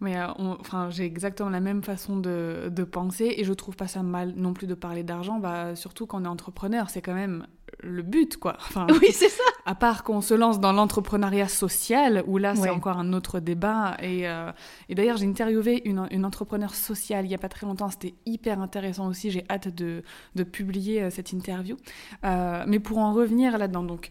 Mais 0.00 0.16
euh, 0.18 0.26
enfin, 0.36 0.90
j'ai 0.90 1.04
exactement 1.04 1.48
la 1.48 1.60
même 1.60 1.82
façon 1.82 2.18
de, 2.18 2.70
de, 2.70 2.84
penser 2.84 3.34
et 3.38 3.44
je 3.44 3.52
trouve 3.54 3.76
pas 3.76 3.88
ça 3.88 4.02
mal 4.02 4.34
non 4.36 4.52
plus 4.52 4.66
de 4.66 4.74
parler 4.74 5.02
d'argent, 5.02 5.38
bah, 5.38 5.74
surtout 5.74 6.06
quand 6.06 6.20
on 6.20 6.24
est 6.24 6.28
entrepreneur, 6.28 6.90
c'est 6.90 7.00
quand 7.00 7.14
même 7.14 7.46
le 7.80 8.02
but, 8.02 8.36
quoi. 8.36 8.56
Enfin, 8.60 8.86
oui, 9.00 9.10
c'est 9.12 9.30
ça. 9.30 9.42
À 9.64 9.74
part 9.74 10.04
qu'on 10.04 10.20
se 10.20 10.34
lance 10.34 10.60
dans 10.60 10.72
l'entrepreneuriat 10.72 11.48
social, 11.48 12.22
où 12.26 12.36
là, 12.36 12.54
c'est 12.54 12.68
encore 12.68 12.98
un 12.98 13.12
autre 13.14 13.40
débat. 13.40 13.96
Et, 14.02 14.28
euh, 14.28 14.52
et 14.88 14.94
d'ailleurs, 14.94 15.16
j'ai 15.16 15.26
interviewé 15.26 15.88
une, 15.88 16.06
une 16.10 16.24
entrepreneur 16.24 16.74
sociale 16.74 17.24
il 17.24 17.30
y 17.30 17.34
a 17.34 17.38
pas 17.38 17.48
très 17.48 17.66
longtemps, 17.66 17.88
c'était 17.88 18.14
hyper 18.26 18.60
intéressant 18.60 19.08
aussi, 19.08 19.30
j'ai 19.30 19.44
hâte 19.48 19.68
de, 19.68 20.02
de 20.34 20.42
publier 20.44 21.04
euh, 21.04 21.10
cette 21.10 21.32
interview. 21.32 21.76
mais 22.22 22.80
pour 22.80 22.98
en 22.98 23.14
revenir 23.14 23.56
là-dedans, 23.56 23.82
donc 23.82 24.10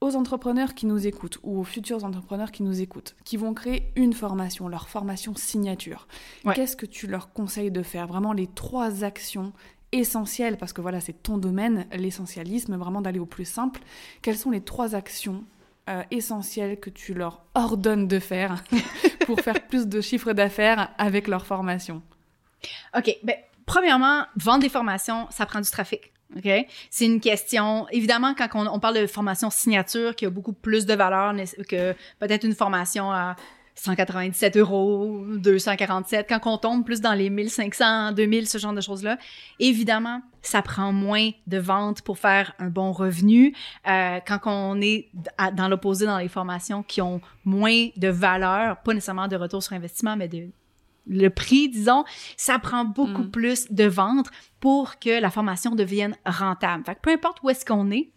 aux 0.00 0.16
entrepreneurs 0.16 0.74
qui 0.74 0.86
nous 0.86 1.06
écoutent 1.06 1.38
ou 1.42 1.60
aux 1.60 1.64
futurs 1.64 2.04
entrepreneurs 2.04 2.52
qui 2.52 2.62
nous 2.62 2.80
écoutent, 2.80 3.16
qui 3.24 3.36
vont 3.36 3.52
créer 3.52 3.92
une 3.96 4.12
formation, 4.12 4.68
leur 4.68 4.88
formation 4.88 5.34
signature, 5.34 6.08
qu'est-ce 6.54 6.76
que 6.76 6.86
tu 6.86 7.06
leur 7.06 7.32
conseilles 7.32 7.70
de 7.70 7.82
faire? 7.82 8.06
Vraiment 8.06 8.32
les 8.32 8.46
trois 8.46 9.04
actions 9.04 9.52
essentielles, 9.92 10.56
parce 10.56 10.72
que 10.72 10.80
voilà, 10.80 11.00
c'est 11.00 11.22
ton 11.22 11.36
domaine, 11.36 11.86
l'essentialisme, 11.92 12.76
vraiment 12.76 13.00
d'aller 13.00 13.18
au 13.18 13.26
plus 13.26 13.44
simple. 13.44 13.80
Quelles 14.22 14.38
sont 14.38 14.50
les 14.50 14.60
trois 14.60 14.94
actions 14.94 15.44
euh, 15.88 16.02
essentielles 16.10 16.78
que 16.78 16.90
tu 16.90 17.12
leur 17.12 17.42
ordonnes 17.54 18.06
de 18.06 18.18
faire 18.18 18.64
pour 19.26 19.40
faire 19.40 19.66
plus 19.66 19.86
de 19.86 20.00
chiffre 20.00 20.32
d'affaires 20.32 20.94
avec 20.96 21.26
leur 21.28 21.44
formation? 21.44 22.02
OK. 22.96 23.16
Ben, 23.22 23.36
premièrement, 23.66 24.24
vendre 24.36 24.60
des 24.60 24.68
formations, 24.68 25.26
ça 25.30 25.44
prend 25.46 25.60
du 25.60 25.70
trafic. 25.70 26.12
C'est 26.90 27.06
une 27.06 27.20
question. 27.20 27.86
Évidemment, 27.90 28.34
quand 28.34 28.48
on, 28.54 28.80
parle 28.80 29.00
de 29.00 29.06
formation 29.06 29.50
signature, 29.50 30.14
qui 30.14 30.26
a 30.26 30.30
beaucoup 30.30 30.52
plus 30.52 30.86
de 30.86 30.94
valeur 30.94 31.34
que 31.68 31.92
peut-être 32.18 32.44
une 32.44 32.54
formation 32.54 33.10
à 33.10 33.36
197 33.74 34.56
euros, 34.56 35.24
247, 35.36 36.26
quand 36.28 36.40
on 36.44 36.58
tombe 36.58 36.84
plus 36.84 37.00
dans 37.00 37.14
les 37.14 37.30
1500, 37.30 38.12
2000, 38.12 38.46
ce 38.46 38.58
genre 38.58 38.74
de 38.74 38.80
choses-là, 38.80 39.16
évidemment, 39.58 40.20
ça 40.42 40.60
prend 40.60 40.92
moins 40.92 41.30
de 41.46 41.58
ventes 41.58 42.02
pour 42.02 42.18
faire 42.18 42.52
un 42.58 42.68
bon 42.68 42.92
revenu. 42.92 43.54
Euh, 43.88 44.18
quand 44.26 44.40
on 44.44 44.80
est 44.80 45.08
dans 45.54 45.68
l'opposé 45.68 46.04
dans 46.04 46.18
les 46.18 46.28
formations 46.28 46.82
qui 46.82 47.00
ont 47.00 47.20
moins 47.44 47.88
de 47.96 48.08
valeur, 48.08 48.76
pas 48.82 48.92
nécessairement 48.92 49.28
de 49.28 49.36
retour 49.36 49.62
sur 49.62 49.72
investissement, 49.72 50.16
mais 50.16 50.28
de 50.28 50.50
le 51.06 51.28
prix, 51.28 51.68
disons, 51.68 52.04
ça 52.36 52.58
prend 52.58 52.84
beaucoup 52.84 53.22
mm. 53.22 53.30
plus 53.30 53.70
de 53.70 53.84
ventes 53.84 54.28
pour 54.60 54.98
que 54.98 55.20
la 55.20 55.30
formation 55.30 55.74
devienne 55.74 56.16
rentable. 56.24 56.84
Fait 56.84 56.94
que 56.94 57.00
peu 57.00 57.10
importe 57.10 57.38
où 57.42 57.50
est-ce 57.50 57.64
qu'on 57.64 57.90
est, 57.90 58.10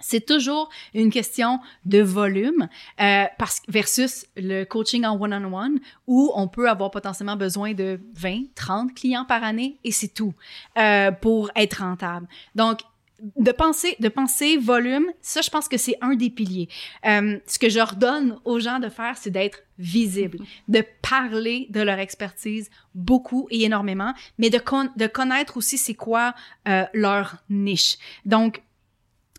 c'est 0.00 0.26
toujours 0.26 0.68
une 0.94 1.10
question 1.10 1.58
de 1.84 2.00
volume 2.00 2.68
euh, 3.00 3.24
parce 3.38 3.62
versus 3.68 4.26
le 4.36 4.64
coaching 4.64 5.04
en 5.06 5.18
one-on-one 5.18 5.80
où 6.06 6.30
on 6.34 6.48
peut 6.48 6.68
avoir 6.68 6.90
potentiellement 6.90 7.36
besoin 7.36 7.72
de 7.72 8.00
20, 8.14 8.54
30 8.54 8.94
clients 8.94 9.24
par 9.24 9.42
année 9.42 9.78
et 9.84 9.92
c'est 9.92 10.08
tout 10.08 10.34
euh, 10.78 11.10
pour 11.12 11.50
être 11.56 11.80
rentable. 11.80 12.28
Donc, 12.54 12.80
de 13.20 13.52
penser, 13.52 13.96
de 14.00 14.08
penser 14.08 14.56
volume, 14.56 15.06
ça, 15.20 15.40
je 15.40 15.50
pense 15.50 15.68
que 15.68 15.76
c'est 15.76 15.96
un 16.00 16.14
des 16.14 16.30
piliers. 16.30 16.68
Euh, 17.06 17.38
ce 17.46 17.58
que 17.58 17.68
j'ordonne 17.68 18.38
aux 18.44 18.60
gens 18.60 18.78
de 18.78 18.88
faire, 18.88 19.16
c'est 19.16 19.30
d'être 19.30 19.62
visible, 19.78 20.38
de 20.68 20.84
parler 21.02 21.66
de 21.70 21.80
leur 21.80 21.98
expertise 21.98 22.70
beaucoup 22.94 23.46
et 23.50 23.64
énormément, 23.64 24.12
mais 24.38 24.50
de, 24.50 24.60
de 24.96 25.06
connaître 25.06 25.56
aussi 25.56 25.78
c'est 25.78 25.94
quoi 25.94 26.34
euh, 26.68 26.84
leur 26.92 27.36
niche. 27.48 27.96
Donc, 28.24 28.62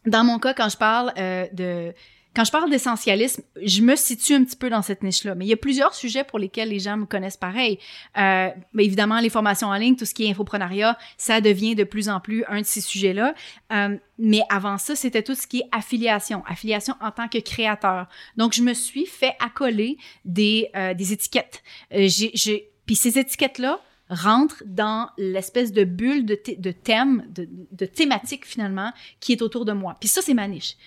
dans 0.06 0.24
mon 0.24 0.40
cas, 0.40 0.54
quand 0.54 0.70
je 0.70 0.78
parle 0.78 1.13
euh, 1.18 1.46
de 1.54 1.94
quand 2.38 2.43
je 2.43 2.52
parle 2.52 2.69
d'essentialisme, 2.69 3.41
je 3.63 3.82
me 3.82 3.95
situe 3.95 4.36
un 4.36 4.43
petit 4.43 4.56
peu 4.56 4.69
dans 4.69 4.84
cette 4.84 5.02
niche-là. 5.02 5.34
Mais 5.34 5.45
il 5.45 5.47
y 5.47 5.54
a 5.54 5.58
plusieurs 5.58 5.95
sujets 5.95 6.23
pour 6.23 6.38
lesquels 6.38 6.69
les 6.69 6.78
gens 6.78 6.95
me 6.95 7.08
connaissent 7.08 7.36
pareil. 7.36 7.80
Euh, 8.15 8.50
évidemment, 8.78 9.19
les 9.19 9.32
formations 9.32 9.69
en 9.69 9.73
ligne, 9.73 9.95
tout 9.95 10.06
ce 10.06 10.13
qui 10.13 10.28
est 10.28 10.30
infoprenariat, 10.30 11.00
ça 11.17 11.41
devient 11.41 11.73
de 11.73 11.84
plus 11.84 12.10
en 12.10 12.19
plus 12.19 12.43
un 12.47 12.62
de 12.62 12.65
ces 12.67 12.82
sujets-là. 12.82 13.34
Euh, 13.73 13.97
mais 14.19 14.41
avant 14.50 14.78
ça, 14.78 14.95
c'était 14.95 15.23
tout 15.23 15.34
ce 15.34 15.47
qui 15.47 15.62
est 15.62 15.69
affiliation, 15.71 16.43
affiliation 16.45 16.93
en 17.02 17.10
tant 17.10 17.28
que 17.28 17.39
créateur. 17.39 18.08
Donc, 18.36 18.54
je 18.54 18.62
me 18.62 18.76
suis 18.76 19.08
fait 19.08 19.34
accoler 19.39 19.97
des, 20.23 20.69
euh, 20.76 20.93
des 20.93 21.13
étiquettes. 21.13 21.63
Euh, 21.91 22.08
j'ai, 22.08 22.69
Puis 22.86 22.95
ces 22.95 23.17
étiquettes-là, 23.17 23.82
rentrent 24.10 24.63
dans 24.65 25.10
l'espèce 25.17 25.73
de 25.73 25.84
bulle 25.84 26.26
de, 26.26 26.39
de 26.58 26.71
thème, 26.71 27.26
de, 27.30 27.50
de 27.71 27.86
thématique 27.86 28.45
finalement, 28.45 28.93
qui 29.19 29.34
est 29.34 29.41
autour 29.41 29.65
de 29.65 29.73
moi. 29.73 29.97
Puis 30.00 30.08
ça, 30.08 30.21
c'est 30.21 30.34
ma 30.34 30.47
niche. 30.47 30.78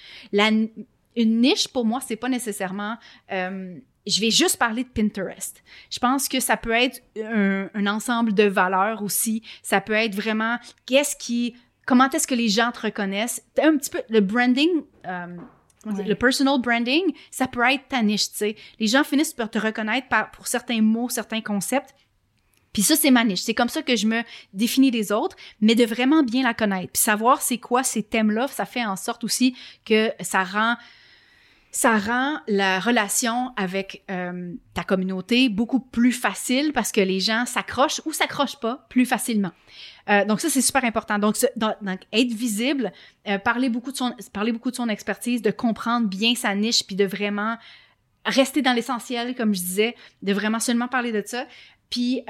Une 1.16 1.40
niche 1.40 1.68
pour 1.68 1.84
moi, 1.84 2.00
c'est 2.00 2.16
pas 2.16 2.28
nécessairement 2.28 2.96
euh, 3.32 3.78
je 4.06 4.20
vais 4.20 4.30
juste 4.30 4.56
parler 4.56 4.84
de 4.84 4.88
Pinterest. 4.88 5.62
Je 5.90 5.98
pense 5.98 6.28
que 6.28 6.40
ça 6.40 6.56
peut 6.56 6.72
être 6.72 7.00
un, 7.16 7.86
ensemble 7.86 8.34
de 8.34 8.44
valeurs 8.44 9.02
aussi. 9.02 9.42
Ça 9.62 9.80
peut 9.80 9.92
être 9.92 10.14
vraiment 10.14 10.58
qu'est-ce 10.86 11.16
qui, 11.16 11.54
comment 11.86 12.08
est-ce 12.10 12.26
que 12.26 12.34
les 12.34 12.48
gens 12.48 12.72
te 12.72 12.80
reconnaissent. 12.80 13.42
Un 13.62 13.76
petit 13.76 13.90
peu 13.90 14.02
le 14.08 14.20
branding. 14.20 14.70
Euh, 15.06 15.36
le 15.86 16.14
personal 16.14 16.60
branding, 16.60 17.14
ça 17.30 17.46
peut 17.46 17.62
être 17.62 17.88
ta 17.88 18.02
niche, 18.02 18.30
tu 18.30 18.36
sais. 18.36 18.56
Les 18.78 18.86
gens 18.86 19.02
finissent 19.02 19.32
par 19.32 19.50
te 19.50 19.58
reconnaître 19.58 20.08
par, 20.08 20.30
pour 20.30 20.46
certains 20.46 20.82
mots, 20.82 21.08
certains 21.08 21.40
concepts. 21.40 21.94
Puis 22.74 22.82
ça, 22.82 22.96
c'est 22.96 23.10
ma 23.10 23.24
niche. 23.24 23.40
C'est 23.40 23.54
comme 23.54 23.70
ça 23.70 23.82
que 23.82 23.96
je 23.96 24.06
me 24.06 24.22
définis 24.52 24.90
des 24.90 25.10
autres, 25.10 25.36
mais 25.62 25.74
de 25.74 25.84
vraiment 25.84 26.22
bien 26.22 26.42
la 26.42 26.52
connaître. 26.52 26.92
Puis 26.92 27.02
savoir 27.02 27.40
c'est 27.40 27.58
quoi 27.58 27.82
ces 27.82 28.02
thèmes-là, 28.02 28.46
ça 28.48 28.66
fait 28.66 28.84
en 28.84 28.94
sorte 28.94 29.24
aussi 29.24 29.56
que 29.86 30.12
ça 30.20 30.44
rend 30.44 30.76
ça 31.72 31.98
rend 31.98 32.40
la 32.48 32.80
relation 32.80 33.52
avec 33.56 34.02
euh, 34.10 34.54
ta 34.74 34.82
communauté 34.82 35.48
beaucoup 35.48 35.78
plus 35.78 36.12
facile 36.12 36.72
parce 36.72 36.90
que 36.90 37.00
les 37.00 37.20
gens 37.20 37.46
s'accrochent 37.46 38.00
ou 38.06 38.12
s'accrochent 38.12 38.58
pas 38.58 38.86
plus 38.88 39.06
facilement. 39.06 39.52
Euh, 40.08 40.24
donc 40.24 40.40
ça 40.40 40.50
c'est 40.50 40.62
super 40.62 40.84
important. 40.84 41.18
Donc, 41.20 41.36
donc 41.56 42.00
être 42.12 42.32
visible, 42.32 42.92
euh, 43.28 43.38
parler 43.38 43.68
beaucoup 43.68 43.92
de 43.92 43.96
son 43.96 44.12
parler 44.32 44.50
beaucoup 44.50 44.72
de 44.72 44.76
son 44.76 44.88
expertise, 44.88 45.42
de 45.42 45.52
comprendre 45.52 46.08
bien 46.08 46.34
sa 46.34 46.54
niche 46.56 46.84
puis 46.84 46.96
de 46.96 47.04
vraiment 47.04 47.56
rester 48.26 48.62
dans 48.62 48.72
l'essentiel 48.72 49.36
comme 49.36 49.54
je 49.54 49.60
disais, 49.60 49.94
de 50.22 50.32
vraiment 50.32 50.60
seulement 50.60 50.88
parler 50.88 51.12
de 51.12 51.22
ça. 51.24 51.46
Puis 51.88 52.22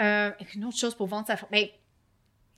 une 0.54 0.64
autre 0.64 0.78
chose 0.78 0.94
pour 0.94 1.06
vendre 1.06 1.26
sa 1.26 1.36
ben, 1.50 1.66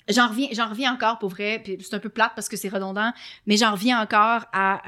J'en 0.08 0.26
reviens, 0.26 0.48
j'en 0.50 0.68
reviens 0.68 0.92
encore 0.92 1.20
pour 1.20 1.28
vrai, 1.28 1.62
c'est 1.64 1.94
un 1.94 2.00
peu 2.00 2.08
plate 2.08 2.32
parce 2.34 2.48
que 2.48 2.56
c'est 2.56 2.68
redondant, 2.68 3.12
mais 3.46 3.56
j'en 3.56 3.70
reviens 3.70 4.02
encore 4.02 4.46
à 4.52 4.82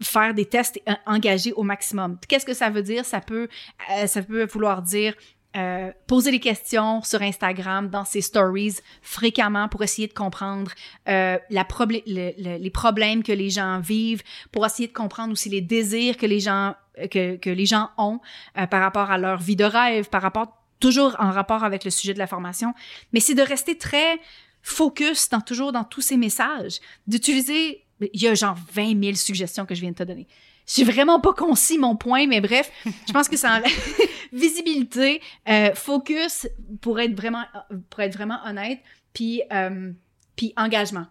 faire 0.00 0.34
des 0.34 0.44
tests 0.44 0.76
et 0.76 0.82
engager 1.06 1.52
au 1.52 1.62
maximum. 1.62 2.18
Qu'est-ce 2.28 2.46
que 2.46 2.54
ça 2.54 2.70
veut 2.70 2.82
dire? 2.82 3.04
Ça 3.04 3.20
peut, 3.20 3.48
euh, 3.90 4.06
ça 4.06 4.22
peut 4.22 4.46
vouloir 4.46 4.82
dire 4.82 5.14
euh, 5.56 5.90
poser 6.06 6.32
des 6.32 6.40
questions 6.40 7.02
sur 7.02 7.22
Instagram, 7.22 7.88
dans 7.88 8.04
ses 8.04 8.20
stories, 8.20 8.76
fréquemment 9.00 9.68
pour 9.68 9.82
essayer 9.82 10.06
de 10.06 10.12
comprendre 10.12 10.70
euh, 11.08 11.38
la 11.48 11.66
les 12.06 12.70
problèmes 12.70 13.22
que 13.22 13.32
les 13.32 13.48
gens 13.48 13.80
vivent, 13.80 14.22
pour 14.52 14.66
essayer 14.66 14.86
de 14.86 14.92
comprendre 14.92 15.32
aussi 15.32 15.48
les 15.48 15.62
désirs 15.62 16.18
que 16.18 16.26
les 16.26 16.40
gens, 16.40 16.74
que, 17.10 17.36
que 17.36 17.48
les 17.48 17.64
gens 17.64 17.88
ont 17.96 18.20
euh, 18.58 18.66
par 18.66 18.82
rapport 18.82 19.10
à 19.10 19.16
leur 19.16 19.38
vie 19.38 19.56
de 19.56 19.64
rêve, 19.64 20.10
par 20.10 20.20
rapport 20.20 20.62
toujours 20.78 21.16
en 21.18 21.30
rapport 21.30 21.64
avec 21.64 21.84
le 21.84 21.90
sujet 21.90 22.12
de 22.12 22.18
la 22.18 22.26
formation. 22.26 22.74
Mais 23.14 23.20
c'est 23.20 23.34
de 23.34 23.40
rester 23.40 23.78
très 23.78 24.20
focus 24.60 25.30
dans 25.30 25.40
toujours 25.40 25.72
dans 25.72 25.84
tous 25.84 26.02
ces 26.02 26.18
messages, 26.18 26.80
d'utiliser 27.06 27.85
il 28.00 28.22
y 28.22 28.28
a 28.28 28.34
genre 28.34 28.56
20 28.72 29.02
000 29.02 29.14
suggestions 29.16 29.66
que 29.66 29.74
je 29.74 29.80
viens 29.80 29.90
de 29.90 29.96
te 29.96 30.02
donner. 30.02 30.26
J'ai 30.66 30.84
vraiment 30.84 31.20
pas 31.20 31.32
concis 31.32 31.78
mon 31.78 31.96
point, 31.96 32.26
mais 32.26 32.40
bref, 32.40 32.70
je 33.06 33.12
pense 33.12 33.28
que 33.28 33.36
c'est 33.36 33.48
en 33.48 33.60
visibilité, 34.32 35.20
euh, 35.48 35.72
focus 35.74 36.48
pour 36.80 36.98
être 36.98 37.14
vraiment, 37.14 37.44
pour 37.88 38.00
être 38.00 38.14
vraiment 38.14 38.38
honnête, 38.44 38.80
puis 39.12 39.42
euh, 39.52 39.92
puis 40.34 40.52
engagement 40.56 41.06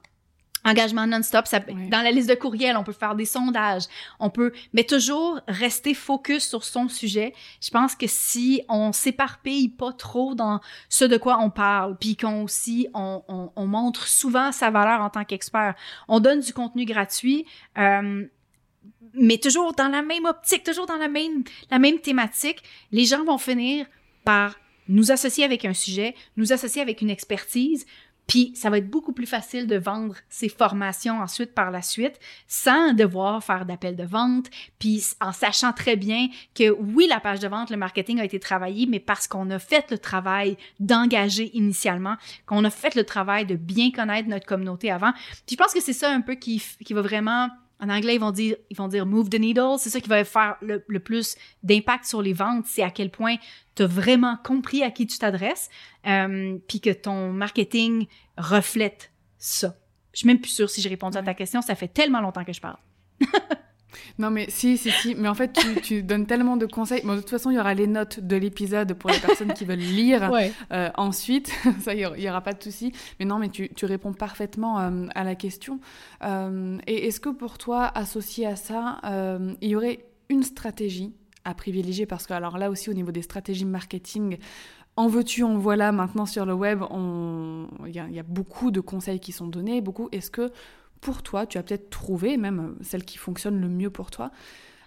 engagement 0.65 1.07
non-stop. 1.07 1.45
Dans 1.89 2.01
la 2.01 2.11
liste 2.11 2.27
de 2.27 2.35
courriels, 2.35 2.75
on 2.75 2.83
peut 2.83 2.91
faire 2.91 3.15
des 3.15 3.25
sondages, 3.25 3.83
on 4.19 4.29
peut, 4.29 4.51
mais 4.73 4.83
toujours 4.83 5.39
rester 5.47 5.93
focus 5.93 6.49
sur 6.49 6.63
son 6.63 6.89
sujet. 6.89 7.33
Je 7.61 7.69
pense 7.69 7.95
que 7.95 8.07
si 8.07 8.63
on 8.67 8.91
s'éparpille 8.91 9.69
pas 9.69 9.93
trop 9.93 10.35
dans 10.35 10.59
ce 10.89 11.05
de 11.05 11.17
quoi 11.17 11.39
on 11.39 11.49
parle, 11.49 11.95
puis 11.97 12.17
qu'on 12.17 12.43
aussi 12.43 12.87
on, 12.93 13.21
on, 13.27 13.51
on, 13.55 13.67
montre 13.67 14.07
souvent 14.07 14.51
sa 14.51 14.71
valeur 14.71 15.01
en 15.01 15.09
tant 15.09 15.23
qu'expert, 15.23 15.75
on 16.07 16.19
donne 16.19 16.39
du 16.39 16.53
contenu 16.53 16.85
gratuit. 16.85 17.45
Euh, 17.77 18.25
mais 19.13 19.37
toujours 19.37 19.73
dans 19.73 19.87
la 19.87 20.01
même 20.01 20.25
optique, 20.25 20.63
toujours 20.63 20.87
dans 20.87 20.97
la 20.97 21.07
même, 21.07 21.43
la 21.71 21.79
même 21.79 21.99
thématique, 21.99 22.61
les 22.91 23.05
gens 23.05 23.23
vont 23.23 23.37
finir 23.37 23.85
par 24.23 24.55
nous 24.87 25.11
associer 25.11 25.43
avec 25.43 25.65
un 25.65 25.73
sujet, 25.73 26.15
nous 26.37 26.53
associer 26.53 26.81
avec 26.81 27.01
une 27.01 27.09
expertise, 27.09 27.85
puis 28.27 28.51
ça 28.55 28.69
va 28.69 28.77
être 28.77 28.89
beaucoup 28.89 29.13
plus 29.13 29.25
facile 29.25 29.67
de 29.67 29.77
vendre 29.77 30.15
ces 30.29 30.49
formations 30.49 31.19
ensuite 31.19 31.53
par 31.53 31.71
la 31.71 31.81
suite 31.81 32.19
sans 32.47 32.93
devoir 32.93 33.43
faire 33.43 33.65
d'appel 33.65 33.95
de 33.95 34.03
vente, 34.03 34.47
puis 34.79 35.03
en 35.21 35.31
sachant 35.31 35.73
très 35.73 35.95
bien 35.95 36.27
que 36.53 36.71
oui, 36.71 37.07
la 37.07 37.19
page 37.19 37.39
de 37.39 37.47
vente, 37.47 37.69
le 37.69 37.77
marketing 37.77 38.19
a 38.19 38.25
été 38.25 38.39
travaillé, 38.39 38.87
mais 38.87 38.99
parce 38.99 39.27
qu'on 39.27 39.49
a 39.49 39.59
fait 39.59 39.91
le 39.91 39.97
travail 39.97 40.57
d'engager 40.79 41.55
initialement, 41.55 42.15
qu'on 42.45 42.63
a 42.63 42.69
fait 42.69 42.95
le 42.95 43.03
travail 43.03 43.45
de 43.45 43.55
bien 43.55 43.91
connaître 43.91 44.29
notre 44.29 44.45
communauté 44.45 44.91
avant. 44.91 45.11
Puis 45.45 45.55
je 45.55 45.57
pense 45.57 45.73
que 45.73 45.81
c'est 45.81 45.93
ça 45.93 46.11
un 46.11 46.21
peu 46.21 46.35
qui, 46.35 46.61
qui 46.83 46.93
va 46.93 47.01
vraiment 47.01 47.49
en 47.79 47.89
anglais, 47.89 48.15
ils 48.15 48.21
vont 48.21 48.31
dire, 48.31 48.55
ils 48.69 48.77
vont 48.77 48.87
dire 48.87 49.05
move 49.05 49.29
the 49.29 49.39
needle. 49.39 49.75
C'est 49.77 49.89
ça 49.89 49.99
qui 49.99 50.09
va 50.09 50.23
faire 50.23 50.55
le, 50.61 50.99
plus 50.99 51.35
d'impact 51.63 52.05
sur 52.05 52.21
les 52.21 52.33
ventes. 52.33 52.65
C'est 52.67 52.83
à 52.83 52.89
quel 52.89 53.11
point 53.11 53.35
tu 53.75 53.83
as 53.83 53.87
vraiment 53.87 54.37
compris 54.43 54.83
à 54.83 54.91
qui 54.91 55.07
tu 55.07 55.17
t'adresses, 55.17 55.69
euh, 56.07 56.57
puis 56.67 56.79
que 56.79 56.91
ton 56.91 57.31
marketing 57.31 58.07
reflète 58.37 59.11
ça. 59.37 59.75
Je 60.13 60.19
suis 60.19 60.27
même 60.27 60.39
plus 60.39 60.51
sûre 60.51 60.69
si 60.69 60.81
j'ai 60.81 60.89
répondu 60.89 61.17
à 61.17 61.23
ta 61.23 61.33
question. 61.33 61.61
Ça 61.61 61.75
fait 61.75 61.89
tellement 61.89 62.21
longtemps 62.21 62.45
que 62.45 62.53
je 62.53 62.61
parle. 62.61 62.77
Non, 64.17 64.31
mais 64.31 64.49
si, 64.49 64.77
si, 64.77 64.91
si. 64.91 65.15
Mais 65.15 65.27
en 65.27 65.33
fait, 65.33 65.59
tu, 65.83 66.03
donnes 66.03 66.25
tellement 66.25 66.57
de 66.57 66.65
conseils. 66.65 67.01
Bon, 67.03 67.15
de 67.15 67.19
toute 67.19 67.29
façon, 67.29 67.51
il 67.51 67.55
y 67.55 67.59
aura 67.59 67.73
les 67.73 67.87
notes 67.87 68.19
de 68.19 68.35
l'épisode 68.35 68.93
pour 68.93 69.09
les 69.09 69.19
personnes 69.19 69.53
qui 69.53 69.65
veulent 69.65 69.77
lire 69.79 70.31
euh, 70.71 70.89
ensuite. 70.95 71.51
Ça, 71.81 71.93
il 71.93 72.09
n'y 72.17 72.29
aura, 72.29 72.41
pas 72.41 72.53
de 72.53 72.63
souci. 72.63 72.91
Mais 73.19 73.25
non, 73.25 73.39
mais 73.39 73.49
tu, 73.49 73.85
réponds 73.85 74.13
parfaitement 74.13 74.79
euh, 74.79 75.07
à 75.15 75.23
la 75.23 75.35
question. 75.35 75.79
Euh, 76.23 76.77
et 76.87 77.07
est-ce 77.07 77.19
que 77.19 77.29
pour 77.29 77.57
toi, 77.57 77.85
associé 77.95 78.45
à 78.45 78.55
ça, 78.55 78.99
il 79.61 79.69
y 79.69 79.75
aurait 79.75 80.05
une 80.29 80.43
stratégie 80.43 81.13
à 81.43 81.53
privilégier? 81.53 82.05
Parce 82.05 82.25
que, 82.25 82.33
alors 82.33 82.57
là 82.57 82.69
aussi, 82.69 82.89
au 82.89 82.93
niveau 82.93 83.11
des 83.11 83.21
stratégies 83.21 83.65
marketing, 83.65 84.37
en 84.97 85.07
veux-tu, 85.07 85.43
en 85.43 85.57
voilà, 85.57 85.91
maintenant 85.91 86.25
sur 86.25 86.45
le 86.45 86.53
web, 86.53 86.81
il 86.91 87.91
y, 87.91 88.13
y, 88.13 88.19
a 88.19 88.23
beaucoup 88.23 88.71
de 88.71 88.79
conseils 88.79 89.19
qui 89.19 89.33
sont 89.33 89.47
donnés. 89.47 89.81
Beaucoup. 89.81 90.07
Est-ce 90.11 90.31
que 90.31 90.51
pour 91.05 91.21
toi, 91.21 91.45
tu 91.45 91.59
as 91.59 91.63
peut-être 91.63 91.91
trouvé, 91.91 92.35
même 92.35 92.59
euh, 92.59 92.83
celle 92.83 93.05
qui 93.05 93.19
fonctionne 93.19 93.61
le 93.61 93.69
mieux 93.69 93.91
pour 93.91 94.09
toi. 94.09 94.31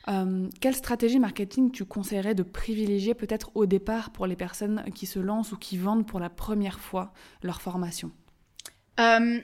Euh, 0.09 0.49
quelle 0.61 0.75
stratégie 0.75 1.21
marketing 1.21 1.71
tu 1.71 1.85
conseillerais 1.85 2.35
de 2.35 2.43
privilégier 2.43 3.15
peut-être 3.15 3.53
au 3.55 3.67
départ 3.67 4.11
pour 4.11 4.27
les 4.27 4.35
personnes 4.35 4.83
qui 4.97 5.07
se 5.07 5.21
lancent 5.21 5.53
ou 5.53 5.57
qui 5.57 5.77
vendent 5.79 6.09
pour 6.09 6.19
la 6.19 6.29
première 6.29 6.81
fois 6.81 7.13
leur 7.45 7.61
formation? 7.61 8.11
Euh, 8.99 9.39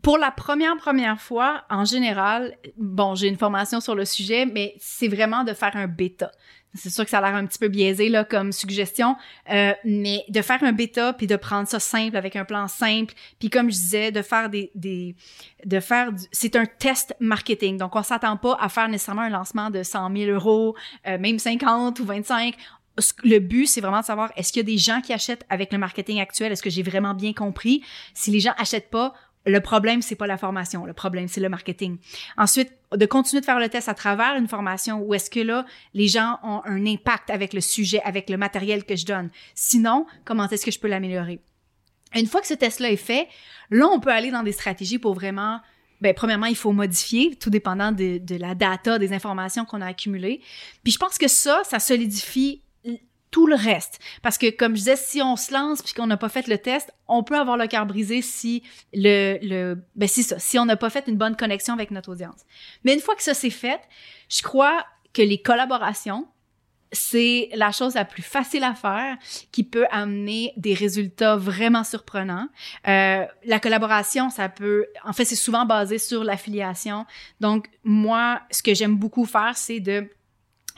Pour 0.00 0.16
la 0.16 0.30
première 0.30 0.76
première 0.78 1.20
fois, 1.20 1.64
en 1.68 1.84
général, 1.84 2.56
bon, 2.78 3.14
j'ai 3.14 3.28
une 3.28 3.36
formation 3.36 3.80
sur 3.80 3.94
le 3.94 4.06
sujet, 4.06 4.46
mais 4.46 4.74
c'est 4.78 5.08
vraiment 5.08 5.44
de 5.44 5.52
faire 5.52 5.76
un 5.76 5.86
bêta. 5.86 6.30
C'est 6.74 6.90
sûr 6.90 7.04
que 7.04 7.10
ça 7.10 7.18
a 7.18 7.20
l'air 7.20 7.34
un 7.34 7.46
petit 7.46 7.58
peu 7.58 7.68
biaisé 7.68 8.08
là 8.08 8.24
comme 8.24 8.52
suggestion, 8.52 9.16
euh, 9.50 9.72
mais 9.84 10.24
de 10.28 10.42
faire 10.42 10.62
un 10.62 10.72
bêta 10.72 11.12
puis 11.12 11.26
de 11.26 11.36
prendre 11.36 11.68
ça 11.68 11.78
simple 11.78 12.16
avec 12.16 12.36
un 12.36 12.44
plan 12.44 12.68
simple, 12.68 13.14
puis 13.38 13.50
comme 13.50 13.70
je 13.70 13.76
disais, 13.76 14.12
de 14.12 14.22
faire 14.22 14.50
des, 14.50 14.70
des 14.74 15.14
de 15.64 15.80
faire, 15.80 16.10
c'est 16.32 16.56
un 16.56 16.66
test 16.66 17.14
marketing. 17.20 17.78
Donc 17.78 17.96
on 17.96 18.02
s'attend 18.02 18.36
pas 18.36 18.56
à 18.60 18.68
faire 18.68 18.88
nécessairement 18.88 19.22
un 19.22 19.30
lancement 19.30 19.70
de 19.70 19.82
100 19.82 20.14
000 20.16 20.30
euros, 20.30 20.74
euh, 21.06 21.18
même 21.18 21.38
50 21.38 22.00
ou 22.00 22.04
25 22.04 22.54
le 23.24 23.38
but, 23.38 23.66
c'est 23.66 23.80
vraiment 23.80 24.00
de 24.00 24.04
savoir 24.04 24.30
est-ce 24.36 24.52
qu'il 24.52 24.60
y 24.60 24.64
a 24.64 24.72
des 24.72 24.78
gens 24.78 25.00
qui 25.00 25.12
achètent 25.12 25.44
avec 25.50 25.72
le 25.72 25.78
marketing 25.78 26.20
actuel, 26.20 26.52
est-ce 26.52 26.62
que 26.62 26.70
j'ai 26.70 26.82
vraiment 26.82 27.14
bien 27.14 27.32
compris? 27.32 27.82
Si 28.14 28.30
les 28.30 28.40
gens 28.40 28.52
achètent 28.56 28.90
pas, 28.90 29.14
le 29.46 29.60
problème, 29.60 30.02
c'est 30.02 30.14
pas 30.14 30.26
la 30.26 30.38
formation, 30.38 30.86
le 30.86 30.92
problème, 30.92 31.28
c'est 31.28 31.40
le 31.40 31.48
marketing. 31.48 31.98
Ensuite, 32.36 32.72
de 32.92 33.06
continuer 33.06 33.40
de 33.40 33.46
faire 33.46 33.58
le 33.58 33.68
test 33.68 33.88
à 33.88 33.94
travers 33.94 34.36
une 34.36 34.48
formation 34.48 35.00
où 35.00 35.14
est-ce 35.14 35.30
que 35.30 35.40
là, 35.40 35.66
les 35.92 36.08
gens 36.08 36.38
ont 36.42 36.62
un 36.64 36.86
impact 36.86 37.30
avec 37.30 37.52
le 37.52 37.60
sujet, 37.60 38.00
avec 38.02 38.30
le 38.30 38.36
matériel 38.36 38.84
que 38.84 38.96
je 38.96 39.04
donne. 39.04 39.30
Sinon, 39.54 40.06
comment 40.24 40.48
est-ce 40.48 40.64
que 40.64 40.70
je 40.70 40.78
peux 40.78 40.88
l'améliorer? 40.88 41.40
Une 42.14 42.26
fois 42.26 42.40
que 42.40 42.46
ce 42.46 42.54
test-là 42.54 42.90
est 42.90 42.96
fait, 42.96 43.28
là, 43.70 43.86
on 43.88 44.00
peut 44.00 44.12
aller 44.12 44.30
dans 44.30 44.42
des 44.42 44.52
stratégies 44.52 44.98
pour 44.98 45.14
vraiment 45.14 45.60
ben, 46.00 46.12
premièrement, 46.12 46.46
il 46.46 46.56
faut 46.56 46.72
modifier, 46.72 47.34
tout 47.36 47.48
dépendant 47.48 47.90
de, 47.90 48.18
de 48.18 48.36
la 48.36 48.54
data, 48.54 48.98
des 48.98 49.14
informations 49.14 49.64
qu'on 49.64 49.80
a 49.80 49.86
accumulées. 49.86 50.42
Puis 50.82 50.92
je 50.92 50.98
pense 50.98 51.16
que 51.16 51.28
ça, 51.28 51.62
ça 51.64 51.78
solidifie 51.78 52.60
tout 53.34 53.48
le 53.48 53.56
reste. 53.56 53.98
Parce 54.22 54.38
que, 54.38 54.48
comme 54.48 54.74
je 54.74 54.78
disais, 54.78 54.94
si 54.94 55.20
on 55.20 55.34
se 55.34 55.52
lance 55.52 55.82
puis 55.82 55.92
qu'on 55.92 56.06
n'a 56.06 56.16
pas 56.16 56.28
fait 56.28 56.46
le 56.46 56.56
test, 56.56 56.94
on 57.08 57.24
peut 57.24 57.36
avoir 57.36 57.56
le 57.56 57.66
cœur 57.66 57.84
brisé 57.84 58.22
si 58.22 58.62
le, 58.92 59.38
le 59.42 59.84
ben 59.96 60.08
c'est 60.08 60.22
ça, 60.22 60.38
si 60.38 60.56
on 60.56 60.64
n'a 60.64 60.76
pas 60.76 60.88
fait 60.88 61.08
une 61.08 61.16
bonne 61.16 61.34
connexion 61.34 61.74
avec 61.74 61.90
notre 61.90 62.12
audience. 62.12 62.42
Mais 62.84 62.94
une 62.94 63.00
fois 63.00 63.16
que 63.16 63.24
ça 63.24 63.34
c'est 63.34 63.50
fait, 63.50 63.80
je 64.28 64.40
crois 64.40 64.86
que 65.12 65.20
les 65.20 65.42
collaborations, 65.42 66.28
c'est 66.92 67.48
la 67.54 67.72
chose 67.72 67.94
la 67.94 68.04
plus 68.04 68.22
facile 68.22 68.62
à 68.62 68.72
faire 68.76 69.16
qui 69.50 69.64
peut 69.64 69.86
amener 69.90 70.52
des 70.56 70.74
résultats 70.74 71.34
vraiment 71.34 71.82
surprenants. 71.82 72.46
Euh, 72.86 73.24
la 73.44 73.58
collaboration, 73.58 74.30
ça 74.30 74.48
peut, 74.48 74.86
en 75.04 75.12
fait, 75.12 75.24
c'est 75.24 75.34
souvent 75.34 75.66
basé 75.66 75.98
sur 75.98 76.22
l'affiliation. 76.22 77.04
Donc, 77.40 77.66
moi, 77.82 78.42
ce 78.52 78.62
que 78.62 78.74
j'aime 78.74 78.96
beaucoup 78.96 79.24
faire, 79.24 79.56
c'est 79.56 79.80
de 79.80 80.08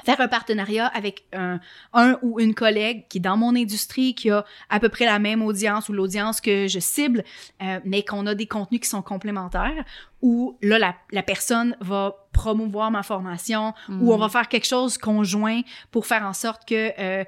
faire 0.04 0.20
un 0.20 0.28
partenariat 0.28 0.86
avec 0.86 1.24
un, 1.32 1.60
un, 1.92 2.18
ou 2.22 2.38
une 2.40 2.54
collègue 2.54 3.06
qui 3.08 3.18
est 3.18 3.20
dans 3.20 3.36
mon 3.36 3.56
industrie, 3.56 4.14
qui 4.14 4.30
a 4.30 4.44
à 4.68 4.80
peu 4.80 4.88
près 4.88 5.04
la 5.04 5.18
même 5.18 5.42
audience 5.42 5.88
ou 5.88 5.92
l'audience 5.92 6.40
que 6.40 6.68
je 6.68 6.78
cible, 6.78 7.24
euh, 7.62 7.80
mais 7.84 8.02
qu'on 8.02 8.26
a 8.26 8.34
des 8.34 8.46
contenus 8.46 8.80
qui 8.80 8.88
sont 8.88 9.02
complémentaires, 9.02 9.84
où 10.22 10.56
là, 10.62 10.78
la, 10.78 10.94
la 11.12 11.22
personne 11.22 11.76
va 11.80 12.14
promouvoir 12.32 12.90
ma 12.90 13.02
formation, 13.02 13.72
ou 13.88 14.12
on 14.12 14.16
mm. 14.16 14.20
va 14.20 14.28
faire 14.28 14.48
quelque 14.48 14.66
chose 14.66 14.98
conjoint 14.98 15.62
pour 15.90 16.06
faire 16.06 16.24
en 16.24 16.32
sorte 16.32 16.66
que 16.68 16.92
euh, 16.98 17.24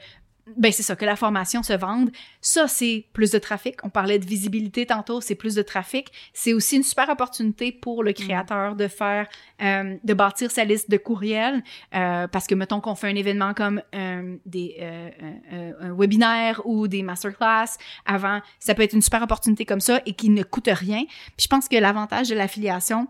ben 0.57 0.73
c'est 0.73 0.83
ça, 0.83 0.97
que 0.97 1.05
la 1.05 1.17
formation 1.17 1.63
se 1.63 1.73
vende. 1.73 2.11
Ça, 2.41 2.69
c'est 2.69 3.07
plus 3.13 3.31
de 3.31 3.39
trafic. 3.39 3.85
On 3.85 3.91
parlait 3.91 4.19
de 4.19 4.27
visibilité 4.27 4.87
tantôt, 4.87 5.21
c'est 5.21 5.35
plus 5.35 5.55
de 5.55 5.63
trafic. 5.63 6.11
C'est 6.33 6.53
aussi 6.53 6.77
une 6.77 6.83
super 6.83 7.09
opportunité 7.09 7.73
pour 7.73 8.03
le 8.03 8.13
créateur 8.13 8.75
de 8.77 8.89
faire, 8.89 9.29
euh, 9.63 9.97
de 10.03 10.15
bâtir 10.15 10.51
sa 10.51 10.65
liste 10.65 10.91
de 10.91 10.97
courriels, 10.97 11.63
euh, 11.95 12.27
parce 12.29 12.47
que 12.47 12.55
mettons 12.55 12.81
qu'on 12.81 12.95
fait 12.95 13.09
un 13.09 13.17
événement 13.17 13.55
comme 13.55 13.83
euh, 13.95 14.37
des 14.47 14.77
euh, 14.81 15.73
un 15.81 15.95
webinaire 15.95 16.61
ou 16.65 16.89
des 16.89 17.03
masterclass 17.03 17.77
avant, 18.07 18.41
ça 18.59 18.75
peut 18.75 18.83
être 18.83 18.95
une 18.95 19.03
super 19.03 19.23
opportunité 19.23 19.65
comme 19.65 19.81
ça 19.81 20.01
et 20.07 20.13
qui 20.15 20.31
ne 20.31 20.43
coûte 20.43 20.69
rien. 20.73 21.05
Puis 21.37 21.45
je 21.45 21.49
pense 21.49 21.69
que 21.69 21.77
l'avantage 21.77 22.29
de 22.29 22.35
l'affiliation, 22.35 23.09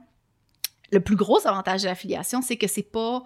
le 0.93 1.01
plus 1.01 1.17
gros 1.17 1.47
avantage 1.47 1.83
de 1.83 1.89
l'affiliation, 1.89 2.43
c'est 2.43 2.57
que 2.57 2.67
c'est 2.67 2.83
pas 2.83 3.23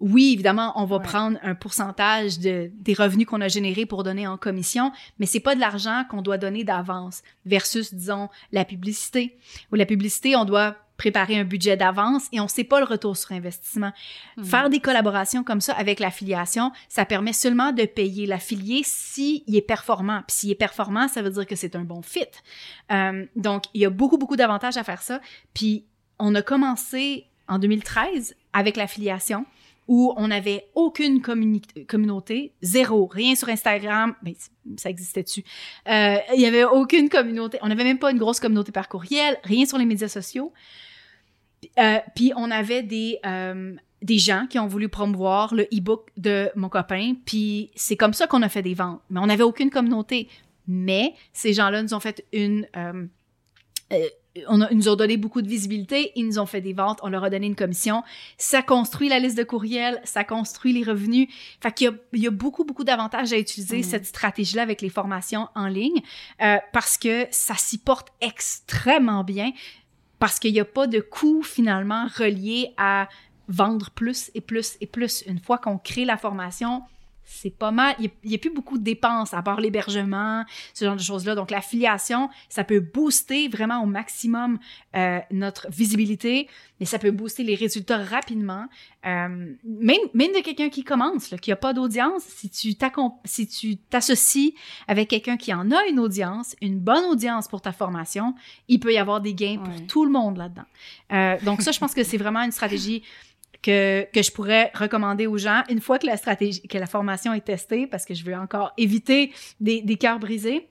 oui, 0.00 0.32
évidemment, 0.32 0.72
on 0.76 0.86
va 0.86 0.98
prendre 0.98 1.38
un 1.42 1.54
pourcentage 1.54 2.38
de, 2.38 2.70
des 2.74 2.94
revenus 2.94 3.26
qu'on 3.26 3.42
a 3.42 3.48
générés 3.48 3.84
pour 3.84 4.02
donner 4.02 4.26
en 4.26 4.38
commission, 4.38 4.92
mais 5.18 5.26
c'est 5.26 5.40
pas 5.40 5.54
de 5.54 5.60
l'argent 5.60 6.04
qu'on 6.08 6.22
doit 6.22 6.38
donner 6.38 6.64
d'avance 6.64 7.22
versus, 7.44 7.92
disons, 7.92 8.30
la 8.50 8.64
publicité. 8.64 9.36
Ou 9.70 9.74
la 9.74 9.84
publicité, 9.84 10.36
on 10.36 10.46
doit 10.46 10.76
préparer 10.96 11.38
un 11.38 11.44
budget 11.44 11.76
d'avance 11.76 12.28
et 12.32 12.40
on 12.40 12.48
sait 12.48 12.64
pas 12.64 12.78
le 12.78 12.84
retour 12.84 13.16
sur 13.16 13.32
investissement. 13.32 13.92
Hmm. 14.36 14.44
Faire 14.44 14.70
des 14.70 14.80
collaborations 14.80 15.44
comme 15.44 15.60
ça 15.60 15.74
avec 15.74 15.98
l'affiliation, 15.98 16.72
ça 16.88 17.04
permet 17.04 17.32
seulement 17.32 17.72
de 17.72 17.84
payer 17.84 18.26
l'affilié 18.26 18.82
s'il 18.84 19.42
est 19.54 19.66
performant. 19.66 20.22
Puis 20.26 20.36
s'il 20.36 20.50
est 20.50 20.54
performant, 20.56 21.08
ça 21.08 21.22
veut 21.22 21.30
dire 21.30 21.46
que 21.46 21.56
c'est 21.56 21.76
un 21.76 21.84
bon 21.84 22.02
fit. 22.02 22.26
Euh, 22.92 23.24
donc, 23.36 23.64
il 23.72 23.80
y 23.80 23.86
a 23.86 23.90
beaucoup, 23.90 24.18
beaucoup 24.18 24.36
d'avantages 24.36 24.76
à 24.76 24.84
faire 24.84 25.00
ça. 25.00 25.20
Puis, 25.54 25.86
on 26.18 26.34
a 26.34 26.42
commencé 26.42 27.26
en 27.48 27.58
2013 27.58 28.34
avec 28.52 28.76
l'affiliation 28.76 29.46
où 29.90 30.14
on 30.16 30.28
n'avait 30.28 30.70
aucune 30.76 31.20
communauté, 31.20 32.54
zéro, 32.62 33.08
rien 33.08 33.34
sur 33.34 33.48
Instagram, 33.48 34.14
ben, 34.22 34.34
ça 34.76 34.88
existait 34.88 35.24
dessus. 35.24 35.42
Euh, 35.88 36.16
il 36.32 36.40
y 36.40 36.46
avait 36.46 36.62
aucune 36.62 37.08
communauté, 37.08 37.58
on 37.60 37.66
n'avait 37.66 37.82
même 37.82 37.98
pas 37.98 38.12
une 38.12 38.18
grosse 38.18 38.38
communauté 38.38 38.70
par 38.70 38.88
courriel, 38.88 39.36
rien 39.42 39.66
sur 39.66 39.78
les 39.78 39.84
médias 39.84 40.06
sociaux. 40.06 40.52
Euh, 41.76 41.98
puis 42.14 42.32
on 42.36 42.52
avait 42.52 42.84
des 42.84 43.18
euh, 43.26 43.74
des 44.00 44.18
gens 44.18 44.46
qui 44.48 44.60
ont 44.60 44.68
voulu 44.68 44.88
promouvoir 44.88 45.56
le 45.56 45.64
e-book 45.64 46.08
de 46.16 46.50
mon 46.54 46.68
copain, 46.68 47.14
puis 47.26 47.72
c'est 47.74 47.96
comme 47.96 48.14
ça 48.14 48.28
qu'on 48.28 48.42
a 48.42 48.48
fait 48.48 48.62
des 48.62 48.74
ventes. 48.74 49.00
Mais 49.10 49.18
on 49.18 49.26
n'avait 49.26 49.42
aucune 49.42 49.70
communauté. 49.70 50.28
Mais 50.68 51.14
ces 51.32 51.52
gens-là 51.52 51.82
nous 51.82 51.94
ont 51.94 52.00
fait 52.00 52.24
une 52.32 52.68
on 54.48 54.66
ils 54.68 54.76
nous 54.76 54.88
ont 54.88 54.96
donné 54.96 55.16
beaucoup 55.16 55.42
de 55.42 55.48
visibilité, 55.48 56.12
ils 56.14 56.26
nous 56.26 56.38
ont 56.38 56.46
fait 56.46 56.60
des 56.60 56.72
ventes, 56.72 57.00
on 57.02 57.08
leur 57.08 57.24
a 57.24 57.30
donné 57.30 57.46
une 57.46 57.56
commission. 57.56 58.02
Ça 58.38 58.62
construit 58.62 59.08
la 59.08 59.18
liste 59.18 59.36
de 59.36 59.42
courriels, 59.42 60.00
ça 60.04 60.24
construit 60.24 60.72
les 60.72 60.84
revenus. 60.84 61.28
Fait 61.60 61.72
qu'il 61.72 61.86
y 61.86 61.90
a, 61.90 61.94
il 62.12 62.22
y 62.22 62.26
a 62.26 62.30
beaucoup, 62.30 62.64
beaucoup 62.64 62.84
d'avantages 62.84 63.32
à 63.32 63.38
utiliser 63.38 63.80
mm. 63.80 63.82
cette 63.82 64.06
stratégie-là 64.06 64.62
avec 64.62 64.82
les 64.82 64.90
formations 64.90 65.48
en 65.54 65.66
ligne 65.66 66.00
euh, 66.42 66.58
parce 66.72 66.96
que 66.96 67.26
ça 67.30 67.54
s'y 67.56 67.78
porte 67.78 68.08
extrêmement 68.20 69.24
bien 69.24 69.52
parce 70.18 70.38
qu'il 70.38 70.52
n'y 70.52 70.60
a 70.60 70.64
pas 70.64 70.86
de 70.86 71.00
coût 71.00 71.42
finalement 71.42 72.06
relié 72.16 72.72
à 72.76 73.08
vendre 73.48 73.90
plus 73.90 74.30
et 74.34 74.40
plus 74.40 74.76
et 74.80 74.86
plus. 74.86 75.24
Une 75.26 75.40
fois 75.40 75.58
qu'on 75.58 75.78
crée 75.78 76.04
la 76.04 76.16
formation, 76.16 76.82
c'est 77.30 77.50
pas 77.50 77.70
mal. 77.70 77.94
Il 78.00 78.10
n'y 78.24 78.34
a, 78.34 78.38
plus 78.38 78.50
beaucoup 78.50 78.76
de 78.76 78.82
dépenses 78.82 79.32
à 79.34 79.42
part 79.42 79.60
l'hébergement, 79.60 80.44
ce 80.74 80.84
genre 80.84 80.96
de 80.96 81.00
choses-là. 81.00 81.34
Donc, 81.36 81.50
l'affiliation, 81.50 82.28
ça 82.48 82.64
peut 82.64 82.80
booster 82.80 83.48
vraiment 83.48 83.82
au 83.82 83.86
maximum 83.86 84.58
euh, 84.96 85.20
notre 85.30 85.70
visibilité, 85.70 86.48
mais 86.80 86.86
ça 86.86 86.98
peut 86.98 87.12
booster 87.12 87.44
les 87.44 87.54
résultats 87.54 87.98
rapidement. 87.98 88.66
Euh, 89.06 89.54
même, 89.64 90.00
même 90.12 90.32
de 90.32 90.42
quelqu'un 90.42 90.70
qui 90.70 90.82
commence, 90.82 91.30
là, 91.30 91.38
qui 91.38 91.50
n'a 91.50 91.56
pas 91.56 91.72
d'audience, 91.72 92.24
si 92.24 92.50
tu 92.50 92.74
si 93.24 93.46
tu 93.46 93.76
t'associes 93.76 94.54
avec 94.88 95.08
quelqu'un 95.08 95.36
qui 95.36 95.54
en 95.54 95.70
a 95.70 95.86
une 95.86 96.00
audience, 96.00 96.56
une 96.60 96.80
bonne 96.80 97.04
audience 97.04 97.46
pour 97.46 97.62
ta 97.62 97.72
formation, 97.72 98.34
il 98.68 98.80
peut 98.80 98.92
y 98.92 98.98
avoir 98.98 99.20
des 99.20 99.34
gains 99.34 99.58
pour 99.58 99.86
tout 99.86 100.04
le 100.04 100.10
monde 100.10 100.36
là-dedans. 100.36 100.66
Euh, 101.12 101.36
donc 101.44 101.62
ça, 101.62 101.70
je 101.70 101.78
pense 101.78 101.94
que 101.94 102.02
c'est 102.02 102.18
vraiment 102.18 102.42
une 102.42 102.52
stratégie 102.52 103.02
que, 103.62 104.06
que 104.12 104.22
je 104.22 104.30
pourrais 104.30 104.70
recommander 104.74 105.26
aux 105.26 105.38
gens 105.38 105.62
une 105.68 105.80
fois 105.80 105.98
que 105.98 106.06
la 106.06 106.16
stratégie, 106.16 106.62
que 106.62 106.78
la 106.78 106.86
formation 106.86 107.32
est 107.32 107.44
testée, 107.44 107.86
parce 107.86 108.04
que 108.04 108.14
je 108.14 108.24
veux 108.24 108.34
encore 108.34 108.72
éviter 108.76 109.32
des, 109.60 109.82
des 109.82 109.96
cœurs 109.96 110.18
brisés. 110.18 110.68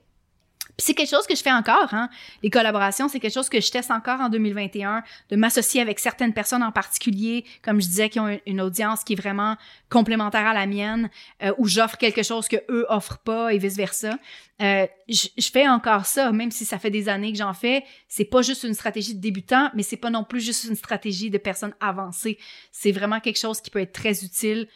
Puis 0.80 0.86
c'est 0.86 0.94
quelque 0.94 1.10
chose 1.10 1.26
que 1.26 1.36
je 1.36 1.42
fais 1.42 1.52
encore, 1.52 1.92
hein. 1.92 2.08
Les 2.42 2.48
collaborations, 2.48 3.06
c'est 3.06 3.20
quelque 3.20 3.34
chose 3.34 3.50
que 3.50 3.60
je 3.60 3.70
teste 3.70 3.90
encore 3.90 4.18
en 4.18 4.30
2021, 4.30 5.02
de 5.28 5.36
m'associer 5.36 5.82
avec 5.82 5.98
certaines 5.98 6.32
personnes 6.32 6.62
en 6.62 6.72
particulier, 6.72 7.44
comme 7.60 7.82
je 7.82 7.86
disais, 7.86 8.08
qui 8.08 8.18
ont 8.18 8.40
une 8.46 8.62
audience 8.62 9.04
qui 9.04 9.12
est 9.12 9.16
vraiment 9.16 9.58
complémentaire 9.90 10.46
à 10.46 10.54
la 10.54 10.64
mienne, 10.64 11.10
euh, 11.42 11.52
où 11.58 11.66
j'offre 11.68 11.98
quelque 11.98 12.22
chose 12.22 12.48
que 12.48 12.56
eux 12.70 12.86
offrent 12.88 13.18
pas 13.18 13.52
et 13.52 13.58
vice 13.58 13.76
versa. 13.76 14.18
Euh, 14.62 14.86
je, 15.06 15.50
fais 15.52 15.68
encore 15.68 16.06
ça, 16.06 16.32
même 16.32 16.50
si 16.50 16.64
ça 16.64 16.78
fait 16.78 16.90
des 16.90 17.10
années 17.10 17.32
que 17.32 17.38
j'en 17.38 17.52
fais. 17.52 17.84
C'est 18.08 18.24
pas 18.24 18.40
juste 18.40 18.62
une 18.62 18.72
stratégie 18.72 19.14
de 19.14 19.20
débutant, 19.20 19.70
mais 19.74 19.82
c'est 19.82 19.98
pas 19.98 20.08
non 20.08 20.24
plus 20.24 20.40
juste 20.40 20.64
une 20.64 20.76
stratégie 20.76 21.28
de 21.28 21.36
personnes 21.36 21.74
avancées. 21.80 22.38
C'est 22.72 22.92
vraiment 22.92 23.20
quelque 23.20 23.38
chose 23.38 23.60
qui 23.60 23.68
peut 23.68 23.82
être 23.82 23.92
très 23.92 24.24
utile, 24.24 24.66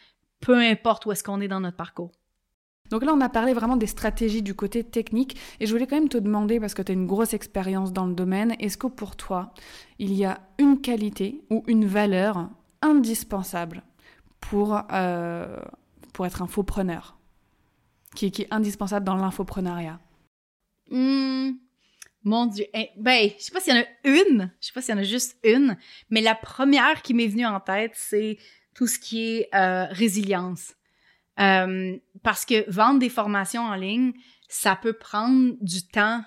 peu 0.40 0.59
importe 0.59 1.07
où 1.07 1.12
est-ce 1.12 1.24
qu'on 1.24 1.40
est 1.40 1.48
dans 1.48 1.61
notre 1.61 1.78
parcours. 1.78 2.12
Donc 2.91 3.03
là, 3.03 3.12
on 3.14 3.20
a 3.20 3.28
parlé 3.28 3.55
vraiment 3.55 3.76
des 3.76 3.87
stratégies 3.87 4.43
du 4.43 4.55
côté 4.55 4.85
technique. 4.85 5.39
Et 5.59 5.66
je 5.66 5.72
voulais 5.72 5.87
quand 5.87 5.97
même 5.97 6.09
te 6.09 6.18
demander, 6.18 6.61
parce 6.61 6.74
que 6.74 6.82
tu 6.82 6.93
as 6.93 6.95
une 6.95 7.07
grosse 7.07 7.32
expérience 7.32 7.93
dans 7.93 8.07
le 8.07 8.14
domaine, 8.14 8.55
est-ce 8.59 8.76
que 8.76 8.87
pour 8.87 9.16
toi, 9.16 9.55
il 9.99 10.12
y 10.12 10.24
a 10.24 10.41
une 10.59 10.80
qualité 10.80 11.43
ou 11.51 11.64
une 11.66 11.87
valeur 11.87 12.51
indispensable 12.82 13.82
pour, 14.41 14.78
euh, 14.93 15.59
pour 16.12 16.26
être 16.26 16.43
un 16.43 16.47
faux-preneur, 16.47 17.16
qui, 18.14 18.30
qui, 18.30 18.43
est 18.43 18.53
indispensable 18.53 19.07
dans 19.07 19.16
l'infoprenariat? 19.16 19.99
Mmh, 20.91 21.53
Mon 22.24 22.47
Dieu, 22.47 22.66
eh, 22.74 22.91
ben, 22.99 23.30
je 23.39 23.43
sais 23.43 23.53
pas 23.53 23.61
s'il 23.61 23.74
y 23.74 23.78
en 23.78 23.82
a 23.82 24.09
une, 24.09 24.53
je 24.61 24.66
sais 24.66 24.72
pas 24.74 24.82
s'il 24.82 24.95
y 24.95 24.99
en 24.99 25.01
a 25.01 25.05
juste 25.05 25.39
une, 25.43 25.78
mais 26.11 26.20
la 26.20 26.35
première 26.35 27.01
qui 27.01 27.14
m'est 27.14 27.28
venue 27.28 27.47
en 27.47 27.61
tête, 27.61 27.93
c'est 27.95 28.37
tout 28.74 28.87
ce 28.87 28.99
qui 28.99 29.39
est 29.39 29.49
euh, 29.55 29.87
résilience. 29.91 30.74
Euh, 31.41 31.97
parce 32.22 32.45
que 32.45 32.70
vendre 32.70 32.99
des 32.99 33.09
formations 33.09 33.62
en 33.62 33.74
ligne, 33.74 34.12
ça 34.49 34.76
peut 34.76 34.93
prendre 34.93 35.55
du 35.61 35.87
temps 35.87 36.22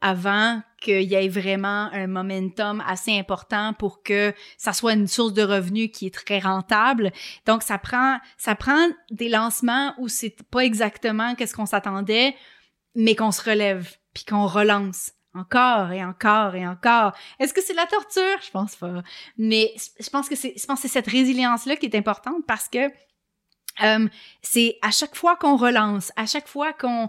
avant 0.00 0.62
qu'il 0.80 1.02
y 1.02 1.14
ait 1.14 1.28
vraiment 1.28 1.88
un 1.92 2.06
momentum 2.06 2.82
assez 2.86 3.18
important 3.18 3.72
pour 3.72 4.02
que 4.02 4.34
ça 4.58 4.72
soit 4.72 4.92
une 4.92 5.08
source 5.08 5.32
de 5.32 5.42
revenus 5.42 5.90
qui 5.92 6.06
est 6.06 6.14
très 6.14 6.38
rentable. 6.38 7.12
Donc 7.46 7.62
ça 7.62 7.78
prend 7.78 8.18
ça 8.36 8.54
prend 8.54 8.88
des 9.10 9.28
lancements 9.28 9.94
où 9.98 10.08
c'est 10.08 10.36
pas 10.50 10.64
exactement 10.64 11.34
qu'est-ce 11.34 11.54
qu'on 11.54 11.66
s'attendait, 11.66 12.36
mais 12.94 13.14
qu'on 13.14 13.32
se 13.32 13.42
relève 13.42 13.90
puis 14.12 14.24
qu'on 14.24 14.46
relance 14.46 15.12
encore 15.34 15.92
et 15.92 16.04
encore 16.04 16.54
et 16.54 16.66
encore. 16.66 17.12
Est-ce 17.38 17.52
que 17.52 17.62
c'est 17.62 17.74
la 17.74 17.86
torture? 17.86 18.38
Je 18.44 18.50
pense 18.50 18.76
pas. 18.76 19.02
Mais 19.38 19.74
je 19.98 20.08
pense 20.08 20.28
que 20.28 20.36
c'est 20.36 20.54
je 20.56 20.66
pense 20.66 20.80
que 20.80 20.88
c'est 20.88 20.92
cette 20.92 21.10
résilience 21.10 21.66
là 21.66 21.76
qui 21.76 21.86
est 21.86 21.96
importante 21.96 22.44
parce 22.46 22.68
que 22.68 22.90
euh, 23.82 24.08
c'est 24.42 24.78
à 24.82 24.90
chaque 24.90 25.14
fois 25.14 25.36
qu'on 25.36 25.56
relance, 25.56 26.12
à 26.16 26.26
chaque 26.26 26.48
fois 26.48 26.72
qu'on, 26.72 27.08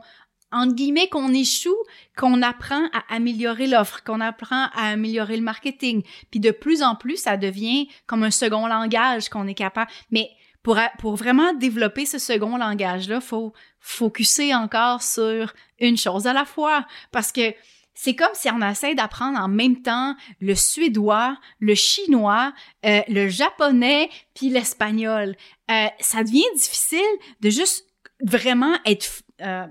entre 0.51 0.75
guillemets, 0.75 1.09
qu'on 1.09 1.33
échoue, 1.33 1.77
qu'on 2.17 2.41
apprend 2.41 2.85
à 2.93 3.15
améliorer 3.15 3.67
l'offre, 3.67 4.03
qu'on 4.03 4.21
apprend 4.21 4.67
à 4.73 4.89
améliorer 4.91 5.37
le 5.37 5.43
marketing. 5.43 6.03
Puis 6.31 6.39
de 6.39 6.51
plus 6.51 6.83
en 6.83 6.95
plus, 6.95 7.17
ça 7.17 7.37
devient 7.37 7.87
comme 8.05 8.23
un 8.23 8.31
second 8.31 8.67
langage 8.67 9.29
qu'on 9.29 9.47
est 9.47 9.53
capable. 9.53 9.91
Mais 10.11 10.29
pour, 10.63 10.77
pour 10.99 11.15
vraiment 11.15 11.53
développer 11.53 12.05
ce 12.05 12.19
second 12.19 12.57
langage-là, 12.57 13.21
faut 13.21 13.53
focuser 13.79 14.53
encore 14.53 15.01
sur 15.01 15.53
une 15.79 15.97
chose 15.97 16.27
à 16.27 16.33
la 16.33 16.45
fois. 16.45 16.85
Parce 17.11 17.31
que 17.31 17.53
c'est 17.99 18.15
comme 18.15 18.33
si 18.33 18.47
on 18.51 18.61
essaie 18.61 18.93
d'apprendre 18.93 19.39
en 19.39 19.47
même 19.47 19.81
temps 19.81 20.15
le 20.39 20.53
suédois, 20.53 21.35
le 21.59 21.73
chinois, 21.73 22.53
euh, 22.85 23.01
le 23.07 23.27
japonais, 23.27 24.11
puis 24.35 24.49
l'espagnol. 24.49 25.35
Euh, 25.71 25.87
ça 25.99 26.23
devient 26.23 26.45
difficile 26.55 26.99
de 27.41 27.49
juste 27.49 27.87
vraiment 28.21 28.75
être 28.85 29.23
euh, 29.41 29.65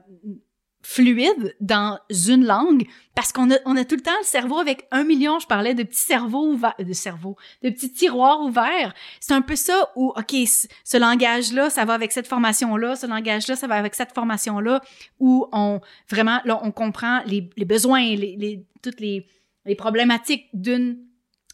fluide 0.87 1.57
dans 1.59 1.99
une 2.29 2.47
langue 2.47 2.87
parce 3.17 3.33
qu'on 3.33 3.51
a, 3.51 3.57
on 3.65 3.77
a 3.77 3.85
tout 3.85 3.97
le 3.97 4.03
temps 4.03 4.17
le 4.21 4.25
cerveau 4.25 4.59
avec 4.59 4.87
un 4.93 5.03
million, 5.03 5.41
je 5.41 5.47
parlais 5.49 5.75
de 5.75 5.83
petits 5.83 6.01
cerveaux 6.01 6.47
ouverts, 6.47 6.77
de 6.79 6.93
cerveaux, 6.93 7.37
de 7.65 7.71
petits 7.71 7.93
tiroirs 7.93 8.41
ouverts. 8.43 8.95
C'est 9.19 9.35
un 9.35 9.43
peu 9.43 9.57
ça 9.57 9.91
où, 9.97 10.13
OK, 10.17 10.31
ce, 10.31 10.97
langage-là, 10.97 11.71
ça 11.71 11.85
va 11.85 11.95
avec 11.95 12.13
cette 12.13 12.29
formation-là, 12.29 12.95
ce 12.95 13.07
langage-là, 13.07 13.57
ça 13.57 13.67
va 13.67 13.75
avec 13.75 13.97
cette 13.97 14.13
formation-là, 14.13 14.81
où 15.19 15.49
on, 15.51 15.81
vraiment, 16.09 16.41
là, 16.45 16.61
on 16.63 16.71
comprend 16.71 17.21
les, 17.27 17.51
les 17.57 17.65
besoins, 17.65 18.03
les, 18.03 18.37
les, 18.39 18.65
toutes 18.81 19.01
les, 19.01 19.27
les 19.65 19.75
problématiques 19.75 20.47
d'une, 20.53 20.99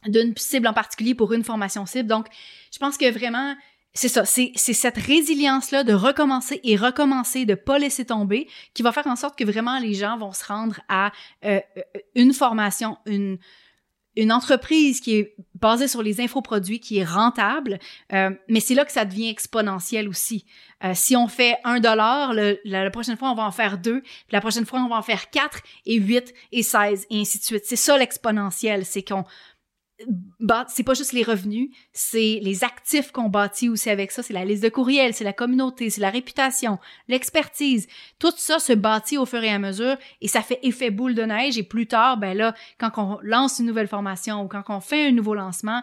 d'une 0.09 0.37
cible 0.37 0.67
en 0.67 0.75
particulier 0.75 1.15
pour 1.15 1.33
une 1.33 1.43
formation 1.43 1.87
cible. 1.87 2.09
Donc, 2.09 2.27
je 2.71 2.79
pense 2.79 2.99
que 2.99 3.11
vraiment, 3.11 3.55
c'est 3.95 4.09
ça, 4.09 4.25
c'est 4.25 4.55
cette 4.57 4.97
résilience-là 4.97 5.85
de 5.85 5.93
recommencer 5.93 6.61
et 6.65 6.77
recommencer, 6.77 7.45
de 7.45 7.55
pas 7.55 7.79
laisser 7.79 8.07
tomber, 8.07 8.49
qui 8.73 8.83
va 8.83 8.91
faire 8.91 9.07
en 9.07 9.17
sorte 9.17 9.39
que 9.39 9.45
vraiment 9.45 9.79
les 9.79 9.93
gens 9.93 10.17
vont 10.17 10.33
se 10.33 10.45
rendre 10.45 10.81
à 10.89 11.13
euh, 11.45 11.61
euh, 11.77 11.83
une 12.15 12.33
formation, 12.33 12.97
une, 13.05 13.39
une 14.17 14.33
entreprise 14.33 15.01
qui 15.01 15.17
est 15.17 15.37
basée 15.55 15.89
sur 15.89 16.03
les 16.03 16.23
infoproduits, 16.23 16.81
qui 16.81 16.99
est 16.99 17.05
rentable, 17.05 17.79
euh, 18.15 18.31
mais 18.49 18.61
c'est 18.61 18.75
là 18.75 18.87
que 18.87 18.93
ça 18.93 19.05
devient 19.05 19.29
exponentiel 19.29 20.09
aussi. 20.09 20.47
si 20.95 21.15
on 21.15 21.29
fait 21.29 21.59
un 21.65 21.79
dollar, 21.79 22.33
la, 22.65 22.91
prochaine 22.91 23.19
fois, 23.19 23.31
on 23.31 23.35
va 23.35 23.45
en 23.45 23.53
faire 23.53 23.77
deux, 23.77 24.03
la 24.31 24.41
prochaine 24.41 24.65
fois, 24.65 24.81
on 24.81 24.89
va 24.89 24.97
en 24.97 25.03
faire 25.03 25.29
quatre 25.29 25.61
et 25.85 25.97
huit 25.97 26.33
et 26.51 26.63
seize, 26.63 27.07
et 27.11 27.21
ainsi 27.21 27.39
de 27.39 27.45
suite. 27.45 27.65
C'est 27.67 27.77
ça 27.77 27.99
l'exponentiel, 27.99 28.87
c'est 28.87 29.03
qu'on 29.03 29.25
c'est 30.69 30.83
pas 30.83 30.95
juste 30.95 31.13
les 31.13 31.23
revenus, 31.23 31.71
c'est 31.93 32.41
les 32.43 32.65
actifs 32.65 33.13
qu'on 33.13 33.29
bâtit 33.29 33.69
aussi 33.69 33.91
avec 33.91 34.11
ça, 34.11 34.23
c'est 34.23 34.33
la 34.33 34.45
liste 34.45 34.63
de 34.63 34.69
courriels, 34.69 35.15
c'est 35.15 35.25
la 35.25 35.33
communauté, 35.33 35.91
c'est 35.91 36.01
la 36.01 36.11
réputation, 36.11 36.79
l'expertise. 37.09 37.87
Tout 38.19 38.33
ça 38.37 38.59
se 38.59 38.73
bâtit 38.73 39.19
au 39.19 39.27
fur 39.27 39.43
et 39.43 39.51
à 39.51 39.59
mesure 39.59 39.97
et 40.21 40.29
ça 40.29 40.43
fait 40.43 40.59
effet 40.63 40.91
boule 40.91 41.15
de 41.15 41.23
neige 41.23 41.59
et 41.59 41.63
plus 41.63 41.87
tard, 41.87 42.17
ben 42.17 42.37
là, 42.37 42.55
quand 42.79 42.91
on 42.97 43.19
lance 43.23 43.59
une 43.59 43.67
nouvelle 43.67 43.89
formation 43.89 44.43
ou 44.43 44.49
quand 44.49 44.65
on 44.69 44.81
fait 44.81 45.09
un 45.09 45.13
nouveau 45.13 45.35
lancement, 45.35 45.83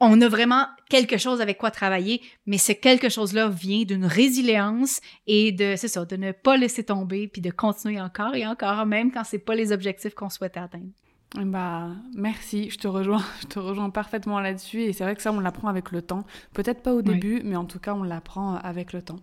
on 0.00 0.20
a 0.20 0.28
vraiment 0.28 0.66
quelque 0.90 1.16
chose 1.16 1.40
avec 1.40 1.58
quoi 1.58 1.70
travailler, 1.70 2.20
mais 2.44 2.58
ce 2.58 2.72
quelque 2.72 3.08
chose-là 3.08 3.48
vient 3.48 3.84
d'une 3.84 4.04
résilience 4.04 5.00
et 5.26 5.52
de, 5.52 5.74
c'est 5.76 5.88
ça, 5.88 6.04
de 6.04 6.16
ne 6.16 6.32
pas 6.32 6.56
laisser 6.56 6.84
tomber 6.84 7.28
puis 7.28 7.40
de 7.40 7.50
continuer 7.50 8.00
encore 8.00 8.34
et 8.34 8.46
encore, 8.46 8.84
même 8.84 9.10
quand 9.10 9.24
c'est 9.24 9.38
pas 9.38 9.54
les 9.54 9.72
objectifs 9.72 10.14
qu'on 10.14 10.28
souhaitait 10.28 10.60
atteindre. 10.60 10.90
Bah, 11.34 11.88
merci, 12.14 12.70
je 12.70 12.78
te 12.78 12.88
rejoins, 12.88 13.22
je 13.40 13.46
te 13.46 13.58
rejoins 13.58 13.90
parfaitement 13.90 14.40
là-dessus 14.40 14.82
et 14.82 14.92
c'est 14.92 15.04
vrai 15.04 15.14
que 15.16 15.22
ça 15.22 15.32
on 15.32 15.40
l'apprend 15.40 15.68
avec 15.68 15.90
le 15.90 16.00
temps. 16.00 16.24
Peut-être 16.52 16.82
pas 16.82 16.94
au 16.94 17.02
début, 17.02 17.42
mais 17.44 17.56
en 17.56 17.64
tout 17.64 17.78
cas 17.78 17.94
on 17.94 18.02
l'apprend 18.02 18.54
avec 18.56 18.92
le 18.92 19.02
temps. 19.02 19.18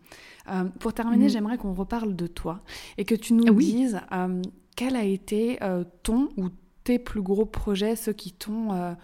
Euh, 0.50 0.66
pour 0.80 0.94
terminer, 0.94 1.26
mm. 1.26 1.30
j'aimerais 1.30 1.58
qu'on 1.58 1.74
reparle 1.74 2.16
de 2.16 2.28
toi 2.28 2.62
et 2.98 3.06
que 3.06 3.16
tu 3.16 3.34
nous 3.34 3.46
ah 3.48 3.54
dises 3.54 4.02
euh, 4.12 4.42
quel 4.76 4.96
a 4.96 5.04
été 5.04 5.58
euh, 5.64 5.84
ton 6.04 6.30
ou 6.38 6.50
tes 6.84 7.00
plus 7.00 7.22
gros 7.22 7.46
projets, 7.46 7.96
ceux 7.96 8.14
qui 8.14 8.34
t'ont 8.34 8.96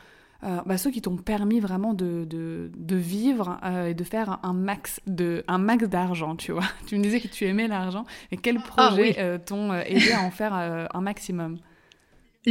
bah, 0.42 0.78
ceux 0.78 0.92
qui 0.92 1.02
t'ont 1.02 1.18
permis 1.18 1.60
vraiment 1.60 1.94
de, 1.94 2.26
de, 2.26 2.72
de 2.78 2.96
vivre 2.96 3.60
et 3.88 3.94
de 3.94 4.04
faire 4.04 4.40
un 4.44 4.54
max 4.54 5.02
de 5.08 5.44
un 5.48 5.58
max 5.58 5.88
d'argent, 5.88 6.36
tu 6.36 6.52
vois? 6.52 6.64
Tu 6.86 6.98
me 6.98 7.04
disais 7.04 7.22
que 7.22 7.28
tu 7.28 7.46
aimais 7.46 7.68
l'argent 7.68 8.06
et 8.32 8.38
quels 8.38 8.58
ah 8.58 8.68
projets 8.68 9.40
t'ont 9.46 9.74
aidé 9.74 10.12
à 10.12 10.22
en 10.22 10.32
faire 10.32 10.54
un 10.54 11.02
maximum? 11.02 11.58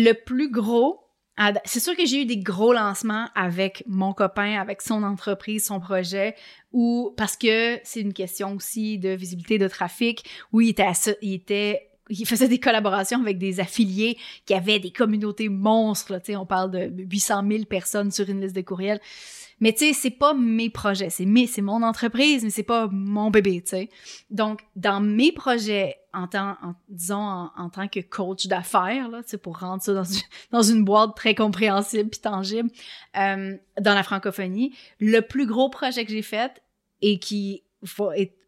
Le 0.05 0.13
plus 0.13 0.51
gros, 0.51 1.01
c'est 1.65 1.81
sûr 1.81 1.97
que 1.97 2.05
j'ai 2.05 2.23
eu 2.23 2.27
des 2.27 2.39
gros 2.39 2.73
lancements 2.73 3.29
avec 3.35 3.85
mon 3.87 4.13
copain, 4.13 4.59
avec 4.59 4.83
son 4.83 5.03
entreprise, 5.03 5.67
son 5.67 5.81
projet, 5.81 6.35
ou 6.73 7.15
parce 7.17 7.37
que 7.37 7.79
c'est 7.85 8.01
une 8.01 8.13
question 8.13 8.57
aussi 8.57 8.99
de 8.99 9.11
visibilité 9.11 9.59
de 9.59 9.69
trafic, 9.69 10.25
où 10.53 10.61
il 10.61 10.71
était, 10.71 10.91
il 11.23 11.35
était 11.35 11.91
il 12.11 12.27
faisait 12.27 12.49
des 12.49 12.59
collaborations 12.59 13.21
avec 13.21 13.39
des 13.39 13.61
affiliés 13.61 14.19
qui 14.47 14.55
avaient 14.55 14.79
des 14.79 14.91
communautés 14.91 15.49
monstres. 15.49 16.13
Là, 16.13 16.21
on 16.41 16.47
parle 16.47 16.71
de 16.71 16.91
800 17.05 17.43
000 17.49 17.65
personnes 17.65 18.11
sur 18.11 18.29
une 18.29 18.41
liste 18.41 18.57
de 18.57 18.63
courriels. 18.63 19.01
Mais 19.61 19.73
tu 19.73 19.87
sais, 19.87 19.93
c'est 19.93 20.11
pas 20.11 20.35
mes 20.35 20.71
projets, 20.71 21.11
c'est 21.11 21.25
mes, 21.25 21.47
c'est 21.47 21.63
mon 21.63 21.83
entreprise, 21.83 22.45
mais 22.45 22.51
c'est 22.51 22.63
pas 22.63 22.87
mon 22.93 23.31
bébé, 23.31 23.61
tu 23.63 23.71
sais. 23.71 23.89
Donc, 24.31 24.61
dans 24.77 25.01
mes 25.01 25.33
projets, 25.33 25.97
en 26.15 26.29
tant, 26.29 26.57
en, 26.63 26.75
disons, 26.89 27.51
en, 27.57 27.69
tant 27.69 27.89
que 27.89 27.99
coach 28.01 28.47
d'affaires, 28.47 29.09
là, 29.09 29.23
tu 29.29 29.37
pour 29.37 29.59
rendre 29.59 29.83
ça 29.83 29.95
dans 29.95 30.05
une, 30.05 30.21
dans 30.53 30.63
une 30.63 30.85
boîte 30.85 31.17
très 31.17 31.35
compréhensible 31.35 32.09
puis 32.09 32.21
tangible, 32.21 32.71
euh, 33.17 33.57
dans 33.81 33.95
la 33.95 34.03
francophonie, 34.05 34.77
le 35.01 35.21
plus 35.21 35.47
gros 35.47 35.71
projet 35.71 36.05
que 36.05 36.13
j'ai 36.13 36.23
fait 36.23 36.63
et 37.03 37.19
qui 37.19 37.65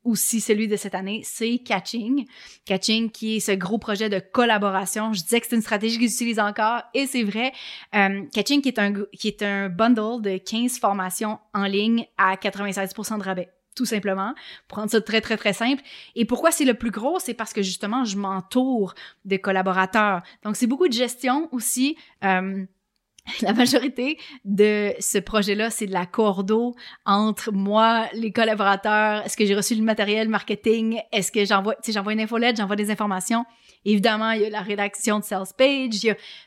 aussi 0.04 0.40
celui 0.40 0.68
de 0.68 0.76
cette 0.76 0.94
année, 0.94 1.20
c'est 1.24 1.58
Catching. 1.58 2.26
Catching 2.64 3.10
qui 3.10 3.36
est 3.36 3.40
ce 3.40 3.52
gros 3.52 3.78
projet 3.78 4.08
de 4.08 4.18
collaboration. 4.18 5.12
Je 5.12 5.22
disais 5.22 5.40
que 5.40 5.46
c'est 5.48 5.56
une 5.56 5.62
stratégie 5.62 5.98
que 5.98 6.06
j'utilise 6.06 6.40
encore 6.40 6.82
et 6.94 7.06
c'est 7.06 7.22
vrai. 7.22 7.52
Euh, 7.94 8.22
Catching 8.32 8.62
qui 8.62 8.68
est 8.68 8.78
un 8.78 8.92
qui 9.18 9.28
est 9.28 9.42
un 9.42 9.68
bundle 9.68 10.22
de 10.22 10.38
15 10.38 10.78
formations 10.78 11.38
en 11.54 11.64
ligne 11.64 12.06
à 12.18 12.36
96% 12.36 13.18
de 13.18 13.22
rabais 13.22 13.50
tout 13.76 13.86
simplement, 13.86 14.34
pour 14.68 14.78
rendre 14.78 14.90
ça 14.90 15.00
très, 15.00 15.20
très, 15.20 15.36
très 15.36 15.52
simple. 15.52 15.82
Et 16.14 16.24
pourquoi 16.24 16.50
c'est 16.50 16.64
le 16.64 16.74
plus 16.74 16.90
gros? 16.90 17.18
C'est 17.18 17.34
parce 17.34 17.52
que 17.52 17.62
justement, 17.62 18.04
je 18.04 18.18
m'entoure 18.18 18.94
de 19.24 19.36
collaborateurs. 19.36 20.22
Donc, 20.42 20.56
c'est 20.56 20.66
beaucoup 20.66 20.88
de 20.88 20.92
gestion 20.92 21.48
aussi. 21.52 21.96
Euh, 22.24 22.66
la 23.42 23.52
majorité 23.52 24.18
de 24.44 24.92
ce 24.98 25.18
projet-là, 25.18 25.70
c'est 25.70 25.86
de 25.86 25.92
la 25.92 26.06
cordeau 26.06 26.74
entre 27.04 27.52
moi, 27.52 28.06
les 28.12 28.32
collaborateurs. 28.32 29.24
Est-ce 29.24 29.36
que 29.36 29.44
j'ai 29.44 29.54
reçu 29.54 29.74
le 29.74 29.82
matériel 29.82 30.28
marketing? 30.28 31.00
Est-ce 31.12 31.32
que 31.32 31.44
j'envoie, 31.44 31.74
tu 31.76 31.80
sais, 31.84 31.92
j'envoie 31.92 32.12
une 32.12 32.20
infolette, 32.20 32.56
j'envoie 32.56 32.76
des 32.76 32.90
informations? 32.90 33.44
Évidemment, 33.84 34.32
il 34.32 34.42
y 34.42 34.44
a 34.44 34.50
la 34.50 34.60
rédaction 34.60 35.20
de 35.20 35.24
sales 35.24 35.46
page, 35.56 36.06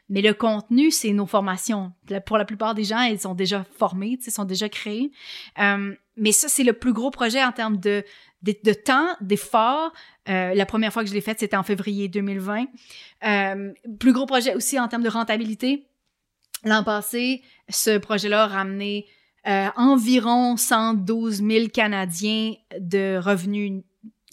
mais 0.09 0.21
le 0.21 0.33
contenu, 0.33 0.91
c'est 0.91 1.11
nos 1.11 1.25
formations. 1.25 1.91
Pour 2.25 2.37
la 2.37 2.45
plupart 2.45 2.75
des 2.75 2.83
gens, 2.83 3.01
ils 3.01 3.19
sont 3.19 3.33
déjà 3.33 3.65
formés, 3.77 4.19
ils 4.23 4.31
sont 4.31 4.45
déjà 4.45 4.69
créés. 4.69 5.11
Euh, 5.59 5.95
mais 6.15 6.31
ça, 6.31 6.47
c'est 6.47 6.63
le 6.63 6.73
plus 6.73 6.93
gros 6.93 7.09
projet 7.09 7.43
en 7.43 7.51
termes 7.51 7.77
de, 7.77 8.03
de, 8.43 8.73
temps, 8.73 9.07
d'effort. 9.19 9.91
Euh, 10.29 10.53
la 10.53 10.65
première 10.65 10.93
fois 10.93 11.03
que 11.03 11.09
je 11.09 11.13
l'ai 11.13 11.21
fait, 11.21 11.39
c'était 11.39 11.57
en 11.57 11.63
février 11.63 12.07
2020. 12.07 12.65
Euh, 13.25 13.73
plus 13.99 14.13
gros 14.13 14.27
projet 14.27 14.53
aussi 14.53 14.79
en 14.79 14.87
termes 14.87 15.03
de 15.03 15.09
rentabilité. 15.09 15.87
L'an 16.63 16.83
passé, 16.83 17.41
ce 17.69 17.97
projet-là 17.97 18.43
a 18.43 18.47
ramené 18.47 19.07
euh, 19.47 19.67
environ 19.75 20.55
112 20.55 21.43
000 21.43 21.67
Canadiens 21.67 22.53
de 22.79 23.17
revenus 23.17 23.83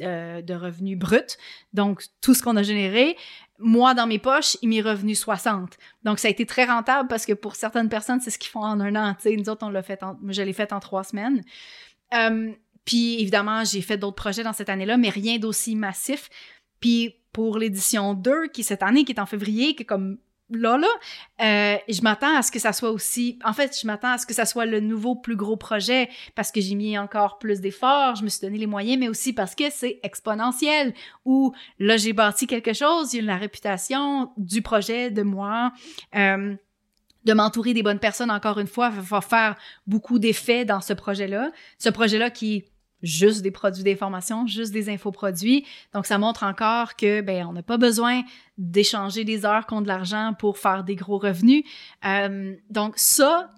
euh, 0.03 0.41
de 0.41 0.55
revenus 0.55 0.99
bruts. 0.99 1.37
Donc, 1.75 2.05
tout 2.23 2.33
ce 2.33 2.43
qu'on 2.43 2.57
a 2.57 2.63
généré, 2.63 3.19
moi, 3.59 3.93
dans 3.93 4.07
mes 4.07 4.19
poches, 4.19 4.57
il 4.63 4.71
m'est 4.71 4.81
revenu 4.81 5.15
60. 5.15 5.77
Donc, 6.05 6.19
ça 6.19 6.29
a 6.29 6.31
été 6.31 6.47
très 6.47 6.65
rentable 6.65 7.07
parce 7.07 7.27
que 7.27 7.35
pour 7.35 7.55
certaines 7.55 7.91
personnes, 7.91 8.19
c'est 8.21 8.31
ce 8.31 8.39
qu'ils 8.39 8.51
font 8.51 8.65
en 8.65 8.81
un 8.81 8.97
an. 8.97 9.15
sais, 9.19 9.37
nous 9.37 9.51
autres, 9.51 9.67
on 9.67 9.69
l'a 9.69 9.83
fait 9.83 10.03
en, 10.03 10.17
je 10.29 10.41
l'ai 10.41 10.55
fait 10.55 10.73
en 10.73 10.81
trois 10.81 11.05
semaines. 11.05 11.43
Euh, 12.15 12.51
puis, 12.87 13.21
évidemment, 13.21 13.63
j'ai 13.65 13.83
fait 13.83 13.99
d'autres 13.99 14.17
projets 14.17 14.43
dans 14.43 14.55
cette 14.55 14.71
année-là, 14.71 14.97
mais 14.97 15.11
rien 15.11 15.39
d'aussi 15.39 15.77
massif. 15.77 16.31
Puis, 16.81 17.17
pour 17.33 17.59
l'édition 17.59 18.15
2, 18.15 18.49
qui 18.49 18.63
cette 18.63 18.83
année, 18.83 19.05
qui 19.05 19.13
est 19.13 19.21
en 19.21 19.27
février, 19.27 19.75
qui 19.75 19.83
est 19.83 19.87
comme 19.87 20.17
là, 20.51 20.79
là, 20.79 20.89
euh, 21.41 21.79
je 21.89 22.03
m'attends 22.03 22.37
à 22.37 22.43
ce 22.43 22.51
que 22.51 22.59
ça 22.59 22.73
soit 22.73 22.91
aussi. 22.91 23.39
En 23.45 23.53
fait, 23.53 23.77
je 23.81 23.87
m'attends 23.87 24.13
à 24.13 24.19
ce 24.19 24.27
que 24.27 24.35
ça 24.35 24.45
soit 24.45 24.67
le 24.67 24.81
nouveau 24.81 25.15
plus 25.15 25.37
gros 25.37 25.57
projet 25.57 26.09
parce 26.35 26.51
que 26.53 26.61
j'ai 26.61 26.75
mis 26.75 26.99
encore 26.99 27.39
plus 27.39 27.61
d'efforts, 27.61 28.17
je 28.17 28.25
me 28.25 28.29
suis 28.29 28.41
donné 28.41 28.59
les 28.59 28.67
moyens, 28.67 28.99
mais 28.99 29.09
aussi 29.09 29.33
parce 29.33 29.55
que 29.55 29.65
c'est 29.71 30.01
exponentiel. 30.03 30.95
Ou 31.25 31.53
là, 31.79 31.97
j'ai 31.97 32.13
bâti 32.13 32.47
quelque 32.47 32.73
chose, 32.73 33.15
a 33.15 33.23
la 33.23 33.37
réputation 33.37 34.31
du 34.37 34.63
projet, 34.63 35.11
de 35.11 35.23
moi. 35.23 35.73
Euh, 36.15 36.55
de 37.25 37.35
m'entourer 37.35 37.75
des 37.75 37.83
bonnes 37.83 37.99
personnes, 37.99 38.31
encore 38.31 38.59
une 38.59 38.67
fois, 38.67 38.89
va 38.89 39.21
faire 39.21 39.57
beaucoup 39.87 40.19
d'effets 40.19 40.65
dans 40.65 40.81
ce 40.81 40.95
projet-là. 40.95 41.51
Ce 41.79 41.91
projet-là 41.91 42.31
qui 42.31 42.65
juste 43.03 43.43
des 43.43 43.51
produits 43.51 43.85
d'information, 43.85 44.47
juste 44.47 44.73
des 44.73 44.89
infoproduits. 44.89 45.67
Donc, 45.95 46.07
ça 46.07 46.19
montre 46.19 46.43
encore 46.45 46.97
que, 46.97 47.21
ben, 47.21 47.47
on 47.49 47.53
n'a 47.53 47.63
pas 47.63 47.79
besoin 47.79 48.23
d'échanger 48.59 49.25
des 49.25 49.45
heures 49.45 49.67
contre 49.67 49.83
de 49.83 49.89
l'argent 49.89 50.35
pour 50.39 50.59
faire 50.59 50.85
des 50.85 50.97
gros 50.97 51.19
revenus. 51.19 51.65
Euh, 52.05 52.55
donc, 52.69 52.95
ça, 52.97 53.51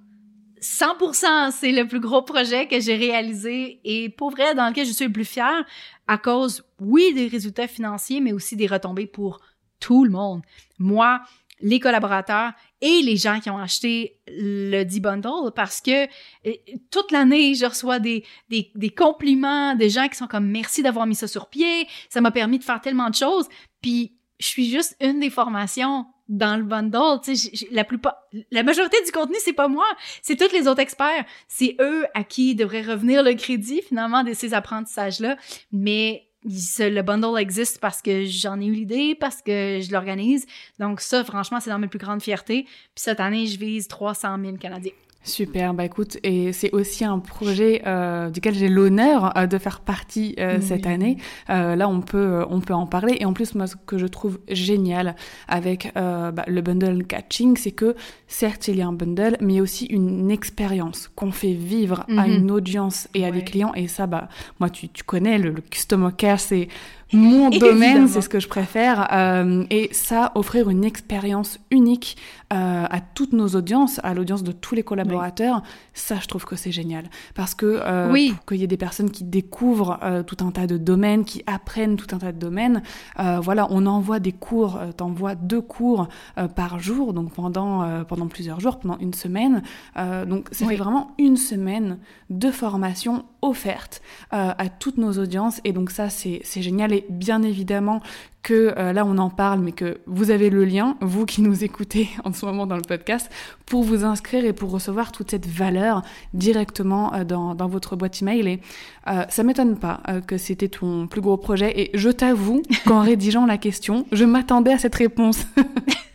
100%, 0.60 1.50
c'est 1.50 1.72
le 1.72 1.86
plus 1.88 2.00
gros 2.00 2.22
projet 2.22 2.68
que 2.68 2.80
j'ai 2.80 2.94
réalisé 2.94 3.80
et 3.84 4.08
pour 4.08 4.30
vrai, 4.30 4.54
dans 4.54 4.68
lequel 4.68 4.86
je 4.86 4.92
suis 4.92 5.06
le 5.06 5.12
plus 5.12 5.24
fière 5.24 5.64
à 6.06 6.18
cause, 6.18 6.64
oui, 6.80 7.12
des 7.14 7.26
résultats 7.26 7.66
financiers, 7.66 8.20
mais 8.20 8.32
aussi 8.32 8.54
des 8.54 8.66
retombées 8.66 9.06
pour 9.06 9.40
tout 9.80 10.04
le 10.04 10.10
monde. 10.10 10.42
Moi, 10.78 11.20
les 11.60 11.80
collaborateurs 11.80 12.52
et 12.82 13.00
les 13.00 13.16
gens 13.16 13.40
qui 13.40 13.48
ont 13.48 13.58
acheté 13.58 14.18
le 14.28 14.82
D-Bundle 14.82 15.52
parce 15.54 15.80
que 15.80 16.04
euh, 16.04 16.52
toute 16.90 17.12
l'année, 17.12 17.54
je 17.54 17.64
reçois 17.64 18.00
des, 18.00 18.24
des, 18.50 18.70
des, 18.74 18.90
compliments 18.90 19.74
des 19.74 19.88
gens 19.88 20.08
qui 20.08 20.16
sont 20.16 20.26
comme 20.26 20.48
merci 20.48 20.82
d'avoir 20.82 21.06
mis 21.06 21.14
ça 21.14 21.28
sur 21.28 21.48
pied, 21.48 21.86
ça 22.10 22.20
m'a 22.20 22.32
permis 22.32 22.58
de 22.58 22.64
faire 22.64 22.80
tellement 22.80 23.08
de 23.08 23.14
choses. 23.14 23.46
Puis 23.80 24.12
je 24.40 24.46
suis 24.48 24.68
juste 24.68 24.96
une 25.00 25.20
des 25.20 25.30
formations 25.30 26.06
dans 26.28 26.56
le 26.56 26.64
bundle, 26.64 27.20
tu 27.22 27.36
sais, 27.36 27.68
la 27.70 27.84
plupart, 27.84 28.16
la 28.50 28.62
majorité 28.62 28.96
du 29.04 29.12
contenu, 29.12 29.36
c'est 29.40 29.52
pas 29.52 29.68
moi, 29.68 29.84
c'est 30.22 30.36
tous 30.36 30.52
les 30.52 30.66
autres 30.66 30.80
experts. 30.80 31.24
C'est 31.46 31.76
eux 31.80 32.06
à 32.14 32.24
qui 32.24 32.54
devrait 32.54 32.82
revenir 32.82 33.22
le 33.22 33.34
crédit, 33.34 33.82
finalement, 33.82 34.24
de 34.24 34.32
ces 34.32 34.54
apprentissages-là. 34.54 35.36
Mais 35.72 36.31
le 36.44 37.00
bundle 37.02 37.38
existe 37.38 37.78
parce 37.78 38.02
que 38.02 38.24
j'en 38.24 38.60
ai 38.60 38.66
eu 38.66 38.72
l'idée, 38.72 39.14
parce 39.14 39.42
que 39.42 39.80
je 39.80 39.92
l'organise. 39.92 40.46
Donc 40.78 41.00
ça, 41.00 41.24
franchement, 41.24 41.60
c'est 41.60 41.70
dans 41.70 41.78
mes 41.78 41.88
plus 41.88 41.98
grandes 41.98 42.22
fiertés. 42.22 42.64
Puis 42.64 42.70
cette 42.96 43.20
année, 43.20 43.46
je 43.46 43.58
vise 43.58 43.88
300 43.88 44.38
000 44.42 44.56
Canadiens. 44.56 44.92
Super, 45.24 45.72
bah 45.72 45.84
écoute, 45.84 46.18
et 46.24 46.52
c'est 46.52 46.72
aussi 46.72 47.04
un 47.04 47.20
projet 47.20 47.82
euh, 47.86 48.28
duquel 48.28 48.54
j'ai 48.54 48.68
l'honneur 48.68 49.36
euh, 49.38 49.46
de 49.46 49.56
faire 49.56 49.78
partie 49.80 50.34
euh, 50.40 50.60
cette 50.60 50.84
année. 50.84 51.16
là, 51.48 51.88
on 51.88 52.00
peut, 52.00 52.44
on 52.50 52.60
peut 52.60 52.74
en 52.74 52.86
parler. 52.86 53.18
Et 53.20 53.24
en 53.24 53.32
plus, 53.32 53.54
moi, 53.54 53.68
ce 53.68 53.76
que 53.76 53.98
je 53.98 54.06
trouve 54.06 54.40
génial 54.48 55.14
avec 55.46 55.92
bah, 55.94 56.44
le 56.46 56.60
bundle 56.60 57.04
catching, 57.04 57.56
c'est 57.56 57.70
que 57.70 57.94
certes, 58.26 58.66
il 58.68 58.76
y 58.76 58.82
a 58.82 58.86
un 58.86 58.92
bundle, 58.92 59.36
mais 59.40 59.60
aussi 59.60 59.86
une 59.86 60.30
expérience 60.30 61.08
qu'on 61.14 61.30
fait 61.30 61.52
vivre 61.52 62.04
à 62.16 62.26
mhm. 62.26 62.32
une 62.32 62.50
audience 62.50 63.08
et 63.14 63.24
à 63.24 63.30
des 63.30 63.44
clients. 63.44 63.72
Et 63.74 63.86
ça, 63.86 64.06
bah, 64.06 64.28
moi, 64.58 64.70
tu, 64.70 64.88
tu 64.88 65.04
connais, 65.04 65.38
le, 65.38 65.50
le 65.50 65.60
Customer 65.60 66.10
Care, 66.16 66.40
c'est 66.40 66.68
mon 67.12 67.50
domaine, 67.50 68.08
c'est 68.08 68.20
ce 68.20 68.28
que 68.28 68.40
je 68.40 68.48
préfère. 68.48 69.08
Euh, 69.12 69.64
et 69.70 69.90
ça, 69.92 70.32
offrir 70.34 70.70
une 70.70 70.84
expérience 70.84 71.58
unique 71.70 72.16
euh, 72.52 72.84
à 72.88 73.00
toutes 73.00 73.32
nos 73.32 73.48
audiences, 73.48 74.00
à 74.02 74.14
l'audience 74.14 74.42
de 74.42 74.52
tous 74.52 74.74
les 74.74 74.82
collaborateurs, 74.82 75.62
ça, 75.92 76.16
je 76.20 76.26
trouve 76.26 76.44
que 76.44 76.56
c'est 76.56 76.72
génial. 76.72 77.04
Parce 77.34 77.54
que 77.54 77.80
euh, 77.82 78.10
oui. 78.10 78.34
qu'il 78.46 78.58
y 78.58 78.64
ait 78.64 78.68
des 78.68 78.76
personnes 78.76 79.10
qui 79.10 79.24
découvrent 79.24 79.98
tout 80.26 80.36
un 80.40 80.50
tas 80.50 80.66
de 80.66 80.76
domaines, 80.76 81.24
qui 81.24 81.42
apprennent 81.46 81.96
tout 81.96 82.14
un 82.14 82.18
tas 82.18 82.32
de 82.32 82.38
domaines, 82.38 82.82
voilà, 83.16 83.66
on 83.70 83.86
envoie 83.86 84.20
des 84.20 84.32
cours, 84.32 84.78
t'envoies 84.96 85.34
deux 85.34 85.60
cours 85.60 86.08
par 86.56 86.78
jour, 86.78 87.12
donc 87.12 87.32
pendant, 87.32 88.04
pendant 88.04 88.26
plusieurs 88.28 88.60
jours, 88.60 88.78
pendant 88.78 88.98
une 88.98 89.14
semaine. 89.14 89.62
donc, 89.96 90.48
ça 90.52 90.66
fait 90.66 90.76
vraiment 90.76 91.12
une 91.18 91.36
semaine 91.36 91.98
de 92.30 92.50
formation 92.50 93.24
offerte 93.42 94.02
à 94.30 94.68
toutes 94.68 94.98
nos 94.98 95.18
audiences. 95.18 95.60
Et 95.64 95.72
donc, 95.72 95.90
ça, 95.90 96.08
c'est 96.10 96.42
génial. 96.62 96.92
Et 96.92 97.01
bien 97.08 97.42
évidemment, 97.42 98.00
que 98.42 98.74
euh, 98.76 98.92
là 98.92 99.04
on 99.06 99.18
en 99.18 99.30
parle, 99.30 99.60
mais 99.60 99.72
que 99.72 100.00
vous 100.06 100.30
avez 100.30 100.50
le 100.50 100.64
lien, 100.64 100.96
vous 101.00 101.26
qui 101.26 101.42
nous 101.42 101.64
écoutez 101.64 102.08
en 102.24 102.32
ce 102.32 102.44
moment 102.44 102.66
dans 102.66 102.76
le 102.76 102.82
podcast, 102.82 103.30
pour 103.66 103.82
vous 103.82 104.04
inscrire 104.04 104.44
et 104.44 104.52
pour 104.52 104.70
recevoir 104.70 105.12
toute 105.12 105.30
cette 105.30 105.46
valeur 105.46 106.02
directement 106.34 107.14
euh, 107.14 107.24
dans, 107.24 107.54
dans, 107.54 107.68
votre 107.68 107.96
boîte 107.96 108.20
email. 108.20 108.48
Et 108.48 108.60
euh, 109.08 109.24
ça 109.28 109.42
m'étonne 109.42 109.78
pas 109.78 110.00
euh, 110.08 110.20
que 110.20 110.38
c'était 110.38 110.68
ton 110.68 111.06
plus 111.06 111.20
gros 111.20 111.36
projet. 111.36 111.80
Et 111.80 111.90
je 111.94 112.10
t'avoue 112.10 112.62
qu'en 112.86 113.00
rédigeant 113.00 113.46
la 113.46 113.58
question, 113.58 114.06
je 114.12 114.24
m'attendais 114.24 114.72
à 114.72 114.78
cette 114.78 114.94
réponse. 114.94 115.46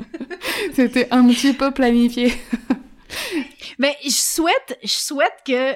c'était 0.74 1.08
un 1.12 1.28
petit 1.28 1.54
peu 1.54 1.72
planifié. 1.72 2.34
mais 3.80 3.96
je 4.04 4.10
souhaite, 4.10 4.78
je 4.84 4.90
souhaite 4.90 5.34
que 5.46 5.74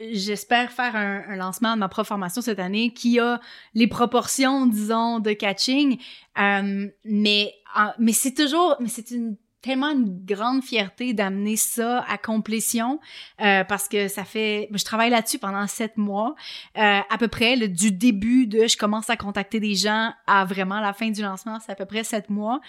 j'espère 0.00 0.72
faire 0.72 0.96
un, 0.96 1.36
lancement 1.36 1.74
de 1.74 1.80
ma 1.80 1.88
propre 1.88 2.08
formation 2.08 2.40
cette 2.42 2.58
année 2.58 2.92
qui 2.92 3.18
a 3.18 3.40
les 3.74 3.86
proportions, 3.86 4.66
disons, 4.66 5.18
de 5.18 5.32
catching. 5.32 5.98
Euh, 6.38 6.88
mais 7.04 7.54
mais 7.98 8.12
c'est 8.12 8.34
toujours, 8.34 8.76
mais 8.80 8.88
c'est 8.88 9.10
une 9.10 9.36
tellement 9.68 9.90
une 9.90 10.24
grande 10.24 10.64
fierté 10.64 11.12
d'amener 11.12 11.56
ça 11.56 12.02
à 12.08 12.16
complétion 12.16 13.00
euh, 13.42 13.64
parce 13.64 13.86
que 13.86 14.08
ça 14.08 14.24
fait 14.24 14.70
je 14.72 14.82
travaille 14.82 15.10
là-dessus 15.10 15.38
pendant 15.38 15.66
sept 15.66 15.98
mois 15.98 16.34
euh, 16.78 17.00
à 17.10 17.18
peu 17.18 17.28
près 17.28 17.68
du 17.68 17.92
début 17.92 18.46
de 18.46 18.66
je 18.66 18.78
commence 18.78 19.10
à 19.10 19.18
contacter 19.18 19.60
des 19.60 19.74
gens 19.74 20.10
à 20.26 20.46
vraiment 20.46 20.80
la 20.80 20.94
fin 20.94 21.10
du 21.10 21.20
lancement 21.20 21.58
c'est 21.60 21.70
à 21.70 21.74
peu 21.74 21.84
près 21.84 22.02
sept 22.02 22.30
mois. 22.30 22.60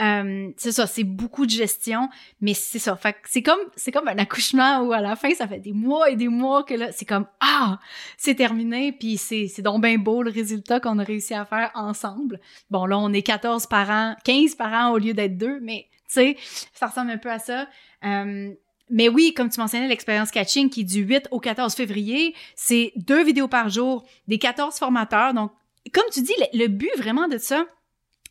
Euh, 0.00 0.48
c'est 0.56 0.72
ça 0.72 0.88
c'est 0.88 1.04
beaucoup 1.04 1.46
de 1.46 1.52
gestion 1.52 2.08
mais 2.40 2.54
c'est 2.54 2.80
ça. 2.80 2.96
Fait 2.96 3.14
c'est 3.24 3.42
comme 3.42 3.60
c'est 3.76 3.92
comme 3.92 4.08
un 4.08 4.18
accouchement 4.18 4.80
où 4.80 4.92
à 4.92 5.00
la 5.00 5.14
fin 5.14 5.32
ça 5.34 5.46
fait 5.46 5.60
des 5.60 5.72
mois 5.72 6.10
et 6.10 6.16
des 6.16 6.28
mois 6.28 6.64
que 6.64 6.74
là 6.74 6.90
c'est 6.90 7.06
comme 7.06 7.26
ah! 7.38 7.78
C'est 8.16 8.34
terminé 8.34 8.90
puis 8.90 9.16
c'est 9.16 9.46
c'est 9.46 9.62
donc 9.62 9.86
beau 9.98 10.24
le 10.24 10.32
résultat 10.32 10.80
qu'on 10.80 10.98
a 10.98 11.04
réussi 11.04 11.34
à 11.34 11.44
faire 11.44 11.70
ensemble. 11.76 12.40
Bon 12.68 12.84
là 12.84 12.98
on 12.98 13.12
est 13.12 13.22
14 13.22 13.68
par 13.68 13.88
an 13.90 14.16
15 14.24 14.56
par 14.56 14.72
an 14.72 14.90
au 14.90 14.98
lieu 14.98 15.14
d'être 15.14 15.38
deux 15.38 15.60
mais 15.60 15.86
sais, 16.14 16.36
ça 16.74 16.86
ressemble 16.86 17.10
un 17.10 17.18
peu 17.18 17.30
à 17.30 17.38
ça. 17.38 17.68
Euh, 18.04 18.52
mais 18.90 19.08
oui, 19.08 19.34
comme 19.34 19.50
tu 19.50 19.60
mentionnais, 19.60 19.88
l'expérience 19.88 20.30
catching 20.30 20.70
qui 20.70 20.80
est 20.80 20.84
du 20.84 21.00
8 21.00 21.28
au 21.30 21.40
14 21.40 21.74
février, 21.74 22.34
c'est 22.54 22.92
deux 22.96 23.22
vidéos 23.22 23.48
par 23.48 23.68
jour, 23.68 24.06
des 24.28 24.38
14 24.38 24.76
formateurs. 24.78 25.34
Donc, 25.34 25.52
comme 25.92 26.06
tu 26.12 26.22
dis, 26.22 26.32
le 26.54 26.68
but 26.68 26.90
vraiment 26.96 27.28
de 27.28 27.38
ça, 27.38 27.66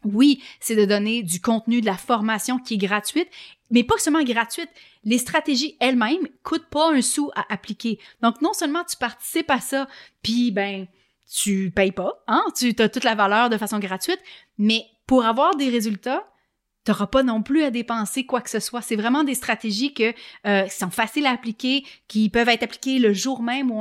oui, 0.04 0.42
c'est 0.60 0.76
de 0.76 0.86
donner 0.86 1.24
du 1.24 1.42
contenu, 1.42 1.82
de 1.82 1.86
la 1.86 1.98
formation 1.98 2.60
qui 2.60 2.76
est 2.76 2.78
gratuite 2.78 3.30
mais 3.70 3.84
pas 3.84 3.98
seulement 3.98 4.24
gratuite. 4.24 4.70
Les 5.04 5.18
stratégies 5.18 5.78
elles-mêmes 5.80 6.28
coûtent 6.44 6.70
pas 6.70 6.92
un 6.92 7.02
sou 7.02 7.32
à 7.36 7.46
appliquer. 7.54 8.00
Donc, 8.22 8.42
non 8.42 8.54
seulement 8.54 8.84
tu 8.84 8.98
participes 8.98 9.50
à 9.50 9.60
ça, 9.60 9.88
puis 10.22 10.52
ben, 10.52 10.88
tu 11.32 11.72
payes 11.72 11.92
pas, 11.92 12.24
hein, 12.28 12.44
tu 12.56 12.74
as 12.80 12.90
toute 12.90 13.04
la 13.04 13.16
valeur 13.16 13.50
de 13.50 13.58
façon 13.58 13.80
gratuite, 13.80 14.20
mais 14.58 14.86
pour 15.06 15.26
avoir 15.26 15.56
des 15.56 15.70
résultats, 15.70 16.28
tu 16.88 16.92
n'auras 16.92 17.08
pas 17.08 17.22
non 17.22 17.42
plus 17.44 17.64
à 17.64 17.70
dépenser 17.70 18.26
quoi 18.26 18.40
que 18.40 18.50
ce 18.50 18.62
soit. 18.62 18.82
C'est 18.82 18.96
vraiment 18.96 19.26
des 19.26 19.36
stratégies 19.36 19.94
que, 19.94 20.14
euh, 20.46 20.64
qui 20.64 20.78
sont 20.78 20.90
faciles 20.90 21.26
à 21.26 21.32
appliquer, 21.32 21.84
qui 22.08 22.30
peuvent 22.30 22.48
être 22.48 22.64
appliquées 22.64 22.98
le 22.98 23.12
jour 23.12 23.44
même. 23.44 23.74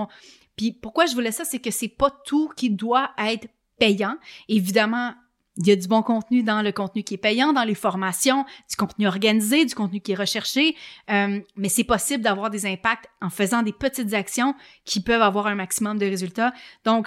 Puis 0.56 0.72
pourquoi 0.72 1.06
je 1.06 1.14
voulais 1.14 1.30
ça, 1.30 1.44
c'est 1.44 1.60
que 1.60 1.70
c'est 1.70 1.86
pas 1.86 2.10
tout 2.24 2.50
qui 2.56 2.68
doit 2.68 3.12
être 3.16 3.46
payant. 3.78 4.16
Évidemment, 4.48 5.14
il 5.56 5.68
y 5.68 5.70
a 5.70 5.76
du 5.76 5.86
bon 5.86 6.02
contenu 6.02 6.42
dans 6.42 6.62
le 6.62 6.72
contenu 6.72 7.04
qui 7.04 7.14
est 7.14 7.18
payant, 7.18 7.52
dans 7.52 7.62
les 7.62 7.76
formations, 7.76 8.44
du 8.68 8.74
contenu 8.74 9.06
organisé, 9.06 9.64
du 9.64 9.76
contenu 9.76 10.00
qui 10.00 10.10
est 10.10 10.16
recherché, 10.16 10.74
euh, 11.08 11.38
mais 11.54 11.68
c'est 11.68 11.84
possible 11.84 12.24
d'avoir 12.24 12.50
des 12.50 12.66
impacts 12.66 13.08
en 13.22 13.30
faisant 13.30 13.62
des 13.62 13.72
petites 13.72 14.14
actions 14.14 14.56
qui 14.84 15.00
peuvent 15.00 15.22
avoir 15.22 15.46
un 15.46 15.54
maximum 15.54 15.96
de 15.96 16.06
résultats. 16.06 16.52
Donc, 16.84 17.06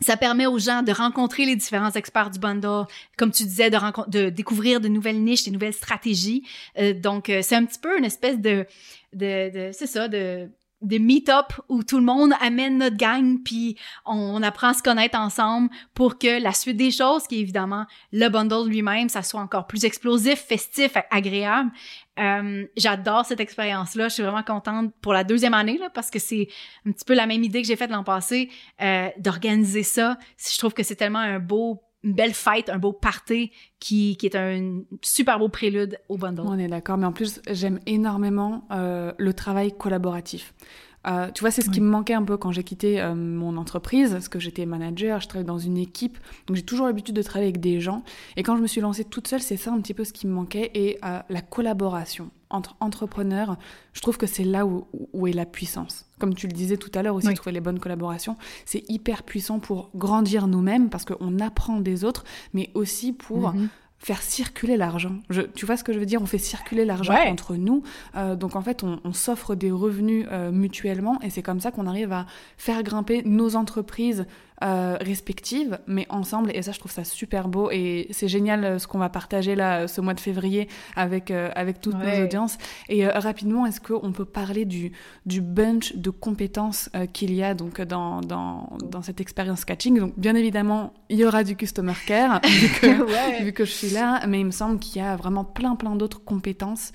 ça 0.00 0.16
permet 0.16 0.46
aux 0.46 0.58
gens 0.58 0.82
de 0.82 0.92
rencontrer 0.92 1.44
les 1.44 1.56
différents 1.56 1.92
experts 1.92 2.30
du 2.30 2.38
bundle, 2.38 2.86
comme 3.16 3.30
tu 3.30 3.44
disais, 3.44 3.70
de, 3.70 3.78
de 4.10 4.30
découvrir 4.30 4.80
de 4.80 4.88
nouvelles 4.88 5.22
niches, 5.22 5.44
de 5.44 5.50
nouvelles 5.50 5.74
stratégies. 5.74 6.42
Euh, 6.78 6.92
donc, 6.92 7.28
euh, 7.28 7.40
c'est 7.42 7.54
un 7.54 7.64
petit 7.64 7.78
peu 7.78 7.96
une 7.98 8.04
espèce 8.04 8.38
de, 8.38 8.66
de, 9.12 9.50
de 9.52 9.70
c'est 9.72 9.86
ça, 9.86 10.08
de 10.08 10.48
des 10.84 10.98
meet-up 10.98 11.52
où 11.68 11.82
tout 11.82 11.98
le 11.98 12.04
monde 12.04 12.32
amène 12.40 12.78
notre 12.78 12.96
gang 12.96 13.38
puis 13.42 13.76
on, 14.04 14.42
apprend 14.42 14.68
à 14.68 14.74
se 14.74 14.82
connaître 14.82 15.18
ensemble 15.18 15.70
pour 15.94 16.18
que 16.18 16.42
la 16.42 16.52
suite 16.52 16.76
des 16.76 16.90
choses, 16.90 17.26
qui 17.26 17.36
est 17.36 17.40
évidemment 17.40 17.86
le 18.12 18.28
bundle 18.28 18.68
lui-même, 18.68 19.08
ça 19.08 19.22
soit 19.22 19.40
encore 19.40 19.66
plus 19.66 19.84
explosif, 19.84 20.40
festif, 20.40 20.92
agréable. 21.10 21.70
Euh, 22.18 22.66
j'adore 22.76 23.24
cette 23.24 23.40
expérience-là. 23.40 24.08
Je 24.08 24.14
suis 24.14 24.22
vraiment 24.22 24.42
contente 24.42 24.92
pour 25.00 25.12
la 25.12 25.24
deuxième 25.24 25.54
année 25.54 25.78
là, 25.78 25.90
parce 25.90 26.10
que 26.10 26.18
c'est 26.18 26.48
un 26.86 26.92
petit 26.92 27.04
peu 27.04 27.14
la 27.14 27.26
même 27.26 27.42
idée 27.42 27.62
que 27.62 27.68
j'ai 27.68 27.76
faite 27.76 27.90
l'an 27.90 28.04
passé 28.04 28.50
euh, 28.82 29.08
d'organiser 29.18 29.82
ça. 29.82 30.18
Je 30.38 30.58
trouve 30.58 30.74
que 30.74 30.82
c'est 30.82 30.96
tellement 30.96 31.18
un 31.18 31.38
beau 31.38 31.83
une 32.04 32.12
belle 32.12 32.34
fête, 32.34 32.68
un 32.68 32.78
beau 32.78 32.92
party 32.92 33.50
qui, 33.80 34.16
qui 34.16 34.26
est 34.26 34.36
un 34.36 34.82
super 35.02 35.38
beau 35.38 35.48
prélude 35.48 35.98
au 36.08 36.16
bundle. 36.16 36.42
On 36.44 36.58
est 36.58 36.68
d'accord, 36.68 36.98
mais 36.98 37.06
en 37.06 37.12
plus, 37.12 37.40
j'aime 37.50 37.80
énormément 37.86 38.66
euh, 38.70 39.12
le 39.18 39.32
travail 39.32 39.72
collaboratif. 39.76 40.54
Euh, 41.06 41.30
tu 41.32 41.40
vois, 41.40 41.50
c'est 41.50 41.62
ce 41.62 41.68
qui 41.68 41.80
me 41.80 41.88
manquait 41.88 42.14
un 42.14 42.22
peu 42.22 42.36
quand 42.36 42.50
j'ai 42.50 42.64
quitté 42.64 43.00
euh, 43.00 43.14
mon 43.14 43.56
entreprise, 43.56 44.12
parce 44.12 44.28
que 44.28 44.38
j'étais 44.38 44.64
manager, 44.64 45.20
je 45.20 45.28
travaillais 45.28 45.46
dans 45.46 45.58
une 45.58 45.76
équipe, 45.76 46.18
donc 46.46 46.56
j'ai 46.56 46.62
toujours 46.62 46.86
l'habitude 46.86 47.14
de 47.14 47.22
travailler 47.22 47.50
avec 47.50 47.60
des 47.60 47.80
gens. 47.80 48.02
Et 48.36 48.42
quand 48.42 48.56
je 48.56 48.62
me 48.62 48.66
suis 48.66 48.80
lancée 48.80 49.04
toute 49.04 49.28
seule, 49.28 49.42
c'est 49.42 49.58
ça 49.58 49.70
un 49.72 49.80
petit 49.80 49.92
peu 49.94 50.04
ce 50.04 50.12
qui 50.12 50.26
me 50.26 50.32
manquait, 50.32 50.70
et 50.74 50.98
euh, 51.04 51.20
la 51.28 51.40
collaboration 51.42 52.30
entre 52.54 52.76
entrepreneurs, 52.80 53.56
je 53.92 54.00
trouve 54.00 54.16
que 54.16 54.26
c'est 54.26 54.44
là 54.44 54.66
où, 54.66 54.86
où, 55.12 55.26
est 55.26 55.32
la 55.32 55.46
puissance. 55.46 56.06
Comme 56.18 56.34
tu 56.34 56.46
le 56.46 56.52
disais 56.52 56.76
tout 56.76 56.90
à 56.94 57.02
l'heure 57.02 57.14
aussi, 57.14 57.32
trouver 57.34 57.52
les 57.52 57.60
bonnes 57.60 57.80
collaborations, 57.80 58.36
c'est 58.64 58.88
hyper 58.88 59.22
puissant 59.22 59.58
pour 59.58 59.90
grandir 59.94 60.46
nous-mêmes, 60.46 60.88
parce 60.88 61.04
qu'on 61.04 61.40
apprend 61.40 61.80
des 61.80 62.04
autres, 62.04 62.24
mais 62.52 62.70
aussi 62.74 63.12
pour... 63.12 63.52
Mhm 63.52 63.68
faire 64.04 64.20
circuler 64.20 64.76
l'argent. 64.76 65.16
Tu 65.54 65.64
vois 65.64 65.78
ce 65.78 65.84
que 65.84 65.94
je 65.94 65.98
veux 65.98 66.04
dire? 66.04 66.20
On 66.20 66.26
fait 66.26 66.36
circuler 66.36 66.84
l'argent 66.84 67.14
entre 67.26 67.54
nous. 67.54 67.82
Euh, 68.16 68.36
donc 68.36 68.54
en 68.54 68.60
fait, 68.60 68.84
on, 68.84 69.12
s'offre 69.14 69.54
des 69.54 69.70
revenus 69.70 70.26
euh, 70.30 70.52
mutuellement 70.52 71.18
et 71.22 71.30
c'est 71.30 71.42
comme 71.42 71.58
ça 71.58 71.70
qu'on 71.70 71.86
arrive 71.86 72.12
à 72.12 72.26
faire 72.58 72.82
grimper 72.82 73.22
nos 73.24 73.56
entreprises 73.56 74.26
euh, 74.62 74.96
respectives, 75.00 75.80
mais 75.88 76.06
ensemble. 76.10 76.52
Et 76.54 76.62
ça, 76.62 76.70
je 76.70 76.78
trouve 76.78 76.92
ça 76.92 77.02
super 77.02 77.48
beau. 77.48 77.70
Et 77.72 78.06
c'est 78.10 78.28
génial 78.28 78.64
euh, 78.64 78.78
ce 78.78 78.86
qu'on 78.86 78.98
va 78.98 79.08
partager 79.08 79.56
là, 79.56 79.80
euh, 79.80 79.86
ce 79.88 80.00
mois 80.00 80.14
de 80.14 80.20
février, 80.20 80.68
avec, 80.94 81.30
avec 81.30 81.80
toutes 81.80 81.96
nos 81.96 82.24
audiences. 82.24 82.56
Et 82.88 83.06
rapidement, 83.06 83.66
est-ce 83.66 83.80
qu'on 83.80 84.12
peut 84.12 84.24
parler 84.24 84.64
du, 84.64 84.92
du 85.26 85.40
bunch 85.40 85.96
de 85.96 86.10
compétences 86.10 86.88
qu'il 87.12 87.34
y 87.34 87.42
a 87.42 87.54
donc 87.54 87.80
dans, 87.80 88.20
dans, 88.20 88.76
dans 88.90 89.02
cette 89.02 89.20
expérience 89.20 89.64
catching? 89.64 89.98
Donc, 89.98 90.12
bien 90.16 90.34
évidemment, 90.34 90.94
il 91.08 91.18
y 91.18 91.24
aura 91.24 91.42
du 91.42 91.56
customer 91.56 91.94
care, 92.06 92.40
vu 92.46 92.68
que, 92.68 93.42
vu 93.44 93.52
que 93.52 93.64
je 93.64 93.72
suis 93.72 93.90
là, 93.90 94.24
mais 94.28 94.40
il 94.40 94.46
me 94.46 94.50
semble 94.52 94.78
qu'il 94.78 95.02
y 95.02 95.04
a 95.04 95.16
vraiment 95.16 95.44
plein, 95.44 95.74
plein 95.74 95.96
d'autres 95.96 96.22
compétences 96.24 96.92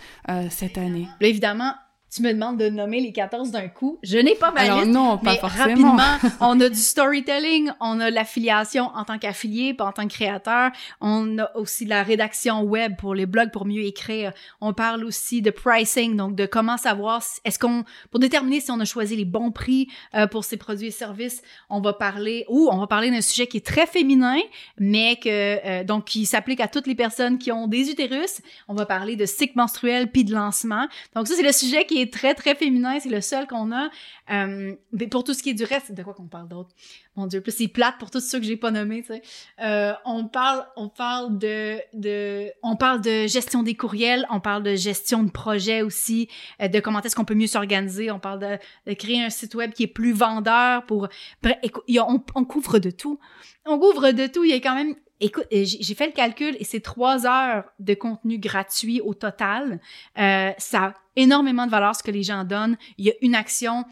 cette 0.49 0.77
année. 0.77 1.07
évidemment, 1.19 1.73
tu 2.13 2.21
me 2.23 2.33
demandes 2.33 2.57
de 2.57 2.69
nommer 2.69 3.01
les 3.01 3.11
14 3.11 3.51
d'un 3.51 3.67
coup. 3.67 3.99
Je 4.03 4.17
n'ai 4.17 4.35
pas 4.35 4.51
ma 4.51 4.61
Alors 4.61 4.79
liste, 4.81 4.91
non, 4.91 5.17
pas 5.17 5.33
mais 5.33 5.37
forcément. 5.37 5.93
rapidement, 5.93 6.29
on 6.41 6.59
a 6.59 6.69
du 6.69 6.79
storytelling, 6.79 7.71
on 7.79 7.99
a 7.99 8.09
l'affiliation 8.09 8.85
en 8.95 9.03
tant 9.03 9.17
qu'affilié, 9.19 9.73
pas 9.73 9.85
en 9.85 9.91
tant 9.91 10.07
que 10.07 10.13
créateur. 10.13 10.71
On 11.01 11.37
a 11.37 11.55
aussi 11.55 11.85
la 11.85 12.03
rédaction 12.03 12.61
web 12.63 12.95
pour 12.97 13.13
les 13.13 13.25
blogs 13.25 13.51
pour 13.51 13.65
mieux 13.65 13.83
écrire. 13.83 14.33
On 14.61 14.73
parle 14.73 15.03
aussi 15.03 15.41
de 15.41 15.51
pricing, 15.51 16.15
donc 16.15 16.35
de 16.35 16.45
comment 16.45 16.77
savoir 16.77 17.21
est-ce 17.45 17.59
qu'on 17.59 17.83
pour 18.11 18.19
déterminer 18.19 18.59
si 18.59 18.71
on 18.71 18.79
a 18.79 18.85
choisi 18.85 19.15
les 19.15 19.25
bons 19.25 19.51
prix 19.51 19.87
euh, 20.15 20.27
pour 20.27 20.43
ces 20.43 20.57
produits 20.57 20.87
et 20.87 20.91
services. 20.91 21.41
On 21.69 21.81
va 21.81 21.93
parler 21.93 22.45
ou 22.49 22.69
on 22.71 22.77
va 22.77 22.87
parler 22.87 23.11
d'un 23.11 23.21
sujet 23.21 23.47
qui 23.47 23.57
est 23.57 23.65
très 23.65 23.85
féminin, 23.85 24.37
mais 24.79 25.17
que 25.17 25.29
euh, 25.29 25.83
donc 25.83 26.05
qui 26.05 26.25
s'applique 26.25 26.59
à 26.59 26.67
toutes 26.67 26.87
les 26.87 26.95
personnes 26.95 27.37
qui 27.37 27.51
ont 27.51 27.67
des 27.67 27.89
utérus. 27.89 28.41
On 28.67 28.73
va 28.73 28.85
parler 28.85 29.15
de 29.15 29.25
cycle 29.25 29.53
menstruel 29.55 30.11
puis 30.11 30.23
de 30.23 30.33
lancement. 30.33 30.87
Donc 31.15 31.27
ça 31.27 31.35
c'est 31.35 31.43
le 31.43 31.51
sujet 31.51 31.85
qui 31.85 31.98
très, 32.07 32.35
très 32.35 32.55
féminin. 32.55 32.99
C'est 32.99 33.09
le 33.09 33.21
seul 33.21 33.47
qu'on 33.47 33.71
a. 33.71 33.89
Euh, 34.31 34.75
mais 34.91 35.07
pour 35.07 35.23
tout 35.23 35.33
ce 35.33 35.43
qui 35.43 35.49
est 35.49 35.53
du 35.53 35.63
reste, 35.63 35.91
de 35.91 36.03
quoi 36.03 36.13
qu'on 36.13 36.27
parle 36.27 36.47
d'autre? 36.47 36.69
Mon 37.15 37.27
Dieu, 37.27 37.41
plus 37.41 37.51
c'est 37.51 37.67
plate 37.67 37.97
pour 37.97 38.11
tous 38.11 38.21
ceux 38.21 38.39
que 38.39 38.45
j'ai 38.45 38.57
pas 38.57 38.71
nommés, 38.71 39.01
tu 39.01 39.07
sais. 39.07 39.21
Euh, 39.61 39.93
on 40.05 40.25
parle, 40.25 40.65
on 40.77 40.87
parle 40.87 41.37
de, 41.37 41.79
de, 41.93 42.51
on 42.63 42.75
parle 42.75 43.01
de 43.01 43.27
gestion 43.27 43.63
des 43.63 43.75
courriels, 43.75 44.25
on 44.29 44.39
parle 44.39 44.63
de 44.63 44.75
gestion 44.75 45.23
de 45.23 45.31
projet 45.31 45.81
aussi, 45.81 46.29
euh, 46.61 46.67
de 46.67 46.79
comment 46.79 47.01
est-ce 47.01 47.15
qu'on 47.15 47.25
peut 47.25 47.35
mieux 47.35 47.47
s'organiser. 47.47 48.11
On 48.11 48.19
parle 48.19 48.39
de, 48.39 48.57
de, 48.87 48.93
créer 48.93 49.21
un 49.23 49.29
site 49.29 49.55
web 49.55 49.73
qui 49.73 49.83
est 49.83 49.87
plus 49.87 50.13
vendeur 50.13 50.85
pour, 50.85 51.09
on, 51.43 52.23
on 52.35 52.45
couvre 52.45 52.79
de 52.79 52.91
tout. 52.91 53.19
On 53.65 53.77
couvre 53.79 54.11
de 54.11 54.27
tout. 54.27 54.43
Il 54.43 54.51
y 54.51 54.53
a 54.53 54.59
quand 54.59 54.75
même 54.75 54.95
Écoute, 55.21 55.45
j'ai 55.51 55.95
fait 55.95 56.07
le 56.07 56.13
calcul 56.13 56.55
et 56.59 56.63
c'est 56.63 56.79
trois 56.79 57.25
heures 57.25 57.65
de 57.79 57.93
contenu 57.93 58.39
gratuit 58.39 59.01
au 59.01 59.13
total. 59.13 59.81
Euh, 60.17 60.51
ça 60.57 60.83
a 60.83 60.93
énormément 61.17 61.65
de 61.65 61.71
valeur 61.71 61.95
ce 61.95 62.03
que 62.03 62.11
les 62.11 62.23
gens 62.23 62.45
donnent. 62.45 62.77
Il 62.97 63.05
y 63.05 63.11
a 63.11 63.13
une 63.21 63.35
action 63.35 63.85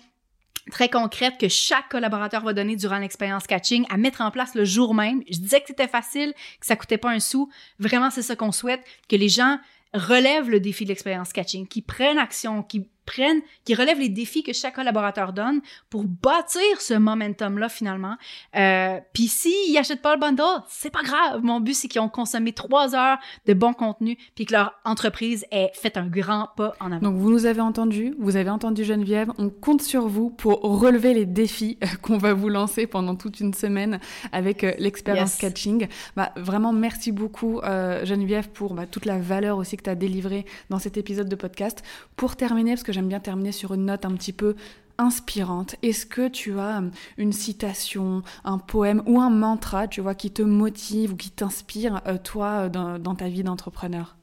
très 0.71 0.89
concrète 0.89 1.37
que 1.37 1.49
chaque 1.49 1.89
collaborateur 1.89 2.43
va 2.43 2.53
donner 2.53 2.75
durant 2.75 2.99
l'expérience 2.99 3.45
catching 3.45 3.85
à 3.89 3.97
mettre 3.97 4.21
en 4.21 4.31
place 4.31 4.55
le 4.55 4.63
jour 4.63 4.93
même. 4.93 5.21
Je 5.29 5.39
disais 5.39 5.59
que 5.59 5.67
c'était 5.67 5.87
facile, 5.87 6.33
que 6.59 6.65
ça 6.65 6.75
coûtait 6.75 6.97
pas 6.97 7.11
un 7.11 7.19
sou. 7.19 7.49
Vraiment, 7.79 8.09
c'est 8.09 8.21
ça 8.21 8.35
qu'on 8.35 8.51
souhaite, 8.51 8.83
que 9.09 9.15
les 9.15 9.29
gens 9.29 9.59
relèvent 9.93 10.49
le 10.49 10.59
défi 10.59 10.83
de 10.85 10.89
l'expérience 10.89 11.33
catching, 11.33 11.67
qui 11.67 11.81
prennent 11.81 12.17
action, 12.17 12.63
qui 12.63 12.87
prennent, 13.07 13.41
qui 13.65 13.73
relèvent 13.73 13.99
les 13.99 14.09
défis 14.09 14.43
que 14.43 14.53
chaque 14.53 14.75
collaborateur 14.75 15.33
donne 15.33 15.61
pour 15.89 16.03
bâtir 16.03 16.79
ce 16.79 16.93
momentum-là 16.93 17.69
finalement. 17.69 18.15
Euh, 18.55 18.99
Puis 19.13 19.27
s'ils 19.27 19.73
n'achètent 19.73 20.03
pas 20.03 20.13
le 20.13 20.19
bundle, 20.19 20.61
c'est 20.67 20.91
pas 20.91 21.01
grave. 21.01 21.41
Mon 21.41 21.59
but, 21.59 21.73
c'est 21.73 21.87
qu'ils 21.87 22.01
ont 22.01 22.09
consommé 22.09 22.53
trois 22.53 22.93
heures 22.95 23.17
de 23.47 23.53
bon 23.53 23.73
contenu 23.73 24.17
puis 24.35 24.45
que 24.45 24.53
leur 24.53 24.73
entreprise 24.85 25.45
ait 25.51 25.71
fait 25.73 25.97
un 25.97 26.05
grand 26.07 26.49
pas 26.55 26.75
en 26.79 26.91
avant. 26.91 27.01
Donc 27.01 27.15
vous 27.15 27.31
nous 27.31 27.45
avez 27.45 27.61
entendu, 27.61 28.13
vous 28.19 28.35
avez 28.35 28.49
entendu 28.49 28.83
Geneviève, 28.83 29.31
on 29.37 29.49
compte 29.49 29.81
sur 29.81 30.07
vous 30.07 30.29
pour 30.29 30.61
relever 30.61 31.13
les 31.13 31.25
défis 31.25 31.77
euh, 31.83 31.87
qu'on 32.01 32.17
va 32.17 32.33
vous 32.33 32.49
lancer 32.49 32.87
pendant 32.87 33.15
toute 33.15 33.39
une 33.39 33.53
semaine 33.53 33.99
avec 34.31 34.63
euh, 34.63 34.73
l'expérience 34.79 35.35
catching. 35.37 35.87
Bah, 36.15 36.31
vraiment, 36.35 36.73
merci 36.73 37.11
beaucoup 37.11 37.59
euh, 37.59 38.05
Geneviève 38.05 38.49
pour 38.49 38.73
bah, 38.73 38.85
toute 38.85 39.05
la 39.05 39.17
valeur 39.17 39.57
aussi 39.57 39.77
que 39.77 39.83
tu 39.83 39.89
as 39.89 39.95
délivrée 39.95 40.45
dans 40.69 40.79
cet 40.79 40.97
épisode 40.97 41.29
de 41.29 41.35
podcast. 41.35 41.83
Pour 42.15 42.35
terminer, 42.35 42.71
parce 42.71 42.83
que 42.83 42.93
j'aime 42.97 43.09
bien 43.09 43.19
terminer 43.19 43.51
sur 43.51 43.75
une 43.75 43.85
note 43.85 44.05
un 44.05 44.15
petit 44.15 44.33
peu 44.33 44.55
inspirante. 44.97 45.75
Est-ce 45.83 46.07
que 46.07 46.27
tu 46.27 46.57
as 46.59 46.79
euh, 46.79 46.89
une 47.19 47.31
citation, 47.31 48.23
un 48.43 48.57
poème 48.57 49.03
ou 49.05 49.21
un 49.21 49.29
mantra, 49.29 49.87
tu 49.87 50.01
vois, 50.01 50.15
qui 50.15 50.31
te 50.31 50.41
motive 50.41 51.13
ou 51.13 51.15
qui 51.15 51.29
t'inspire, 51.29 52.01
euh, 52.07 52.17
toi, 52.17 52.67
euh, 52.73 52.97
dans, 52.97 53.13
ta 53.13 53.29
vie 53.29 53.43
d'entrepreneur? 53.43 54.17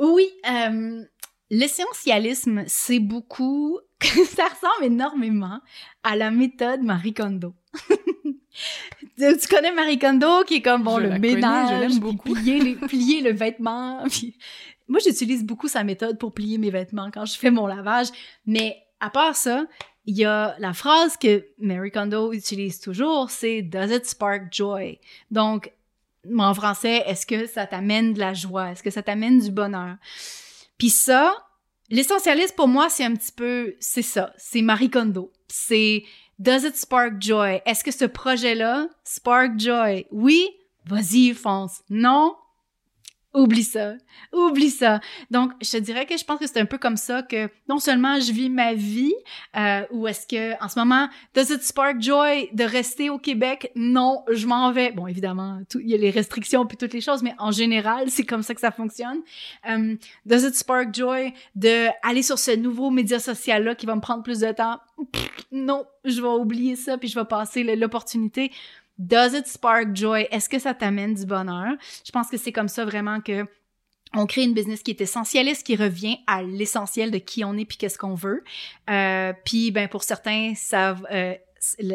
Oui, 0.00 0.26
l'essentialisme, 1.48 2.64
c'est 2.66 2.98
beaucoup, 2.98 3.78
ça 4.00 4.48
ressemble 4.48 4.82
énormément 4.82 5.60
à 6.02 6.16
la 6.16 6.32
méthode 6.32 6.82
Marie 6.82 7.14
Kondo. 7.14 7.54
tu 9.16 9.48
connais 9.48 9.72
Marie 9.72 9.98
Kondo 10.00 10.44
qui 10.44 10.56
est 10.56 10.62
comme 10.62 10.82
bon 10.82 10.98
le 10.98 11.18
ménage, 11.18 11.98
beaucoup. 12.00 12.34
Plier, 12.34 12.74
plier 12.74 13.20
le 13.20 13.32
vêtement, 13.32 14.04
moi, 14.92 15.00
j'utilise 15.02 15.42
beaucoup 15.42 15.68
sa 15.68 15.84
méthode 15.84 16.18
pour 16.18 16.34
plier 16.34 16.58
mes 16.58 16.68
vêtements 16.68 17.10
quand 17.10 17.24
je 17.24 17.38
fais 17.38 17.50
mon 17.50 17.66
lavage, 17.66 18.08
mais 18.44 18.76
à 19.00 19.08
part 19.08 19.36
ça, 19.36 19.64
il 20.04 20.18
y 20.18 20.26
a 20.26 20.54
la 20.58 20.74
phrase 20.74 21.16
que 21.16 21.46
Mary 21.58 21.90
Kondo 21.90 22.34
utilise 22.34 22.78
toujours, 22.78 23.30
c'est 23.30 23.62
Does 23.62 23.90
it 23.90 24.04
spark 24.04 24.52
joy? 24.52 25.00
Donc, 25.30 25.72
en 26.38 26.52
français, 26.52 27.04
est-ce 27.06 27.24
que 27.24 27.46
ça 27.46 27.66
t'amène 27.66 28.12
de 28.12 28.18
la 28.18 28.34
joie? 28.34 28.72
Est-ce 28.72 28.82
que 28.82 28.90
ça 28.90 29.02
t'amène 29.02 29.38
du 29.38 29.50
bonheur? 29.50 29.96
Puis 30.76 30.90
ça, 30.90 31.32
l'essentialisme 31.88 32.54
pour 32.54 32.68
moi, 32.68 32.90
c'est 32.90 33.04
un 33.04 33.14
petit 33.14 33.32
peu, 33.32 33.74
c'est 33.80 34.02
ça, 34.02 34.34
c'est 34.36 34.60
Marie 34.60 34.90
Kondo. 34.90 35.32
C'est 35.48 36.04
Does 36.38 36.66
it 36.66 36.76
spark 36.76 37.14
joy? 37.18 37.62
Est-ce 37.64 37.82
que 37.82 37.92
ce 37.92 38.04
projet-là 38.04 38.88
spark 39.04 39.58
joy? 39.58 40.06
Oui, 40.10 40.50
vas-y, 40.84 41.32
fonce. 41.32 41.80
Non, 41.88 42.36
Oublie 43.34 43.64
ça. 43.64 43.94
Oublie 44.32 44.70
ça. 44.70 45.00
Donc, 45.30 45.52
je 45.62 45.70
te 45.70 45.76
dirais 45.78 46.04
que 46.04 46.16
je 46.18 46.24
pense 46.24 46.38
que 46.38 46.46
c'est 46.46 46.60
un 46.60 46.66
peu 46.66 46.76
comme 46.76 46.98
ça 46.98 47.22
que 47.22 47.48
non 47.66 47.78
seulement 47.78 48.20
je 48.20 48.30
vis 48.30 48.50
ma 48.50 48.74
vie, 48.74 49.14
euh, 49.56 49.82
ou 49.90 50.06
est-ce 50.06 50.26
que 50.26 50.62
en 50.62 50.68
ce 50.68 50.78
moment, 50.78 51.08
does 51.34 51.50
it 51.50 51.62
spark 51.62 52.00
joy 52.00 52.50
de 52.52 52.64
rester 52.64 53.08
au 53.08 53.18
Québec? 53.18 53.72
Non, 53.74 54.22
je 54.30 54.46
m'en 54.46 54.70
vais. 54.70 54.92
Bon, 54.92 55.06
évidemment, 55.06 55.60
il 55.74 55.88
y 55.88 55.94
a 55.94 55.96
les 55.96 56.10
restrictions 56.10 56.66
puis 56.66 56.76
toutes 56.76 56.92
les 56.92 57.00
choses, 57.00 57.22
mais 57.22 57.34
en 57.38 57.52
général, 57.52 58.10
c'est 58.10 58.24
comme 58.24 58.42
ça 58.42 58.54
que 58.54 58.60
ça 58.60 58.70
fonctionne. 58.70 59.20
Um, 59.66 59.96
does 60.26 60.46
it 60.46 60.54
spark 60.54 60.94
joy 60.94 61.32
de 61.54 61.88
aller 62.02 62.22
sur 62.22 62.38
ce 62.38 62.54
nouveau 62.54 62.90
média 62.90 63.18
social-là 63.18 63.74
qui 63.74 63.86
va 63.86 63.94
me 63.94 64.00
prendre 64.00 64.22
plus 64.22 64.40
de 64.40 64.52
temps? 64.52 64.78
non, 65.52 65.84
je 66.04 66.20
vais 66.20 66.28
oublier 66.28 66.76
ça 66.76 66.98
puis 66.98 67.08
je 67.08 67.18
vais 67.18 67.24
passer 67.24 67.64
l'opportunité 67.76 68.52
Does 68.98 69.34
it 69.34 69.46
spark 69.46 69.94
joy? 69.94 70.28
Est-ce 70.30 70.48
que 70.48 70.58
ça 70.58 70.74
t'amène 70.74 71.14
du 71.14 71.26
bonheur? 71.26 71.72
Je 72.04 72.12
pense 72.12 72.28
que 72.28 72.36
c'est 72.36 72.52
comme 72.52 72.68
ça 72.68 72.84
vraiment 72.84 73.20
que 73.20 73.46
on 74.14 74.26
crée 74.26 74.42
une 74.42 74.52
business 74.52 74.82
qui 74.82 74.90
est 74.90 75.00
essentialiste, 75.00 75.64
qui 75.64 75.74
revient 75.74 76.18
à 76.26 76.42
l'essentiel 76.42 77.10
de 77.10 77.18
qui 77.18 77.44
on 77.44 77.56
est 77.56 77.64
puis 77.64 77.78
qu'est-ce 77.78 77.96
qu'on 77.96 78.14
veut. 78.14 78.44
Euh, 78.90 79.32
puis 79.44 79.70
ben 79.70 79.88
pour 79.88 80.02
certains, 80.02 80.52
ça, 80.54 80.96
euh, 81.10 81.34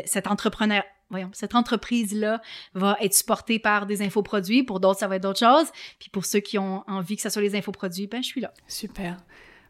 cet 0.06 0.28
entrepreneur 0.28 0.84
voyons, 1.10 1.30
cette 1.34 1.56
entreprise-là 1.56 2.42
va 2.74 2.98
être 3.00 3.14
supportée 3.14 3.60
par 3.60 3.86
des 3.86 4.02
infoproduits. 4.02 4.64
Pour 4.64 4.80
d'autres, 4.80 5.00
ça 5.00 5.08
va 5.08 5.18
être 5.18 5.24
d'autres 5.24 5.40
choses. 5.40 5.68
Puis 6.00 6.10
pour 6.10 6.26
ceux 6.26 6.40
qui 6.40 6.58
ont 6.58 6.84
envie 6.88 7.16
que 7.16 7.22
ça 7.22 7.30
soit 7.30 7.42
les 7.42 7.56
infoproduits, 7.56 8.08
ben 8.08 8.22
je 8.22 8.28
suis 8.28 8.42
là. 8.42 8.54
Super. 8.68 9.18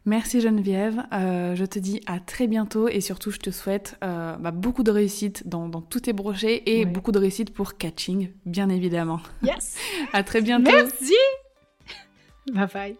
Merci 0.07 0.39
Geneviève, 0.39 1.03
euh, 1.11 1.53
je 1.53 1.65
te 1.65 1.79
dis 1.79 1.99
à 2.05 2.21
très 2.21 2.47
bientôt 2.47 2.87
et 2.87 3.01
surtout 3.01 3.29
je 3.29 3.39
te 3.39 3.49
souhaite 3.49 3.97
euh, 4.05 4.37
bah, 4.37 4.51
beaucoup 4.51 4.83
de 4.83 4.89
réussite 4.89 5.45
dans, 5.49 5.69
tous 5.81 5.99
tes 5.99 6.13
brochets 6.13 6.63
et 6.65 6.85
beaucoup 6.85 7.11
de 7.11 7.19
réussite 7.19 7.53
pour 7.53 7.77
catching, 7.77 8.31
bien 8.45 8.69
évidemment. 8.69 9.19
Yes! 9.43 9.77
à 10.13 10.23
très 10.23 10.39
bientôt! 10.39 10.71
Merci! 10.71 11.13
Bye 12.53 12.67
bye! 12.73 12.97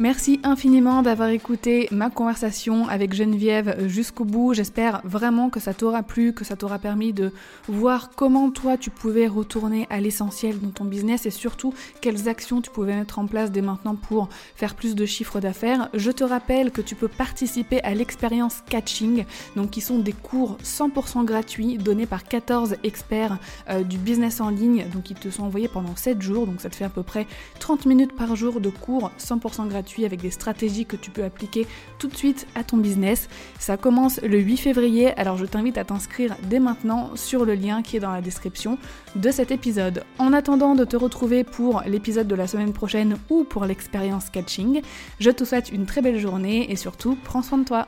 Merci 0.00 0.40
infiniment 0.44 1.02
d'avoir 1.02 1.28
écouté 1.28 1.86
ma 1.90 2.08
conversation 2.08 2.88
avec 2.88 3.12
Geneviève 3.12 3.86
jusqu'au 3.86 4.24
bout. 4.24 4.54
J'espère 4.54 5.02
vraiment 5.04 5.50
que 5.50 5.60
ça 5.60 5.74
t'aura 5.74 6.02
plu, 6.02 6.32
que 6.32 6.42
ça 6.42 6.56
t'aura 6.56 6.78
permis 6.78 7.12
de 7.12 7.34
voir 7.68 8.08
comment 8.16 8.50
toi 8.50 8.78
tu 8.78 8.88
pouvais 8.88 9.26
retourner 9.26 9.86
à 9.90 10.00
l'essentiel 10.00 10.58
dans 10.58 10.70
ton 10.70 10.86
business 10.86 11.26
et 11.26 11.30
surtout 11.30 11.74
quelles 12.00 12.30
actions 12.30 12.62
tu 12.62 12.70
pouvais 12.70 12.94
mettre 12.94 13.18
en 13.18 13.26
place 13.26 13.52
dès 13.52 13.60
maintenant 13.60 13.94
pour 13.94 14.30
faire 14.56 14.74
plus 14.74 14.94
de 14.94 15.04
chiffres 15.04 15.38
d'affaires. 15.38 15.90
Je 15.92 16.10
te 16.10 16.24
rappelle 16.24 16.70
que 16.70 16.80
tu 16.80 16.94
peux 16.94 17.08
participer 17.08 17.82
à 17.82 17.92
l'expérience 17.92 18.62
Catching, 18.70 19.26
donc 19.54 19.68
qui 19.68 19.82
sont 19.82 19.98
des 19.98 20.14
cours 20.14 20.56
100% 20.64 21.26
gratuits 21.26 21.76
donnés 21.76 22.06
par 22.06 22.24
14 22.24 22.76
experts 22.84 23.36
euh, 23.68 23.82
du 23.82 23.98
business 23.98 24.40
en 24.40 24.48
ligne, 24.48 24.86
donc 24.94 25.10
ils 25.10 25.18
te 25.18 25.28
sont 25.28 25.42
envoyés 25.42 25.68
pendant 25.68 25.94
7 25.94 26.22
jours, 26.22 26.46
donc 26.46 26.62
ça 26.62 26.70
te 26.70 26.76
fait 26.76 26.86
à 26.86 26.88
peu 26.88 27.02
près 27.02 27.26
30 27.58 27.84
minutes 27.84 28.16
par 28.16 28.34
jour 28.34 28.62
de 28.62 28.70
cours 28.70 29.10
100% 29.18 29.68
gratuits 29.68 29.89
avec 30.04 30.20
des 30.20 30.30
stratégies 30.30 30.86
que 30.86 30.96
tu 30.96 31.10
peux 31.10 31.24
appliquer 31.24 31.66
tout 31.98 32.08
de 32.08 32.16
suite 32.16 32.46
à 32.54 32.64
ton 32.64 32.76
business. 32.76 33.28
Ça 33.58 33.76
commence 33.76 34.20
le 34.22 34.38
8 34.38 34.56
février, 34.56 35.12
alors 35.18 35.36
je 35.36 35.46
t'invite 35.46 35.78
à 35.78 35.84
t'inscrire 35.84 36.36
dès 36.44 36.60
maintenant 36.60 37.10
sur 37.16 37.44
le 37.44 37.54
lien 37.54 37.82
qui 37.82 37.96
est 37.96 38.00
dans 38.00 38.12
la 38.12 38.20
description 38.20 38.78
de 39.16 39.30
cet 39.30 39.50
épisode. 39.50 40.04
En 40.18 40.32
attendant 40.32 40.74
de 40.74 40.84
te 40.84 40.96
retrouver 40.96 41.44
pour 41.44 41.82
l'épisode 41.86 42.28
de 42.28 42.34
la 42.34 42.46
semaine 42.46 42.72
prochaine 42.72 43.16
ou 43.28 43.44
pour 43.44 43.64
l'expérience 43.64 44.30
catching, 44.30 44.82
je 45.18 45.30
te 45.30 45.44
souhaite 45.44 45.70
une 45.70 45.86
très 45.86 46.02
belle 46.02 46.18
journée 46.18 46.70
et 46.70 46.76
surtout 46.76 47.16
prends 47.24 47.42
soin 47.42 47.58
de 47.58 47.64
toi. 47.64 47.86